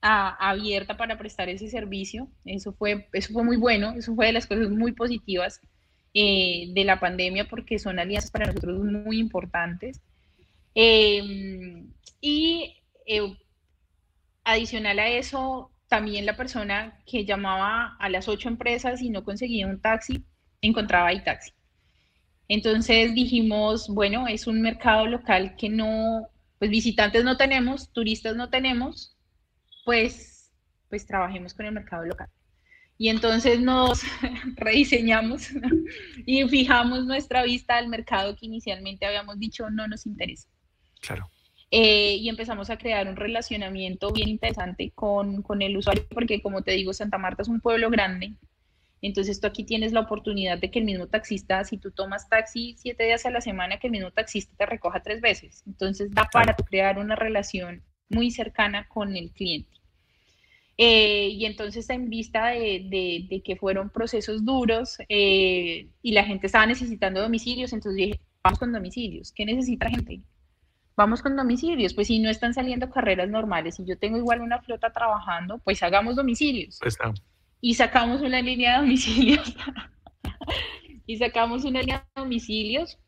abierta 0.00 0.96
para 0.96 1.18
prestar 1.18 1.48
ese 1.48 1.68
servicio. 1.68 2.28
Eso 2.44 2.72
fue, 2.72 3.08
eso 3.12 3.32
fue 3.32 3.44
muy 3.44 3.56
bueno, 3.56 3.92
eso 3.92 4.14
fue 4.14 4.26
de 4.26 4.32
las 4.32 4.46
cosas 4.46 4.70
muy 4.70 4.92
positivas 4.92 5.60
eh, 6.14 6.68
de 6.72 6.84
la 6.84 7.00
pandemia 7.00 7.48
porque 7.48 7.78
son 7.78 7.98
alianzas 7.98 8.30
para 8.30 8.46
nosotros 8.46 8.78
muy 8.84 9.18
importantes. 9.18 10.00
Em, 10.74 11.92
y 12.20 12.76
eh, 13.06 13.36
Adicional 14.44 14.98
a 14.98 15.08
eso, 15.08 15.70
también 15.88 16.26
la 16.26 16.36
persona 16.36 16.98
que 17.06 17.24
llamaba 17.24 17.96
a 17.98 18.08
las 18.08 18.26
ocho 18.26 18.48
empresas 18.48 19.02
y 19.02 19.10
no 19.10 19.22
conseguía 19.22 19.66
un 19.66 19.80
taxi, 19.80 20.24
encontraba 20.62 21.10
taxi. 21.22 21.52
Entonces 22.48 23.14
dijimos, 23.14 23.88
bueno, 23.88 24.26
es 24.26 24.46
un 24.46 24.60
mercado 24.62 25.06
local 25.06 25.54
que 25.56 25.68
no, 25.68 26.28
pues 26.58 26.70
visitantes 26.70 27.22
no 27.22 27.36
tenemos, 27.36 27.92
turistas 27.92 28.34
no 28.34 28.50
tenemos, 28.50 29.16
pues, 29.84 30.50
pues 30.88 31.06
trabajemos 31.06 31.54
con 31.54 31.66
el 31.66 31.72
mercado 31.72 32.04
local. 32.04 32.28
Y 32.98 33.08
entonces 33.08 33.60
nos 33.60 34.02
rediseñamos 34.56 35.48
y 36.26 36.46
fijamos 36.48 37.06
nuestra 37.06 37.42
vista 37.42 37.78
al 37.78 37.88
mercado 37.88 38.36
que 38.36 38.46
inicialmente 38.46 39.06
habíamos 39.06 39.38
dicho 39.38 39.70
no 39.70 39.88
nos 39.88 40.06
interesa. 40.06 40.48
Claro. 41.00 41.28
Eh, 41.70 42.16
y 42.16 42.28
empezamos 42.28 42.68
a 42.68 42.76
crear 42.76 43.08
un 43.08 43.16
relacionamiento 43.16 44.12
bien 44.12 44.28
interesante 44.28 44.90
con, 44.94 45.40
con, 45.42 45.62
el 45.62 45.76
usuario, 45.76 46.04
porque 46.10 46.42
como 46.42 46.62
te 46.62 46.72
digo, 46.72 46.92
Santa 46.92 47.16
Marta 47.16 47.42
es 47.42 47.48
un 47.48 47.60
pueblo 47.60 47.90
grande, 47.90 48.34
entonces 49.02 49.40
tú 49.40 49.46
aquí 49.46 49.64
tienes 49.64 49.92
la 49.92 50.00
oportunidad 50.00 50.58
de 50.58 50.70
que 50.70 50.80
el 50.80 50.84
mismo 50.84 51.06
taxista, 51.06 51.64
si 51.64 51.78
tú 51.78 51.90
tomas 51.90 52.28
taxi 52.28 52.74
siete 52.76 53.04
días 53.04 53.24
a 53.24 53.30
la 53.30 53.40
semana, 53.40 53.78
que 53.78 53.86
el 53.86 53.92
mismo 53.92 54.10
taxista 54.10 54.52
te 54.56 54.66
recoja 54.66 55.00
tres 55.00 55.20
veces, 55.20 55.62
entonces 55.66 56.10
da 56.10 56.28
para 56.32 56.54
crear 56.54 56.98
una 56.98 57.14
relación 57.14 57.82
muy 58.10 58.30
cercana 58.30 58.86
con 58.88 59.16
el 59.16 59.30
cliente. 59.30 59.70
Eh, 60.76 61.28
y 61.28 61.44
entonces 61.46 61.88
en 61.90 62.08
vista 62.08 62.48
de, 62.48 62.86
de, 62.88 63.26
de, 63.28 63.42
que 63.42 63.56
fueron 63.56 63.90
procesos 63.90 64.44
duros 64.44 64.98
eh, 65.08 65.88
y 66.02 66.12
la 66.12 66.24
gente 66.24 66.46
estaba 66.46 66.66
necesitando 66.66 67.20
domicilios, 67.20 67.72
entonces 67.72 67.96
dije, 67.96 68.20
vamos 68.42 68.58
con 68.58 68.72
domicilios, 68.72 69.32
¿qué 69.32 69.44
necesita 69.44 69.86
la 69.86 69.90
gente? 69.90 70.20
vamos 71.00 71.22
con 71.22 71.34
domicilios, 71.34 71.94
pues 71.94 72.08
si 72.08 72.18
no 72.18 72.28
están 72.28 72.52
saliendo 72.52 72.90
carreras 72.90 73.30
normales 73.30 73.80
y 73.80 73.86
yo 73.86 73.96
tengo 73.98 74.18
igual 74.18 74.42
una 74.42 74.60
flota 74.60 74.92
trabajando, 74.92 75.58
pues 75.58 75.82
hagamos 75.82 76.16
domicilios. 76.16 76.78
Pues 76.78 76.98
y 77.62 77.74
sacamos 77.74 78.20
una 78.20 78.42
línea 78.42 78.72
de 78.72 78.78
domicilios. 78.80 79.54
y 81.06 81.16
sacamos 81.16 81.64
una 81.64 81.80
línea 81.80 82.06
de 82.14 82.20
domicilios 82.20 82.98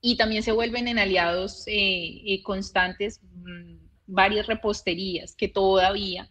y 0.00 0.16
también 0.16 0.44
se 0.44 0.52
vuelven 0.52 0.86
en 0.86 1.00
aliados 1.00 1.64
eh, 1.66 2.22
eh, 2.26 2.42
constantes 2.44 3.20
mm, 3.22 3.74
varias 4.10 4.46
reposterías 4.46 5.34
que 5.34 5.48
todavía 5.48 6.30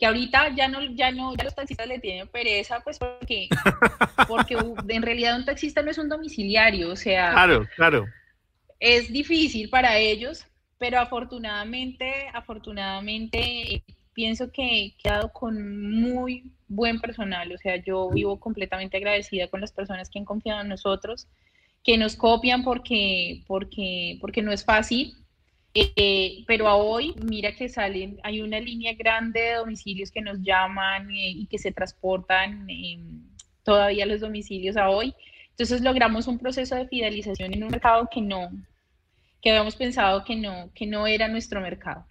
que 0.00 0.06
ahorita 0.06 0.54
ya 0.56 0.66
no, 0.66 0.82
ya 0.82 1.12
no, 1.12 1.36
ya 1.36 1.44
los 1.44 1.54
taxistas 1.54 1.86
le 1.86 1.98
tienen 1.98 2.26
pereza, 2.26 2.80
pues 2.80 2.98
porque, 2.98 3.48
porque 4.28 4.56
en 4.88 5.02
realidad 5.02 5.36
un 5.36 5.44
taxista 5.44 5.82
no 5.82 5.90
es 5.90 5.98
un 5.98 6.08
domiciliario, 6.08 6.90
o 6.90 6.96
sea, 6.96 7.32
claro, 7.32 7.68
claro. 7.76 8.06
es 8.80 9.12
difícil 9.12 9.68
para 9.68 9.98
ellos, 9.98 10.46
pero 10.78 10.98
afortunadamente, 10.98 12.30
afortunadamente 12.32 13.84
pienso 14.14 14.50
que 14.50 14.62
he 14.62 14.96
quedado 14.96 15.30
con 15.34 16.00
muy 16.00 16.50
buen 16.66 16.98
personal, 16.98 17.52
o 17.52 17.58
sea, 17.58 17.76
yo 17.76 18.08
vivo 18.08 18.40
completamente 18.40 18.96
agradecida 18.96 19.48
con 19.48 19.60
las 19.60 19.70
personas 19.70 20.08
que 20.08 20.18
han 20.18 20.24
confiado 20.24 20.62
en 20.62 20.68
nosotros, 20.68 21.28
que 21.84 21.98
nos 21.98 22.16
copian 22.16 22.64
porque, 22.64 23.44
porque, 23.46 24.16
porque 24.22 24.40
no 24.40 24.50
es 24.50 24.64
fácil, 24.64 25.14
eh, 25.74 26.44
pero 26.46 26.68
a 26.68 26.76
hoy, 26.76 27.14
mira 27.24 27.54
que 27.54 27.68
salen, 27.68 28.18
hay 28.22 28.40
una 28.40 28.58
línea 28.58 28.94
grande 28.94 29.40
de 29.40 29.54
domicilios 29.54 30.10
que 30.10 30.20
nos 30.20 30.40
llaman 30.40 31.10
eh, 31.10 31.30
y 31.30 31.46
que 31.46 31.58
se 31.58 31.72
transportan 31.72 32.66
todavía 33.62 34.06
los 34.06 34.20
domicilios 34.20 34.76
a 34.76 34.90
hoy. 34.90 35.14
Entonces 35.50 35.82
logramos 35.82 36.26
un 36.26 36.38
proceso 36.38 36.74
de 36.74 36.88
fidelización 36.88 37.52
en 37.52 37.62
un 37.62 37.70
mercado 37.70 38.08
que 38.12 38.20
no, 38.20 38.50
que 39.40 39.50
habíamos 39.50 39.76
pensado 39.76 40.24
que 40.24 40.36
no, 40.36 40.70
que 40.74 40.86
no 40.86 41.06
era 41.06 41.28
nuestro 41.28 41.60
mercado. 41.60 42.06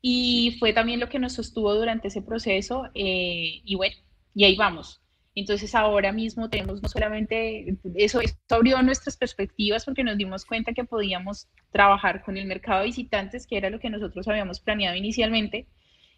Y 0.00 0.56
fue 0.58 0.72
también 0.72 1.00
lo 1.00 1.08
que 1.08 1.18
nos 1.18 1.32
sostuvo 1.32 1.74
durante 1.74 2.08
ese 2.08 2.22
proceso 2.22 2.86
eh, 2.94 3.60
y 3.64 3.74
bueno, 3.74 3.96
y 4.34 4.44
ahí 4.44 4.56
vamos. 4.56 5.00
Entonces 5.40 5.74
ahora 5.74 6.12
mismo 6.12 6.48
tenemos 6.50 6.82
no 6.82 6.88
solamente, 6.88 7.76
eso, 7.94 8.20
eso, 8.20 8.36
abrió 8.50 8.82
nuestras 8.82 9.16
perspectivas 9.16 9.84
porque 9.84 10.04
nos 10.04 10.16
dimos 10.16 10.44
cuenta 10.44 10.72
que 10.72 10.84
podíamos 10.84 11.48
trabajar 11.70 12.22
con 12.22 12.36
el 12.36 12.46
mercado 12.46 12.80
de 12.80 12.86
visitantes, 12.86 13.46
que 13.46 13.56
era 13.56 13.70
lo 13.70 13.80
que 13.80 13.90
nosotros 13.90 14.26
habíamos 14.28 14.60
planeado 14.60 14.96
inicialmente, 14.96 15.66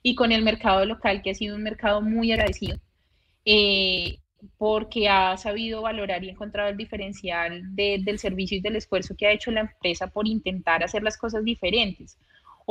y 0.03 0.15
con 0.15 0.33
el 0.33 0.43
mercado 0.43 0.85
local, 0.85 1.23
que 1.23 1.31
ha 1.31 1.35
sido 1.35 1.57
un 1.57 1.63
mercado 1.63 2.01
muy 2.01 2.33
agradecido. 2.33 2.79
Eh, 3.45 4.19
porque 4.59 5.09
ha 5.09 5.37
sabido 5.37 5.83
valorar 5.83 6.25
y 6.25 6.31
encontrado 6.31 6.71
el 6.71 6.77
diferencial 6.77 7.63
del 7.75 8.19
servicio 8.19 8.59
y 8.59 8.61
del 8.61 8.77
esfuerzo 8.77 9.15
que 9.17 9.27
ha 9.27 9.33
hecho 9.33 9.51
la 9.51 9.61
empresa 9.61 10.09
por 10.09 10.27
intentar 10.27 10.83
hacer 10.83 11.03
las 11.03 11.19
cosas 11.19 11.45
diferentes. 11.45 12.19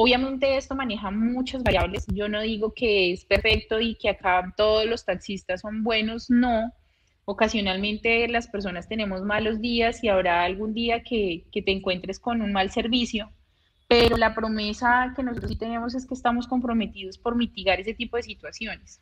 Obviamente 0.01 0.55
esto 0.55 0.75
maneja 0.75 1.11
muchas 1.11 1.61
variables. 1.61 2.05
Yo 2.07 2.29
no 2.29 2.39
digo 2.39 2.73
que 2.73 3.11
es 3.11 3.25
perfecto 3.25 3.81
y 3.81 3.95
que 3.95 4.07
acá 4.07 4.53
todos 4.55 4.85
los 4.85 5.03
taxistas 5.03 5.59
son 5.59 5.83
buenos, 5.83 6.29
no. 6.29 6.71
Ocasionalmente 7.25 8.25
las 8.29 8.47
personas 8.47 8.87
tenemos 8.87 9.23
malos 9.23 9.59
días 9.59 10.01
y 10.01 10.07
habrá 10.07 10.45
algún 10.45 10.73
día 10.73 11.03
que, 11.03 11.43
que 11.51 11.61
te 11.61 11.71
encuentres 11.71 12.17
con 12.17 12.41
un 12.41 12.53
mal 12.53 12.71
servicio, 12.71 13.29
pero 13.89 14.15
la 14.15 14.33
promesa 14.33 15.11
que 15.17 15.21
nosotros 15.21 15.51
sí 15.51 15.57
tenemos 15.57 15.93
es 15.93 16.07
que 16.07 16.13
estamos 16.13 16.47
comprometidos 16.47 17.17
por 17.17 17.35
mitigar 17.35 17.81
ese 17.81 17.93
tipo 17.93 18.15
de 18.15 18.23
situaciones. 18.23 19.01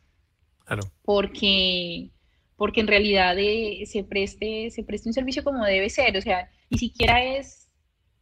Claro. 0.64 0.82
Porque, 1.02 2.10
porque 2.56 2.80
en 2.80 2.88
realidad 2.88 3.36
eh, 3.38 3.84
se, 3.86 4.02
preste, 4.02 4.72
se 4.72 4.82
preste 4.82 5.10
un 5.10 5.14
servicio 5.14 5.44
como 5.44 5.64
debe 5.64 5.90
ser, 5.90 6.16
o 6.16 6.20
sea, 6.20 6.50
ni 6.70 6.78
siquiera 6.78 7.22
es, 7.22 7.67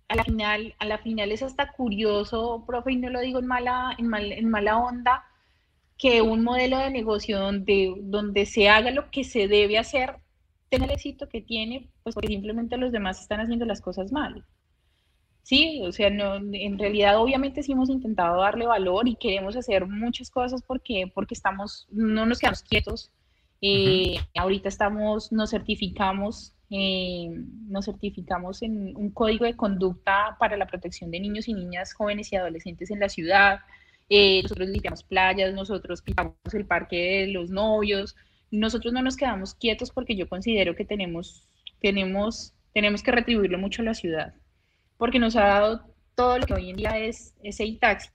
a 0.08 0.14
la 0.14 0.24
final, 0.24 0.74
a 0.78 0.86
la 0.86 0.98
final 0.98 1.32
es 1.32 1.42
hasta 1.42 1.72
curioso, 1.72 2.64
profe, 2.66 2.92
y 2.92 2.96
no 2.96 3.10
lo 3.10 3.20
digo 3.20 3.38
en 3.38 3.46
mala, 3.46 3.94
en, 3.98 4.14
en 4.14 4.48
mala 4.50 4.78
onda, 4.78 5.24
que 5.98 6.22
un 6.22 6.44
modelo 6.44 6.78
de 6.78 6.90
negocio 6.90 7.38
donde, 7.38 7.94
donde 7.98 8.46
se 8.46 8.68
haga 8.68 8.90
lo 8.90 9.10
que 9.10 9.24
se 9.24 9.48
debe 9.48 9.78
hacer 9.78 10.16
tenga 10.68 10.84
el 10.86 10.92
éxito 10.92 11.28
que 11.28 11.40
tiene, 11.40 11.90
pues 12.02 12.14
porque 12.14 12.28
simplemente 12.28 12.76
los 12.76 12.92
demás 12.92 13.20
están 13.20 13.40
haciendo 13.40 13.64
las 13.64 13.80
cosas 13.80 14.12
mal. 14.12 14.44
Sí, 15.42 15.80
o 15.84 15.92
sea, 15.92 16.10
no, 16.10 16.34
en 16.36 16.78
realidad 16.78 17.20
obviamente 17.20 17.62
sí 17.62 17.72
hemos 17.72 17.88
intentado 17.88 18.40
darle 18.40 18.66
valor 18.66 19.06
y 19.08 19.14
queremos 19.14 19.54
hacer 19.56 19.86
muchas 19.86 20.28
cosas 20.28 20.60
porque, 20.66 21.10
porque 21.14 21.34
estamos, 21.34 21.86
no 21.90 22.26
nos 22.26 22.40
quedamos 22.40 22.64
quietos. 22.64 23.12
Eh, 23.60 24.18
ahorita 24.34 24.68
estamos, 24.68 25.30
nos 25.30 25.50
certificamos, 25.50 26.55
eh, 26.70 27.28
nos 27.68 27.86
certificamos 27.86 28.62
en 28.62 28.96
un 28.96 29.10
código 29.10 29.44
de 29.44 29.56
conducta 29.56 30.36
para 30.38 30.56
la 30.56 30.66
protección 30.66 31.10
de 31.10 31.20
niños 31.20 31.48
y 31.48 31.54
niñas, 31.54 31.92
jóvenes 31.92 32.32
y 32.32 32.36
adolescentes 32.36 32.90
en 32.90 33.00
la 33.00 33.08
ciudad. 33.08 33.60
Eh, 34.08 34.42
nosotros 34.42 34.68
limpiamos 34.68 35.02
playas, 35.02 35.54
nosotros 35.54 36.02
pintamos 36.02 36.34
el 36.52 36.66
parque 36.66 36.96
de 36.96 37.26
los 37.28 37.50
novios. 37.50 38.16
Nosotros 38.50 38.92
no 38.92 39.02
nos 39.02 39.16
quedamos 39.16 39.54
quietos 39.54 39.90
porque 39.90 40.16
yo 40.16 40.28
considero 40.28 40.76
que 40.76 40.84
tenemos, 40.84 41.48
tenemos, 41.80 42.54
tenemos 42.72 43.02
que 43.02 43.12
retribuirle 43.12 43.56
mucho 43.56 43.82
a 43.82 43.86
la 43.86 43.94
ciudad 43.94 44.34
porque 44.96 45.18
nos 45.18 45.36
ha 45.36 45.46
dado 45.46 45.94
todo 46.14 46.38
lo 46.38 46.46
que 46.46 46.54
hoy 46.54 46.70
en 46.70 46.76
día 46.76 46.98
es, 46.98 47.34
ese 47.42 47.70
taxi 47.80 48.08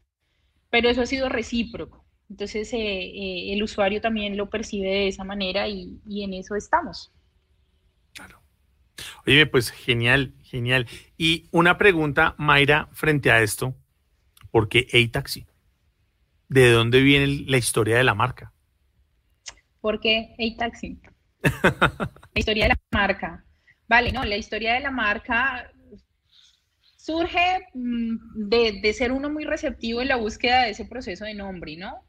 pero 0.70 0.90
eso 0.90 1.02
ha 1.02 1.06
sido 1.06 1.30
recíproco. 1.30 2.04
Entonces 2.30 2.72
eh, 2.74 2.78
eh, 2.80 3.54
el 3.54 3.62
usuario 3.62 4.00
también 4.00 4.38
lo 4.38 4.50
percibe 4.50 4.88
de 4.88 5.08
esa 5.10 5.26
manera 5.26 5.68
y, 5.68 6.00
en 6.08 6.34
eso 6.34 6.56
estamos. 6.56 7.12
Oye, 9.26 9.46
pues 9.46 9.72
genial, 9.72 10.34
genial. 10.44 10.88
Y 11.18 11.48
una 11.52 11.78
pregunta, 11.78 12.36
Mayra, 12.38 12.90
frente 12.92 13.32
a 13.32 13.42
esto, 13.42 13.76
¿por 14.52 14.70
qué 14.70 14.88
A-Taxi? 14.94 15.46
¿De 16.50 16.72
dónde 16.72 17.02
viene 17.02 17.46
la 17.48 17.58
historia 17.58 17.98
de 17.98 18.04
la 18.04 18.14
marca? 18.14 18.54
¿Por 19.80 20.00
qué 20.00 20.36
A-Taxi? 20.38 21.00
la 21.42 22.12
historia 22.36 22.64
de 22.66 22.70
la 22.70 22.80
marca. 22.92 23.46
Vale, 23.88 24.12
no, 24.12 24.24
la 24.24 24.38
historia 24.38 24.74
de 24.74 24.80
la 24.82 24.92
marca 24.92 25.72
surge 26.98 27.68
mm, 27.74 28.48
de, 28.50 28.94
ser 28.94 29.12
uno 29.12 29.30
muy 29.30 29.44
receptivo 29.44 30.02
en 30.02 30.08
la 30.08 30.18
búsqueda 30.18 30.64
de 30.64 30.72
ese 30.72 30.86
proceso 30.86 31.26
de 31.26 31.34
nombre, 31.34 31.76
¿no? 31.78 32.06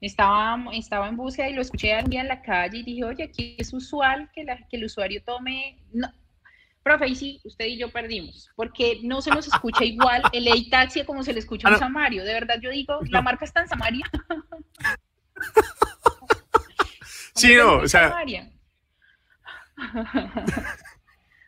Estaba, 0.00 0.58
estaba 0.72 1.08
en 1.08 1.16
búsqueda 1.16 1.48
y 1.48 1.54
lo 1.54 1.62
escuché 1.62 1.96
un 2.02 2.10
día 2.10 2.22
en 2.22 2.28
la 2.28 2.42
calle 2.42 2.78
y 2.78 2.82
dije, 2.82 3.04
oye, 3.04 3.24
aquí 3.24 3.54
es 3.56 3.72
usual 3.72 4.30
que, 4.34 4.44
que 4.68 4.76
el 4.76 4.84
usuario 4.84 5.22
tome... 5.22 5.78
No. 5.92 6.08
Profe, 6.82 7.08
y 7.08 7.14
sí, 7.14 7.40
usted 7.44 7.66
y 7.66 7.78
yo 7.78 7.90
perdimos, 7.90 8.50
porque 8.56 8.98
no 9.02 9.22
se 9.22 9.30
nos 9.30 9.46
escucha 9.46 9.84
igual 9.84 10.22
el 10.32 10.48
E-Taxi 10.48 11.04
como 11.04 11.22
se 11.22 11.32
le 11.32 11.38
escucha 11.38 11.68
en 11.68 11.78
Samario. 11.78 12.24
De 12.24 12.32
verdad, 12.32 12.56
yo 12.60 12.70
digo, 12.70 12.98
la 13.08 13.22
marca 13.22 13.44
está 13.44 13.60
en 13.60 13.68
Samaria. 13.68 14.04
sí, 17.34 17.54
no, 17.54 17.78
o 17.78 17.88
sea... 17.88 18.16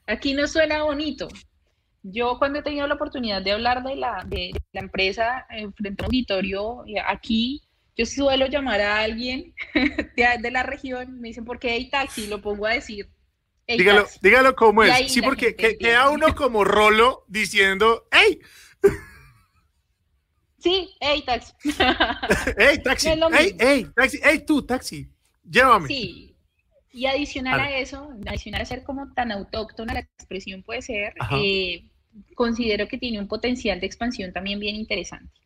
Aquí 0.07 0.35
no 0.35 0.47
suena 0.47 0.82
bonito. 0.82 1.28
Yo 2.03 2.39
cuando 2.39 2.59
he 2.59 2.62
tenido 2.62 2.87
la 2.87 2.95
oportunidad 2.95 3.43
de 3.43 3.53
hablar 3.53 3.82
de 3.82 3.97
la, 3.97 4.24
de, 4.26 4.53
la 4.72 4.80
empresa 4.80 5.47
en 5.49 5.72
frente 5.72 6.03
a 6.03 6.05
un 6.05 6.07
auditorio 6.07 6.85
eh, 6.87 7.01
aquí, 7.01 7.62
yo 7.97 8.05
suelo 8.05 8.47
llamar 8.47 8.80
a 8.80 9.01
alguien 9.01 9.55
de, 10.16 10.51
la 10.51 10.62
región, 10.62 11.20
me 11.20 11.28
dicen, 11.28 11.45
¿por 11.45 11.59
qué 11.59 11.70
hay 11.70 11.89
taxi? 11.89 12.26
Lo 12.26 12.43
pongo 12.43 12.66
a 12.66 12.74
decir. 12.74 13.09
Dígalo, 13.67 14.07
dígalo 14.21 14.55
cómo 14.55 14.85
es. 14.85 15.12
Sí, 15.12 15.23
porque 15.23 15.57
queda 15.57 16.11
uno 16.11 16.35
como 16.35 16.65
rolo 16.65 17.25
diciendo, 17.29 18.07
¡hey! 18.11 18.41
Sí, 20.59 20.89
hey, 20.99 21.23
taxi. 21.27 21.53
hey, 22.57 22.79
taxi. 22.83 23.09
hey, 23.33 23.57
hey, 23.59 23.87
taxi. 23.95 24.19
Hey, 24.23 24.45
tú, 24.47 24.65
taxi. 24.65 25.11
Llévame. 25.43 25.89
Sí. 25.89 26.35
Y 26.91 27.07
adicional 27.07 27.61
a, 27.61 27.77
eso, 27.77 28.09
adicional 28.27 28.62
a 28.62 28.65
ser 28.65 28.83
como 28.83 29.12
tan 29.12 29.31
autóctona 29.33 29.93
la 29.93 30.01
expresión 30.01 30.62
puede 30.62 30.81
ser, 30.81 31.12
eh, 31.33 31.91
considero 32.35 32.87
que 32.89 32.99
tiene 32.99 33.19
un 33.19 33.29
potencial 33.29 33.81
de 33.81 33.87
expansión 33.87 34.33
también 34.33 34.61
bien 34.61 34.77
interesante. 34.77 35.43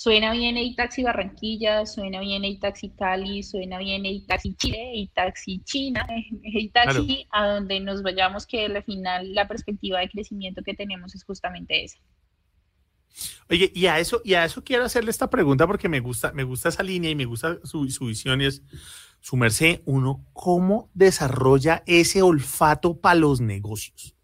Suena 0.00 0.32
bien 0.32 0.56
taxi 0.76 1.02
Barranquilla, 1.02 1.84
suena 1.84 2.20
bien 2.20 2.58
taxi 2.58 2.88
Cali, 2.98 3.42
suena 3.42 3.76
bien 3.76 4.02
taxi 4.26 4.54
Chile, 4.54 5.10
taxi 5.14 5.60
China, 5.62 6.06
taxi 6.72 7.26
a 7.30 7.46
donde 7.46 7.80
nos 7.80 8.02
vayamos, 8.02 8.46
que 8.46 8.64
al 8.64 8.82
final 8.82 9.34
la 9.34 9.46
perspectiva 9.46 10.00
de 10.00 10.08
crecimiento 10.08 10.62
que 10.62 10.72
tenemos 10.72 11.14
es 11.14 11.22
justamente 11.22 11.84
esa. 11.84 11.98
Oye, 13.50 13.70
y 13.74 13.84
a 13.88 13.98
eso, 13.98 14.22
y 14.24 14.32
a 14.32 14.46
eso 14.46 14.64
quiero 14.64 14.86
hacerle 14.86 15.10
esta 15.10 15.28
pregunta 15.28 15.66
porque 15.66 15.90
me 15.90 16.00
gusta, 16.00 16.32
me 16.32 16.44
gusta 16.44 16.70
esa 16.70 16.82
línea 16.82 17.10
y 17.10 17.14
me 17.14 17.26
gusta 17.26 17.58
su, 17.64 17.86
su 17.90 18.06
visión 18.06 18.40
y 18.40 18.46
es 18.46 18.62
su 19.20 19.36
merced, 19.36 19.82
uno, 19.84 20.24
¿cómo 20.32 20.88
desarrolla 20.94 21.82
ese 21.84 22.22
olfato 22.22 22.98
para 22.98 23.16
los 23.16 23.42
negocios? 23.42 24.16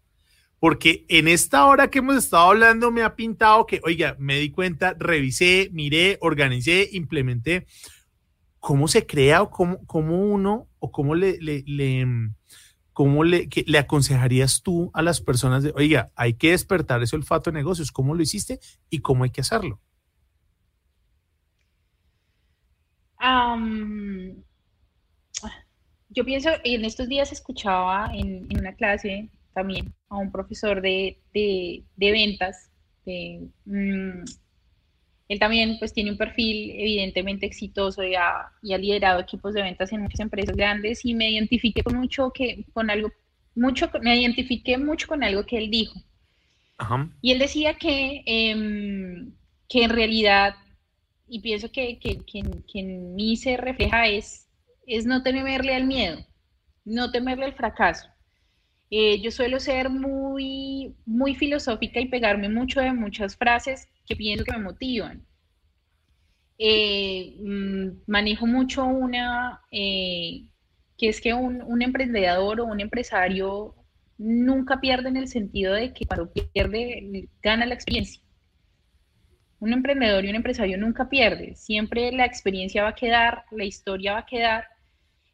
Porque 0.59 1.05
en 1.07 1.27
esta 1.27 1.65
hora 1.67 1.89
que 1.89 1.99
hemos 1.99 2.17
estado 2.17 2.49
hablando 2.49 2.91
me 2.91 3.03
ha 3.03 3.15
pintado 3.15 3.65
que, 3.65 3.79
oiga, 3.83 4.15
me 4.19 4.39
di 4.39 4.49
cuenta, 4.51 4.95
revisé, 4.97 5.69
miré, 5.71 6.17
organicé, 6.21 6.89
implementé. 6.93 7.67
¿Cómo 8.59 8.87
se 8.87 9.05
crea 9.05 9.43
o 9.43 9.51
cómo, 9.51 9.85
cómo 9.85 10.19
uno 10.19 10.67
o 10.79 10.91
cómo 10.91 11.15
le, 11.15 11.37
le 11.39 12.05
cómo 12.97 13.23
le, 13.23 13.47
aconsejarías 13.77 14.63
tú 14.63 14.89
a 14.91 15.03
las 15.03 15.21
personas 15.21 15.61
de, 15.61 15.71
oiga, 15.75 16.11
hay 16.15 16.33
que 16.33 16.49
despertar 16.49 17.03
ese 17.03 17.15
olfato 17.15 17.51
de 17.51 17.57
negocios? 17.59 17.91
¿Cómo 17.91 18.15
lo 18.15 18.23
hiciste 18.23 18.59
y 18.89 19.01
cómo 19.01 19.23
hay 19.23 19.29
que 19.29 19.41
hacerlo? 19.41 19.79
yo 26.09 26.25
pienso, 26.25 26.49
en 26.63 26.85
estos 26.85 27.07
días 27.07 27.31
escuchaba 27.31 28.09
en, 28.13 28.47
en 28.49 28.59
una 28.59 28.73
clase 28.73 29.29
también 29.57 29.91
a 30.09 30.17
un 30.17 30.31
profesor 30.31 30.83
de, 30.83 31.17
de, 31.33 32.11
ventas. 32.11 32.69
Mm, 33.65 34.23
él 35.29 35.39
también 35.39 35.77
pues 35.79 35.93
tiene 35.93 36.11
un 36.11 36.17
perfil 36.17 36.71
evidentemente 36.77 37.47
exitoso 37.47 38.03
y 38.03 38.13
ha, 38.13 38.51
y 38.61 38.73
ha, 38.73 38.77
liderado 38.77 39.19
equipos 39.19 39.55
de 39.55 39.63
ventas 39.63 39.91
en 39.91 40.03
muchas 40.03 40.19
empresas 40.19 40.55
grandes 40.55 41.03
y 41.03 41.15
me 41.15 41.31
identifiqué 41.31 41.81
con 41.81 41.97
mucho 41.97 42.31
que 42.31 42.65
con 42.71 42.91
algo 42.91 43.09
mucho 43.55 43.89
me 44.01 44.15
identifiqué 44.15 44.77
mucho 44.77 45.07
con 45.07 45.23
algo 45.23 45.43
que 45.43 45.57
él 45.57 45.71
dijo 45.71 45.99
y 47.21 47.31
él 47.31 47.39
decía 47.39 47.73
que 47.73 48.21
em, 48.25 49.33
que 49.67 49.83
en 49.83 49.89
realidad 49.89 50.53
y 51.27 51.39
pienso 51.39 51.71
que, 51.71 51.97
que, 51.97 52.19
que, 52.25 52.43
que, 52.71 52.79
en 52.79 53.15
mí 53.15 53.37
se 53.37 53.57
refleja 53.57 54.07
es 54.07 54.47
es 54.85 55.05
no 55.05 55.23
temerle 55.23 55.73
al 55.73 55.87
miedo 55.87 56.19
no 56.85 57.09
temerle 57.11 57.45
al 57.45 57.55
fracaso 57.55 58.07
eh, 58.89 59.19
yo 59.21 59.31
suelo 59.31 59.59
ser 59.59 59.89
muy, 59.89 60.95
muy 61.05 61.35
filosófica 61.35 61.99
y 61.99 62.07
pegarme 62.07 62.49
mucho 62.49 62.79
de 62.79 62.93
muchas 62.93 63.35
frases 63.35 63.87
que 64.05 64.15
pienso 64.15 64.45
que 64.45 64.53
me 64.53 64.63
motivan. 64.63 65.25
Eh, 66.57 67.35
mm, 67.39 67.87
manejo 68.07 68.47
mucho 68.47 68.85
una, 68.85 69.61
eh, 69.71 70.45
que 70.97 71.09
es 71.09 71.21
que 71.21 71.33
un, 71.33 71.61
un, 71.61 71.81
emprendedor 71.81 72.61
o 72.61 72.65
un 72.65 72.79
empresario 72.79 73.75
nunca 74.17 74.79
pierde 74.79 75.09
en 75.09 75.17
el 75.17 75.27
sentido 75.27 75.73
de 75.73 75.93
que 75.93 76.05
cuando 76.05 76.31
pierde, 76.31 77.29
gana 77.43 77.65
la 77.65 77.75
experiencia. 77.75 78.21
Un 79.59 79.73
emprendedor 79.73 80.25
y 80.25 80.29
un 80.29 80.35
empresario 80.35 80.77
nunca 80.77 81.09
pierde, 81.09 81.55
siempre 81.55 82.11
la 82.11 82.25
experiencia 82.25 82.83
va 82.83 82.89
a 82.89 82.95
quedar, 82.95 83.45
la 83.51 83.65
historia 83.65 84.13
va 84.13 84.19
a 84.19 84.25
quedar 84.25 84.65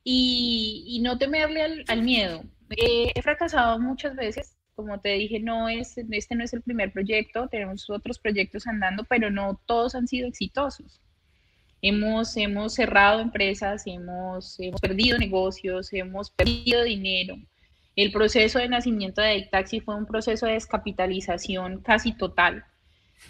y, 0.04 1.00
no 1.04 1.18
temerle 1.18 1.84
al 1.88 2.02
miedo. 2.04 2.44
Eh, 2.72 3.12
he 3.14 3.22
fracasado 3.22 3.80
muchas 3.80 4.16
veces, 4.16 4.58
como 4.76 5.00
te 5.00 5.10
dije, 5.10 5.40
no 5.40 5.70
es, 5.70 5.98
este 5.98 6.36
no 6.36 6.44
es 6.44 6.54
el 6.54 6.62
primer 6.62 6.92
proyecto, 6.92 7.48
tenemos 7.48 7.90
otros 7.90 8.20
proyectos 8.20 8.68
andando, 8.68 9.04
pero 9.06 9.30
no 9.30 9.60
todos 9.66 9.96
han 9.96 10.08
sido 10.08 10.28
exitosos. 10.28 11.02
Hemos, 11.82 12.38
hemos 12.38 12.74
cerrado 12.74 13.20
empresas, 13.20 13.84
hemos, 13.86 14.60
hemos 14.60 14.80
perdido 14.80 15.18
negocios, 15.18 15.92
hemos 15.92 16.32
perdido 16.32 16.84
dinero. 16.84 17.36
El 17.96 18.12
proceso 18.12 18.58
de 18.60 18.70
nacimiento 18.70 19.22
de 19.22 19.48
Taxi 19.52 19.80
fue 19.80 19.96
un 19.96 20.06
proceso 20.06 20.46
de 20.46 20.54
descapitalización 20.54 21.82
casi 21.82 22.14
total. 22.14 22.66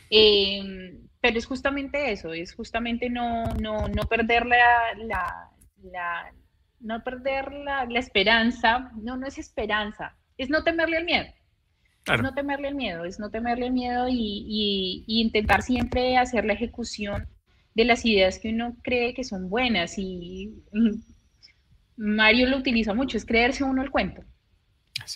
Em, 0.10 1.08
pero 1.20 1.38
es 1.38 1.46
justamente 1.46 2.12
eso, 2.12 2.34
es 2.34 2.54
justamente 2.54 3.10
no, 3.10 3.46
no, 3.56 3.88
no 3.88 4.04
perder 4.04 4.46
la, 4.46 4.94
la 5.82 6.34
no 6.84 7.04
perder 7.04 7.52
la, 7.54 7.86
la, 7.86 8.00
esperanza, 8.00 8.92
no, 9.02 9.18
no 9.18 9.26
es 9.26 9.38
esperanza, 9.38 10.16
es 10.38 10.50
no 10.50 10.64
temerle 10.64 10.98
al 10.98 11.06
miedo. 11.06 11.26
Es 12.06 12.22
no 12.22 12.34
temerle 12.34 12.68
al 12.68 12.76
miedo, 12.76 13.06
es 13.06 13.18
no 13.18 13.32
temerle 13.32 13.68
al 13.68 13.72
miedo 13.72 14.08
y, 14.10 15.06
y, 15.08 15.22
intentar 15.22 15.62
siempre 15.62 16.18
hacer 16.18 16.44
la 16.44 16.52
ejecución 16.52 17.30
de 17.76 17.86
las 17.86 18.06
ideas 18.06 18.40
que 18.40 18.50
uno 18.50 18.76
cree 18.84 19.14
que 19.14 19.24
son 19.24 19.50
buenas. 19.50 19.98
Y 19.98 20.54
Mario 21.96 22.48
lo 22.48 22.58
utiliza 22.58 22.94
mucho, 22.94 23.16
es 23.16 23.26
creerse 23.26 23.64
uno 23.64 23.82
el 23.82 23.90
cuento. 23.90 24.22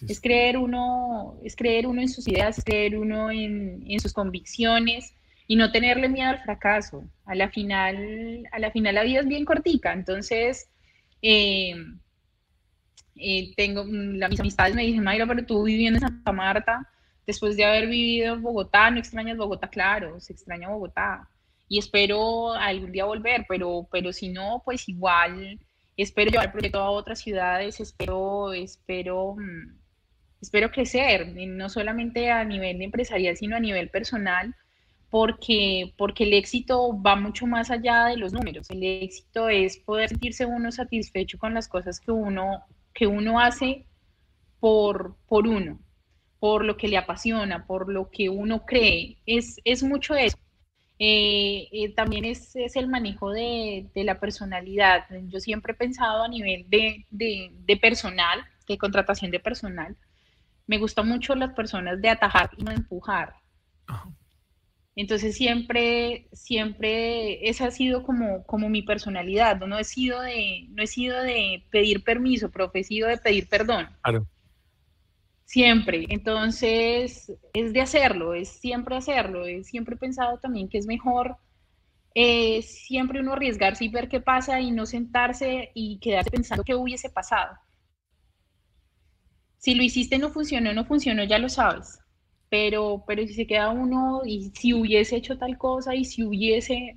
Es. 0.08 0.20
creer 0.20 0.58
uno, 0.58 1.40
es 1.44 1.56
creer 1.56 1.88
uno 1.88 2.02
en 2.02 2.10
sus 2.10 2.28
ideas, 2.28 2.58
es 2.58 2.64
creer 2.64 2.98
uno 2.98 3.32
en, 3.32 3.84
en, 3.86 4.00
sus 4.00 4.12
convicciones 4.12 5.14
y 5.46 5.56
no 5.56 5.72
tenerle 5.72 6.10
miedo 6.10 6.30
al 6.30 6.42
fracaso. 6.42 7.04
A 7.26 7.36
la 7.36 7.50
final, 7.50 8.48
a 8.52 8.60
la 8.60 8.72
final 8.72 8.96
la 8.96 9.04
vida 9.04 9.20
es 9.20 9.28
bien 9.28 9.46
cortica, 9.46 9.94
entonces 9.94 10.70
eh, 11.22 11.76
eh, 13.16 13.54
tengo 13.56 13.84
la, 13.86 14.30
mis 14.30 14.40
amistades 14.40 14.76
me 14.76 14.84
dicen, 14.84 15.04
Mayra, 15.04 15.26
pero 15.26 15.46
tú 15.46 15.64
viviendo 15.64 15.98
en 15.98 16.02
Santa 16.02 16.32
Marta, 16.32 16.88
después 17.26 17.56
de 17.58 17.66
haber 17.66 17.88
vivido 17.88 18.36
en 18.36 18.42
Bogotá, 18.42 18.90
no 18.92 19.00
extrañas 19.00 19.38
Bogotá, 19.38 19.70
claro, 19.70 20.20
se 20.20 20.34
extraña 20.34 20.70
Bogotá. 20.70 21.30
Y 21.70 21.80
espero 21.80 22.54
algún 22.54 22.92
día 22.92 23.06
volver, 23.06 23.46
pero, 23.50 23.88
pero 23.92 24.14
si 24.14 24.30
no, 24.30 24.62
pues 24.64 24.88
igual 24.88 25.60
espero 25.98 26.30
llevar 26.32 26.48
el 26.48 26.52
proyecto 26.52 26.80
a 26.80 26.92
otras 26.92 27.20
ciudades, 27.20 27.80
espero, 27.80 28.54
espero, 28.54 29.36
mm, 29.36 29.78
espero 30.42 30.72
crecer, 30.72 31.34
no 31.36 31.70
solamente 31.70 32.30
a 32.32 32.46
nivel 32.46 32.82
empresarial, 32.82 33.36
sino 33.36 33.56
a 33.56 33.60
nivel 33.60 33.90
personal, 33.90 34.56
porque, 35.10 35.94
porque 35.98 36.26
el 36.26 36.34
éxito 36.34 37.02
va 37.02 37.16
mucho 37.16 37.48
más 37.48 37.72
allá 37.72 38.06
de 38.06 38.18
los 38.18 38.34
números. 38.34 38.70
El 38.70 38.84
éxito 38.84 39.50
es 39.50 39.78
poder 39.78 40.10
sentirse 40.10 40.46
uno 40.46 40.72
satisfecho 40.72 41.38
con 41.38 41.54
las 41.54 41.68
cosas 41.68 42.00
que 42.00 42.12
uno, 42.12 42.64
que 42.94 43.08
uno 43.08 43.40
hace 43.40 43.86
por, 44.60 45.16
por 45.28 45.48
uno, 45.48 45.80
por 46.40 46.66
lo 46.66 46.78
que 46.78 46.88
le 46.88 46.98
apasiona, 46.98 47.66
por 47.66 47.92
lo 47.92 48.10
que 48.10 48.30
uno 48.30 48.66
cree. 48.66 49.18
Es, 49.26 49.60
es 49.64 49.84
mucho 49.84 50.16
eso. 50.16 50.38
Eh, 51.00 51.68
eh, 51.72 51.94
también 51.94 52.26
es, 52.26 52.56
es, 52.56 52.76
el 52.76 52.88
manejo 52.88 53.32
de, 53.32 53.88
de, 53.94 54.04
la 54.04 54.20
personalidad. 54.20 55.06
Yo 55.28 55.40
siempre 55.40 55.74
he 55.74 55.76
pensado 55.76 56.24
a 56.24 56.28
nivel 56.28 56.68
de, 56.70 57.06
de, 57.12 57.52
de, 57.54 57.78
personal, 57.78 58.44
de 58.68 58.78
contratación 58.80 59.30
de 59.30 59.40
personal. 59.40 59.96
Me 60.66 60.80
gustan 60.80 61.08
mucho 61.08 61.36
las 61.36 61.54
personas 61.54 62.02
de 62.02 62.10
atajar 62.10 62.50
y 62.58 62.64
no 62.64 62.72
empujar. 62.72 63.36
Entonces 64.98 65.36
siempre, 65.36 66.28
siempre, 66.34 67.48
esa 67.48 67.68
ha 67.68 67.72
sido 67.72 68.02
como, 68.02 68.44
como 68.46 68.68
mi 68.68 68.82
personalidad. 68.82 69.60
No 69.60 69.78
he 69.78 69.84
sido 69.84 70.20
de, 70.22 70.66
no 70.72 70.82
he 70.82 70.88
sido 70.88 71.22
de 71.22 71.64
pedir 71.70 72.04
permiso, 72.04 72.50
pero 72.50 72.72
he 72.74 72.84
sido 72.84 73.08
de 73.08 73.18
pedir 73.18 73.48
perdón. 73.48 73.88
Claro. 74.02 74.28
Siempre. 75.46 76.08
Entonces, 76.10 77.32
es 77.54 77.74
de 77.74 77.82
hacerlo, 77.82 78.34
es 78.34 78.50
siempre 78.50 78.98
hacerlo. 78.98 79.46
siempre 79.64 79.94
he 79.94 80.00
pensado 80.00 80.40
también 80.40 80.68
que 80.68 80.80
es 80.80 80.88
mejor 80.88 81.38
eh, 82.16 82.64
siempre 82.64 83.20
uno 83.20 83.34
arriesgarse 83.34 83.86
y 83.86 83.90
ver 83.90 84.10
qué 84.10 84.20
pasa 84.20 84.60
y 84.60 84.72
no 84.72 84.88
sentarse 84.88 85.70
y 85.76 86.00
quedarse 86.00 86.32
pensando 86.32 86.64
qué 86.64 86.74
hubiese 86.74 87.12
pasado. 87.12 87.56
Si 89.60 89.76
lo 89.76 89.84
hiciste 89.84 90.18
no 90.18 90.32
funcionó, 90.32 90.74
no 90.74 90.86
funcionó, 90.86 91.24
ya 91.24 91.38
lo 91.38 91.50
sabes. 91.50 92.00
Pero, 92.50 93.04
pero 93.06 93.26
si 93.28 93.34
se 93.34 93.48
queda 93.48 93.70
uno 93.70 94.22
y 94.26 94.52
si 94.56 94.74
hubiese 94.74 95.18
hecho 95.18 95.38
tal 95.38 95.58
cosa 95.58 95.96
y 95.96 96.06
si 96.06 96.24
hubiese, 96.24 96.96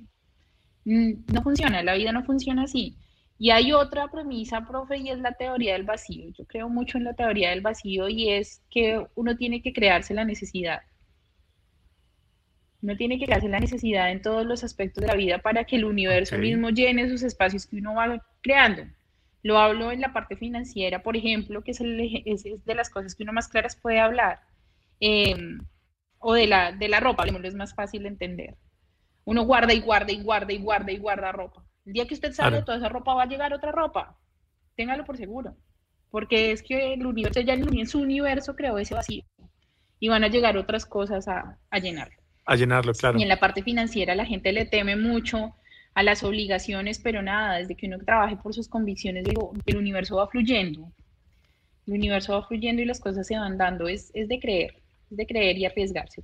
mm, 0.85 1.11
no 1.33 1.41
funciona, 1.43 1.83
la 1.83 1.95
vida 1.95 2.11
no 2.11 2.23
funciona 2.23 2.63
así. 2.63 2.95
Y 3.37 3.49
hay 3.49 3.73
otra 3.73 4.07
premisa, 4.07 4.67
profe, 4.67 4.97
y 4.97 5.09
es 5.09 5.19
la 5.19 5.33
teoría 5.33 5.73
del 5.73 5.83
vacío. 5.83 6.29
Yo 6.37 6.45
creo 6.45 6.69
mucho 6.69 6.99
en 6.99 7.05
la 7.05 7.15
teoría 7.15 7.49
del 7.49 7.61
vacío 7.61 8.07
y 8.07 8.29
es 8.29 8.61
que 8.69 9.03
uno 9.15 9.35
tiene 9.35 9.63
que 9.63 9.73
crearse 9.73 10.13
la 10.13 10.25
necesidad. 10.25 10.81
Uno 12.83 12.95
tiene 12.95 13.17
que 13.17 13.25
crearse 13.25 13.49
la 13.49 13.59
necesidad 13.59 14.11
en 14.11 14.21
todos 14.21 14.45
los 14.45 14.63
aspectos 14.63 15.01
de 15.01 15.07
la 15.07 15.15
vida 15.15 15.39
para 15.39 15.63
que 15.63 15.75
el 15.75 15.85
universo 15.85 16.37
mismo 16.37 16.69
llene 16.69 17.01
esos 17.01 17.23
espacios 17.23 17.65
que 17.65 17.77
uno 17.77 17.95
va 17.95 18.23
creando. 18.41 18.83
Lo 19.43 19.57
hablo 19.57 19.91
en 19.91 20.01
la 20.01 20.13
parte 20.13 20.35
financiera, 20.35 21.01
por 21.01 21.17
ejemplo, 21.17 21.63
que 21.63 21.71
es, 21.71 21.81
es, 21.81 22.65
de 22.65 22.75
las 22.75 22.91
cosas 22.91 23.15
que 23.15 23.23
uno 23.23 23.33
más 23.33 23.47
claras 23.47 23.75
puede 23.75 23.99
hablar. 23.99 24.41
Em, 25.01 25.59
o 26.19 26.33
de 26.33 26.47
la, 26.47 26.71
de 26.71 26.87
la 26.87 27.01
ropa, 27.01 27.25
es 27.25 27.55
más 27.55 27.75
fácil 27.75 28.03
de 28.03 28.09
entender. 28.09 28.55
Uno 29.25 29.43
guarda 29.43 29.73
y 29.73 29.81
guarda 29.81 30.13
y 30.13 30.23
guarda 30.23 30.53
y 30.53 30.57
guarda 30.59 30.91
y 30.93 30.97
guarda 30.97 31.31
ropa 31.33 31.65
el 31.85 31.93
día 31.93 32.07
que 32.07 32.13
usted 32.13 32.33
sale 32.33 32.61
toda 32.61 32.77
esa 32.77 32.89
ropa 32.89 33.13
va 33.13 33.23
a 33.23 33.27
llegar 33.27 33.53
otra 33.53 33.71
ropa. 33.71 34.17
Téngalo 34.75 35.03
por 35.03 35.17
seguro. 35.17 35.55
Porque 36.09 36.51
es 36.51 36.61
que 36.61 36.93
el 36.93 37.05
universo, 37.05 37.39
ya 37.41 37.53
en 37.53 37.87
su 37.87 37.99
universo 37.99 38.55
creó 38.55 38.77
ese 38.77 38.93
vacío. 38.93 39.23
Y 39.99 40.09
van 40.09 40.23
a 40.23 40.27
llegar 40.27 40.57
otras 40.57 40.85
cosas 40.85 41.27
a, 41.27 41.57
a 41.69 41.79
llenarlo. 41.79 42.15
A 42.45 42.55
llenarlo, 42.55 42.93
claro. 42.93 43.17
Y 43.17 43.23
en 43.23 43.29
la 43.29 43.39
parte 43.39 43.63
financiera 43.63 44.15
la 44.15 44.25
gente 44.25 44.51
le 44.51 44.65
teme 44.65 44.95
mucho 44.95 45.55
a 45.93 46.03
las 46.03 46.23
obligaciones, 46.23 46.99
pero 46.99 47.21
nada, 47.21 47.57
desde 47.57 47.75
que 47.75 47.87
uno 47.87 47.99
trabaje 47.99 48.35
por 48.37 48.53
sus 48.53 48.67
convicciones, 48.67 49.23
digo, 49.25 49.53
el 49.65 49.77
universo 49.77 50.17
va 50.17 50.27
fluyendo. 50.27 50.91
El 51.87 51.93
universo 51.93 52.33
va 52.33 52.47
fluyendo 52.47 52.81
y 52.81 52.85
las 52.85 52.99
cosas 52.99 53.27
se 53.27 53.37
van 53.37 53.57
dando. 53.57 53.87
Es, 53.87 54.11
es 54.13 54.27
de 54.27 54.39
creer, 54.39 54.80
de 55.15 55.25
creer 55.27 55.57
y 55.57 55.65
arriesgarse. 55.65 56.23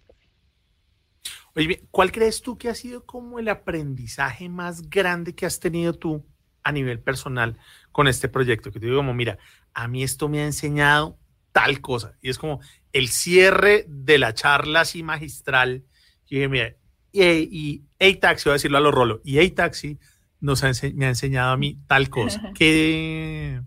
Oye, 1.55 1.83
¿cuál 1.91 2.11
crees 2.11 2.41
tú 2.41 2.57
que 2.57 2.69
ha 2.69 2.75
sido 2.75 3.05
como 3.05 3.39
el 3.39 3.49
aprendizaje 3.49 4.47
más 4.49 4.89
grande 4.89 5.33
que 5.33 5.45
has 5.45 5.59
tenido 5.59 5.93
tú 5.93 6.25
a 6.63 6.71
nivel 6.71 6.99
personal 6.99 7.57
con 7.91 8.07
este 8.07 8.29
proyecto? 8.29 8.71
Que 8.71 8.79
te 8.79 8.85
digo 8.85 8.97
como, 8.97 9.13
mira, 9.13 9.38
a 9.73 9.88
mí 9.88 10.03
esto 10.03 10.29
me 10.29 10.39
ha 10.41 10.45
enseñado 10.45 11.17
tal 11.51 11.81
cosa. 11.81 12.17
Y 12.21 12.29
es 12.29 12.38
como 12.38 12.59
el 12.93 13.07
cierre 13.09 13.85
de 13.88 14.17
la 14.19 14.33
charla 14.33 14.81
así 14.81 15.03
magistral. 15.03 15.83
Y 16.27 16.35
dije, 16.35 16.47
mira, 16.47 16.75
y, 17.11 17.83
A-Taxi, 17.99 18.45
voy 18.45 18.51
a 18.51 18.53
decirlo 18.53 18.77
a 18.77 18.81
los 18.81 18.93
rolos, 18.93 19.21
y 19.23 19.39
A-Taxi 19.39 19.97
nos 20.39 20.61
me 20.93 21.05
ha 21.05 21.09
enseñado 21.09 21.51
a 21.51 21.57
mí 21.57 21.79
tal 21.88 22.09
cosa. 22.09 22.51
¿Qué, 22.53 23.61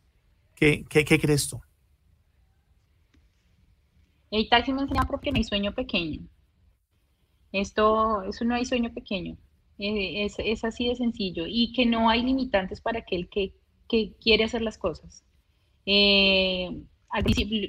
qué, 0.54 0.84
qué, 0.88 1.04
qué 1.04 1.18
crees 1.20 1.48
tú? 1.48 1.60
A-Taxi 4.34 4.72
me 4.72 4.80
ha 4.80 4.82
enseñado 4.82 5.08
porque 5.08 5.32
mi 5.32 5.44
sueño 5.44 5.74
pequeño. 5.74 6.20
Esto, 7.52 8.22
eso 8.24 8.44
no 8.44 8.56
hay 8.56 8.64
sueño 8.64 8.92
pequeño, 8.92 9.36
eh, 9.78 10.24
es, 10.24 10.64
así 10.64 10.88
de 10.88 10.96
sencillo 10.96 11.44
y 11.46 11.72
que 11.72 11.86
no 11.86 12.10
hay 12.10 12.22
limitantes 12.22 12.80
para 12.80 13.00
aquel 13.00 13.28
que, 13.28 13.54
quiere 14.20 14.44
hacer 14.44 14.62
las 14.62 14.76
cosas. 14.76 15.24
Eh, 15.86 16.68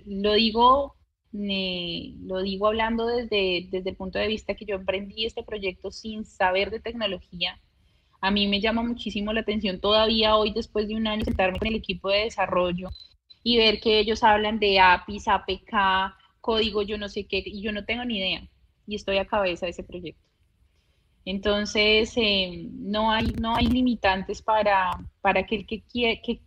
lo 0.08 0.34
digo, 0.34 0.96
lo 1.32 2.42
digo 2.42 2.68
hablando 2.68 3.06
desde, 3.06 3.68
desde 3.70 3.92
el 3.92 3.96
punto 3.96 4.18
de 4.18 4.28
vista 4.28 4.56
que 4.56 4.66
yo 4.66 4.76
emprendí 4.76 5.26
este 5.26 5.44
proyecto 5.44 5.92
sin 5.92 6.26
saber 6.26 6.72
de 6.72 6.80
tecnología. 6.80 7.62
A 8.22 8.32
mí 8.32 8.48
me 8.48 8.60
llama 8.60 8.82
muchísimo 8.82 9.34
la 9.34 9.42
atención 9.42 9.80
todavía 9.80 10.36
hoy, 10.36 10.52
después 10.52 10.88
de 10.88 10.96
un 10.96 11.06
año, 11.06 11.24
sentarme 11.26 11.60
con 11.60 11.68
el 11.68 11.76
equipo 11.76 12.10
de 12.10 12.24
desarrollo 12.24 12.90
y 13.44 13.58
ver 13.58 13.80
que 13.80 14.00
ellos 14.00 14.24
hablan 14.24 14.58
de 14.58 14.80
APIs, 14.80 15.28
APK, 15.28 16.16
código, 16.46 16.84
yo 16.84 17.00
no 17.00 17.10
sé 17.10 17.26
qué, 17.26 17.42
y 17.44 17.60
yo 17.64 17.72
no 17.72 17.86
tengo 17.86 18.06
ni 18.06 18.20
idea 18.20 18.48
y 18.86 18.96
estoy 18.96 19.18
a 19.18 19.26
cabeza 19.26 19.66
de 19.66 19.72
ese 19.72 19.84
proyecto. 19.84 20.22
Entonces, 21.26 22.14
eh, 22.18 22.70
no, 22.72 23.12
hay, 23.12 23.34
no 23.42 23.56
hay 23.56 23.66
limitantes 23.66 24.44
para, 24.44 24.92
para 25.22 25.40
aquel 25.40 25.66
que, 25.66 25.82
quiere, 25.82 26.22
que, 26.22 26.40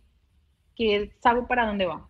que 0.73 1.11
sabe 1.21 1.41
para 1.43 1.67
dónde 1.67 1.85
va, 1.85 2.09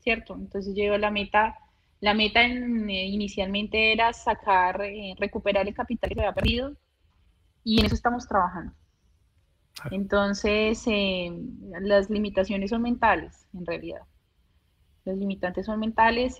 ¿cierto? 0.00 0.34
Entonces, 0.34 0.74
yo 0.76 0.98
la 0.98 1.10
meta, 1.10 1.56
la 2.00 2.12
meta 2.12 2.44
eh, 2.44 3.06
inicialmente 3.06 3.92
era 3.92 4.12
sacar, 4.12 4.82
eh, 4.82 5.14
recuperar 5.18 5.66
el 5.66 5.74
capital 5.74 6.10
que 6.10 6.14
se 6.16 6.20
había 6.20 6.34
perdido 6.34 6.76
y 7.64 7.80
en 7.80 7.86
eso 7.86 7.94
estamos 7.94 8.28
trabajando. 8.28 8.74
Entonces, 9.90 10.84
las 11.80 12.10
limitaciones 12.10 12.68
son 12.68 12.82
mentales, 12.82 13.46
en 13.54 13.64
realidad. 13.64 14.02
Las 15.04 15.16
limitantes 15.16 15.66
son 15.66 15.80
mentales, 15.80 16.36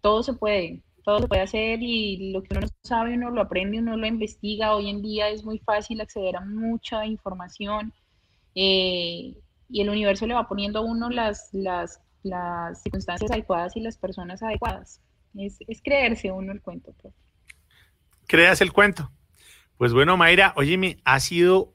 todo 0.00 0.22
se 0.22 0.32
puede, 0.32 0.82
todo 1.04 1.20
se 1.20 1.28
puede 1.28 1.42
hacer 1.42 1.78
y 1.82 2.32
lo 2.32 2.42
que 2.42 2.48
uno 2.50 2.62
no 2.62 2.68
sabe 2.82 3.14
uno 3.14 3.30
lo 3.30 3.40
aprende, 3.40 3.78
uno 3.78 3.96
lo 3.96 4.06
investiga. 4.06 4.74
Hoy 4.74 4.90
en 4.90 5.02
día 5.02 5.28
es 5.28 5.44
muy 5.44 5.58
fácil 5.58 6.00
acceder 6.00 6.36
a 6.36 6.40
mucha 6.40 7.06
información 7.06 7.92
eh, 8.54 9.34
y 9.68 9.80
el 9.80 9.88
universo 9.88 10.26
le 10.26 10.34
va 10.34 10.48
poniendo 10.48 10.80
a 10.80 10.82
uno 10.82 11.08
las, 11.08 11.50
las, 11.52 12.00
las 12.22 12.82
circunstancias 12.82 13.30
adecuadas 13.30 13.76
y 13.76 13.80
las 13.80 13.96
personas 13.96 14.42
adecuadas. 14.42 15.00
Es, 15.36 15.58
es 15.66 15.80
creerse 15.82 16.32
uno 16.32 16.52
el 16.52 16.60
cuento. 16.60 16.92
Creas 18.26 18.60
el 18.60 18.72
cuento. 18.72 19.10
Pues 19.76 19.92
bueno, 19.92 20.16
Mayra, 20.16 20.52
óyeme, 20.56 20.98
ha 21.04 21.20
sido 21.20 21.72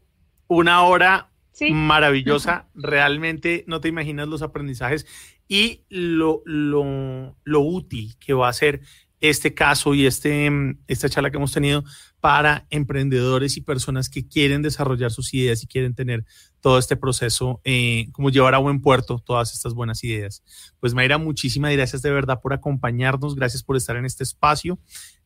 una 0.48 0.84
hora 0.84 1.33
maravillosa. 1.72 2.68
Realmente 2.74 3.64
no 3.68 3.82
te 3.82 3.90
imaginas 3.90 4.28
los 4.28 4.42
aprendizajes 4.42 5.06
y 5.48 5.82
lo, 5.90 6.42
lo, 6.46 7.38
lo 7.44 7.62
útil 7.62 8.16
que 8.20 8.34
va 8.34 8.50
a 8.50 8.54
ser 8.54 8.82
este 9.24 9.54
caso 9.54 9.94
y 9.94 10.06
este, 10.06 10.52
esta 10.88 11.08
charla 11.08 11.32
que 11.32 11.38
hemos 11.38 11.54
tenido 11.54 11.86
para 12.20 12.68
emprendedores 12.70 13.56
y 13.56 13.62
personas 13.62 14.10
que 14.10 14.28
quieren 14.28 14.62
desarrollar 14.62 15.12
sus 15.12 15.34
ideas 15.34 15.64
y 15.64 15.68
quieren 15.68 15.96
tener 15.96 16.26
todo 16.60 16.78
este 16.78 16.98
proceso, 16.98 17.62
eh, 17.64 18.08
como 18.12 18.32
llevar 18.32 18.54
a 18.54 18.58
buen 18.58 18.82
puerto 18.82 19.20
todas 19.26 19.54
estas 19.54 19.74
buenas 19.74 20.04
ideas. 20.04 20.44
Pues 20.82 20.94
Mayra, 20.94 21.18
muchísimas 21.18 21.72
gracias 21.72 22.02
de 22.02 22.12
verdad 22.12 22.42
por 22.42 22.52
acompañarnos, 22.52 23.36
gracias 23.36 23.64
por 23.64 23.78
estar 23.78 23.96
en 23.96 24.04
este 24.04 24.26
espacio, 24.26 24.78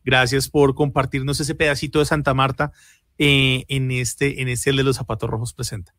gracias 0.04 0.48
por 0.48 0.76
compartirnos 0.76 1.40
ese 1.40 1.56
pedacito 1.56 1.98
de 1.98 2.04
Santa 2.04 2.34
Marta 2.34 2.70
eh, 3.18 3.64
en 3.66 3.90
este, 3.90 4.42
en 4.42 4.48
este 4.48 4.70
el 4.70 4.76
de 4.76 4.84
los 4.84 4.96
zapatos 4.96 5.28
rojos 5.28 5.54
presenta. 5.54 5.92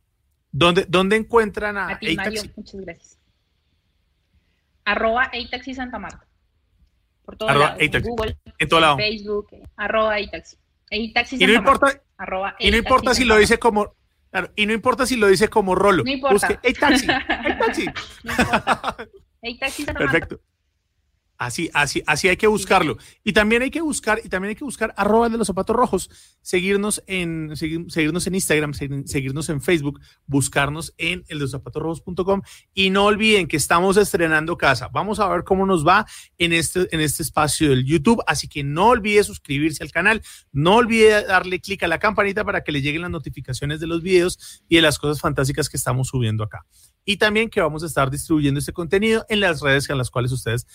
¿Dónde, 0.52 0.86
dónde 0.88 1.16
encuentran 1.16 1.78
a, 1.78 1.89
a 1.89 2.00
ti, 2.00 2.16
Mario, 2.16 2.41
muchas 2.56 2.82
gracias. 2.82 3.20
Arroba 4.86 5.30
Eitaxi 5.32 5.74
Santa 5.76 6.00
Marta. 6.00 6.26
Por 7.24 7.38
todo 7.38 7.50
arroba 7.50 7.76
en 7.78 8.02
Google, 8.02 8.38
en, 8.58 8.70
todo 8.70 8.80
lado. 8.80 8.97
Facebook, 8.97 9.50
arroba 9.76 10.18
Eitaxi. 10.18 10.58
Eitaxi 10.89 11.38
Santa 11.38 11.43
y 11.43 11.47
no 11.47 11.54
importa, 11.54 11.86
Marta. 11.86 12.04
Arroba 12.18 12.56
y 12.60 12.72
no 12.72 12.78
importa 12.78 13.14
si 13.14 13.26
lo 13.26 13.38
dice 13.38 13.60
como 13.60 13.93
Claro, 14.32 14.52
y 14.56 14.66
no 14.68 14.74
importa 14.74 15.06
si 15.06 15.16
lo 15.16 15.28
dice 15.28 15.50
como 15.50 15.74
Rolo. 15.74 16.04
No 16.04 16.12
importa. 16.12 16.34
Busque, 16.34 16.60
hey 16.62 16.74
taxi, 16.74 17.08
hey 17.08 17.56
taxi. 17.60 17.86
No 18.24 18.32
importa. 18.32 18.97
Hey 19.41 19.58
taxi 19.58 19.86
Perfecto. 19.86 20.39
Así, 21.40 21.70
así, 21.74 22.04
así 22.06 22.28
hay 22.28 22.36
que 22.36 22.48
buscarlo. 22.48 22.98
Y 23.24 23.32
también 23.32 23.62
hay 23.62 23.72
que 23.72 23.80
buscar, 23.80 24.20
y 24.22 24.28
también 24.28 24.50
hay 24.50 24.56
que 24.56 24.66
buscar 24.66 24.94
arroba 24.98 25.30
de 25.30 25.38
los 25.38 25.48
zapatos 25.48 25.74
rojos, 25.74 26.10
seguirnos 26.42 27.02
en, 27.08 27.56
seguirnos 27.56 28.28
en 28.28 28.36
Instagram, 28.36 28.74
seguirnos 28.74 29.48
en 29.48 29.62
Facebook, 29.62 30.02
buscarnos 30.28 30.94
en 30.98 31.24
el 31.30 31.38
de 31.38 31.44
los 31.44 31.52
zapatos 31.52 31.82
rojos.com 31.82 32.42
y 32.74 32.90
no 32.90 33.06
olviden 33.06 33.48
que 33.48 33.56
estamos 33.56 33.96
estrenando 33.96 34.58
casa. 34.58 34.90
Vamos 34.90 35.22
a 35.22 35.30
ver 35.30 35.46
cómo 35.46 35.66
nos 35.66 35.88
va 35.88 36.06
en 36.38 36.52
este, 36.52 36.94
en 36.94 37.00
este 37.00 37.24
espacio 37.24 37.70
del 37.70 37.86
YouTube. 37.86 38.22
Así 38.28 38.50
que 38.50 38.62
no 38.66 38.90
olvide 38.90 39.24
suscribirse 39.24 39.82
al 39.82 39.94
canal, 39.94 40.22
no 40.52 40.76
olvide 40.76 41.24
darle 41.24 41.62
clic 41.62 41.84
a 41.84 41.88
la 41.88 42.00
campanita 42.00 42.44
para 42.44 42.66
que 42.66 42.74
le 42.74 42.82
lleguen 42.82 43.04
las 43.04 43.12
notificaciones 43.12 43.80
de 43.80 43.88
los 43.88 44.04
videos 44.04 44.62
y 44.68 44.76
de 44.76 44.82
las 44.82 45.00
cosas 45.00 45.22
fantásticas 45.22 45.70
que 45.70 45.78
estamos 45.78 46.10
subiendo 46.10 46.44
acá 46.44 46.66
y 47.10 47.18
también 47.18 47.50
que 47.50 47.60
vamos 47.60 47.82
a 47.82 47.88
estar 47.88 48.12
distribuyendo 48.12 48.60
este 48.60 48.72
contenido 48.72 49.26
en 49.30 49.40
las 49.40 49.62
redes 49.62 49.90
en 49.90 49.98
las 49.98 50.12
cuales 50.12 50.32
ustedes 50.32 50.68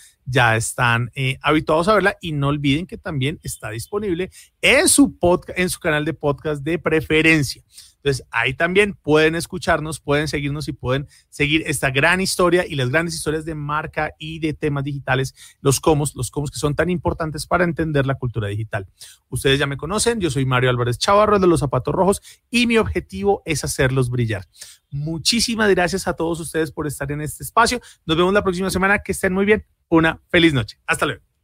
están 0.55 1.11
eh, 1.15 1.37
habituados 1.41 1.87
a 1.87 1.93
verla 1.93 2.17
y 2.21 2.31
no 2.31 2.49
olviden 2.49 2.87
que 2.87 2.97
también 2.97 3.39
está 3.43 3.69
disponible 3.69 4.29
en 4.65 4.89
su 4.89 5.19
podcast, 5.19 5.59
en 5.59 5.69
su 5.69 5.79
canal 5.79 6.05
de 6.05 6.13
podcast 6.15 6.63
de 6.63 6.79
preferencia. 6.79 7.61
Entonces, 7.97 8.25
ahí 8.31 8.55
también 8.55 8.93
pueden 8.93 9.35
escucharnos, 9.35 9.99
pueden 9.99 10.27
seguirnos 10.27 10.67
y 10.67 10.73
pueden 10.73 11.07
seguir 11.29 11.63
esta 11.67 11.91
gran 11.91 12.19
historia 12.19 12.65
y 12.67 12.73
las 12.73 12.89
grandes 12.89 13.13
historias 13.13 13.45
de 13.45 13.53
marca 13.53 14.11
y 14.17 14.39
de 14.39 14.53
temas 14.53 14.83
digitales, 14.83 15.35
los 15.61 15.79
comos, 15.79 16.15
los 16.15 16.31
comos 16.31 16.49
que 16.49 16.57
son 16.57 16.75
tan 16.75 16.89
importantes 16.89 17.45
para 17.45 17.63
entender 17.63 18.07
la 18.07 18.15
cultura 18.15 18.47
digital. 18.47 18.87
Ustedes 19.29 19.59
ya 19.59 19.67
me 19.67 19.77
conocen, 19.77 20.19
yo 20.19 20.31
soy 20.31 20.45
Mario 20.45 20.71
Álvarez 20.71 20.97
Chavarro 20.97 21.37
de 21.37 21.47
los 21.47 21.59
Zapatos 21.59 21.93
Rojos 21.93 22.21
y 22.49 22.65
mi 22.65 22.77
objetivo 22.77 23.43
es 23.45 23.63
hacerlos 23.63 24.09
brillar. 24.09 24.45
Muchísimas 24.89 25.69
gracias 25.69 26.07
a 26.07 26.13
todos 26.13 26.39
ustedes 26.39 26.71
por 26.71 26.87
estar 26.87 27.11
en 27.11 27.21
este 27.21 27.43
espacio. 27.43 27.81
Nos 28.05 28.17
vemos 28.17 28.33
la 28.33 28.43
próxima 28.43 28.71
semana. 28.71 28.99
Que 28.99 29.11
estén 29.11 29.33
muy 29.33 29.45
bien. 29.45 29.65
Una 29.89 30.21
feliz 30.29 30.53
noche. 30.53 30.79
Hasta 30.87 31.05
luego. 31.05 31.34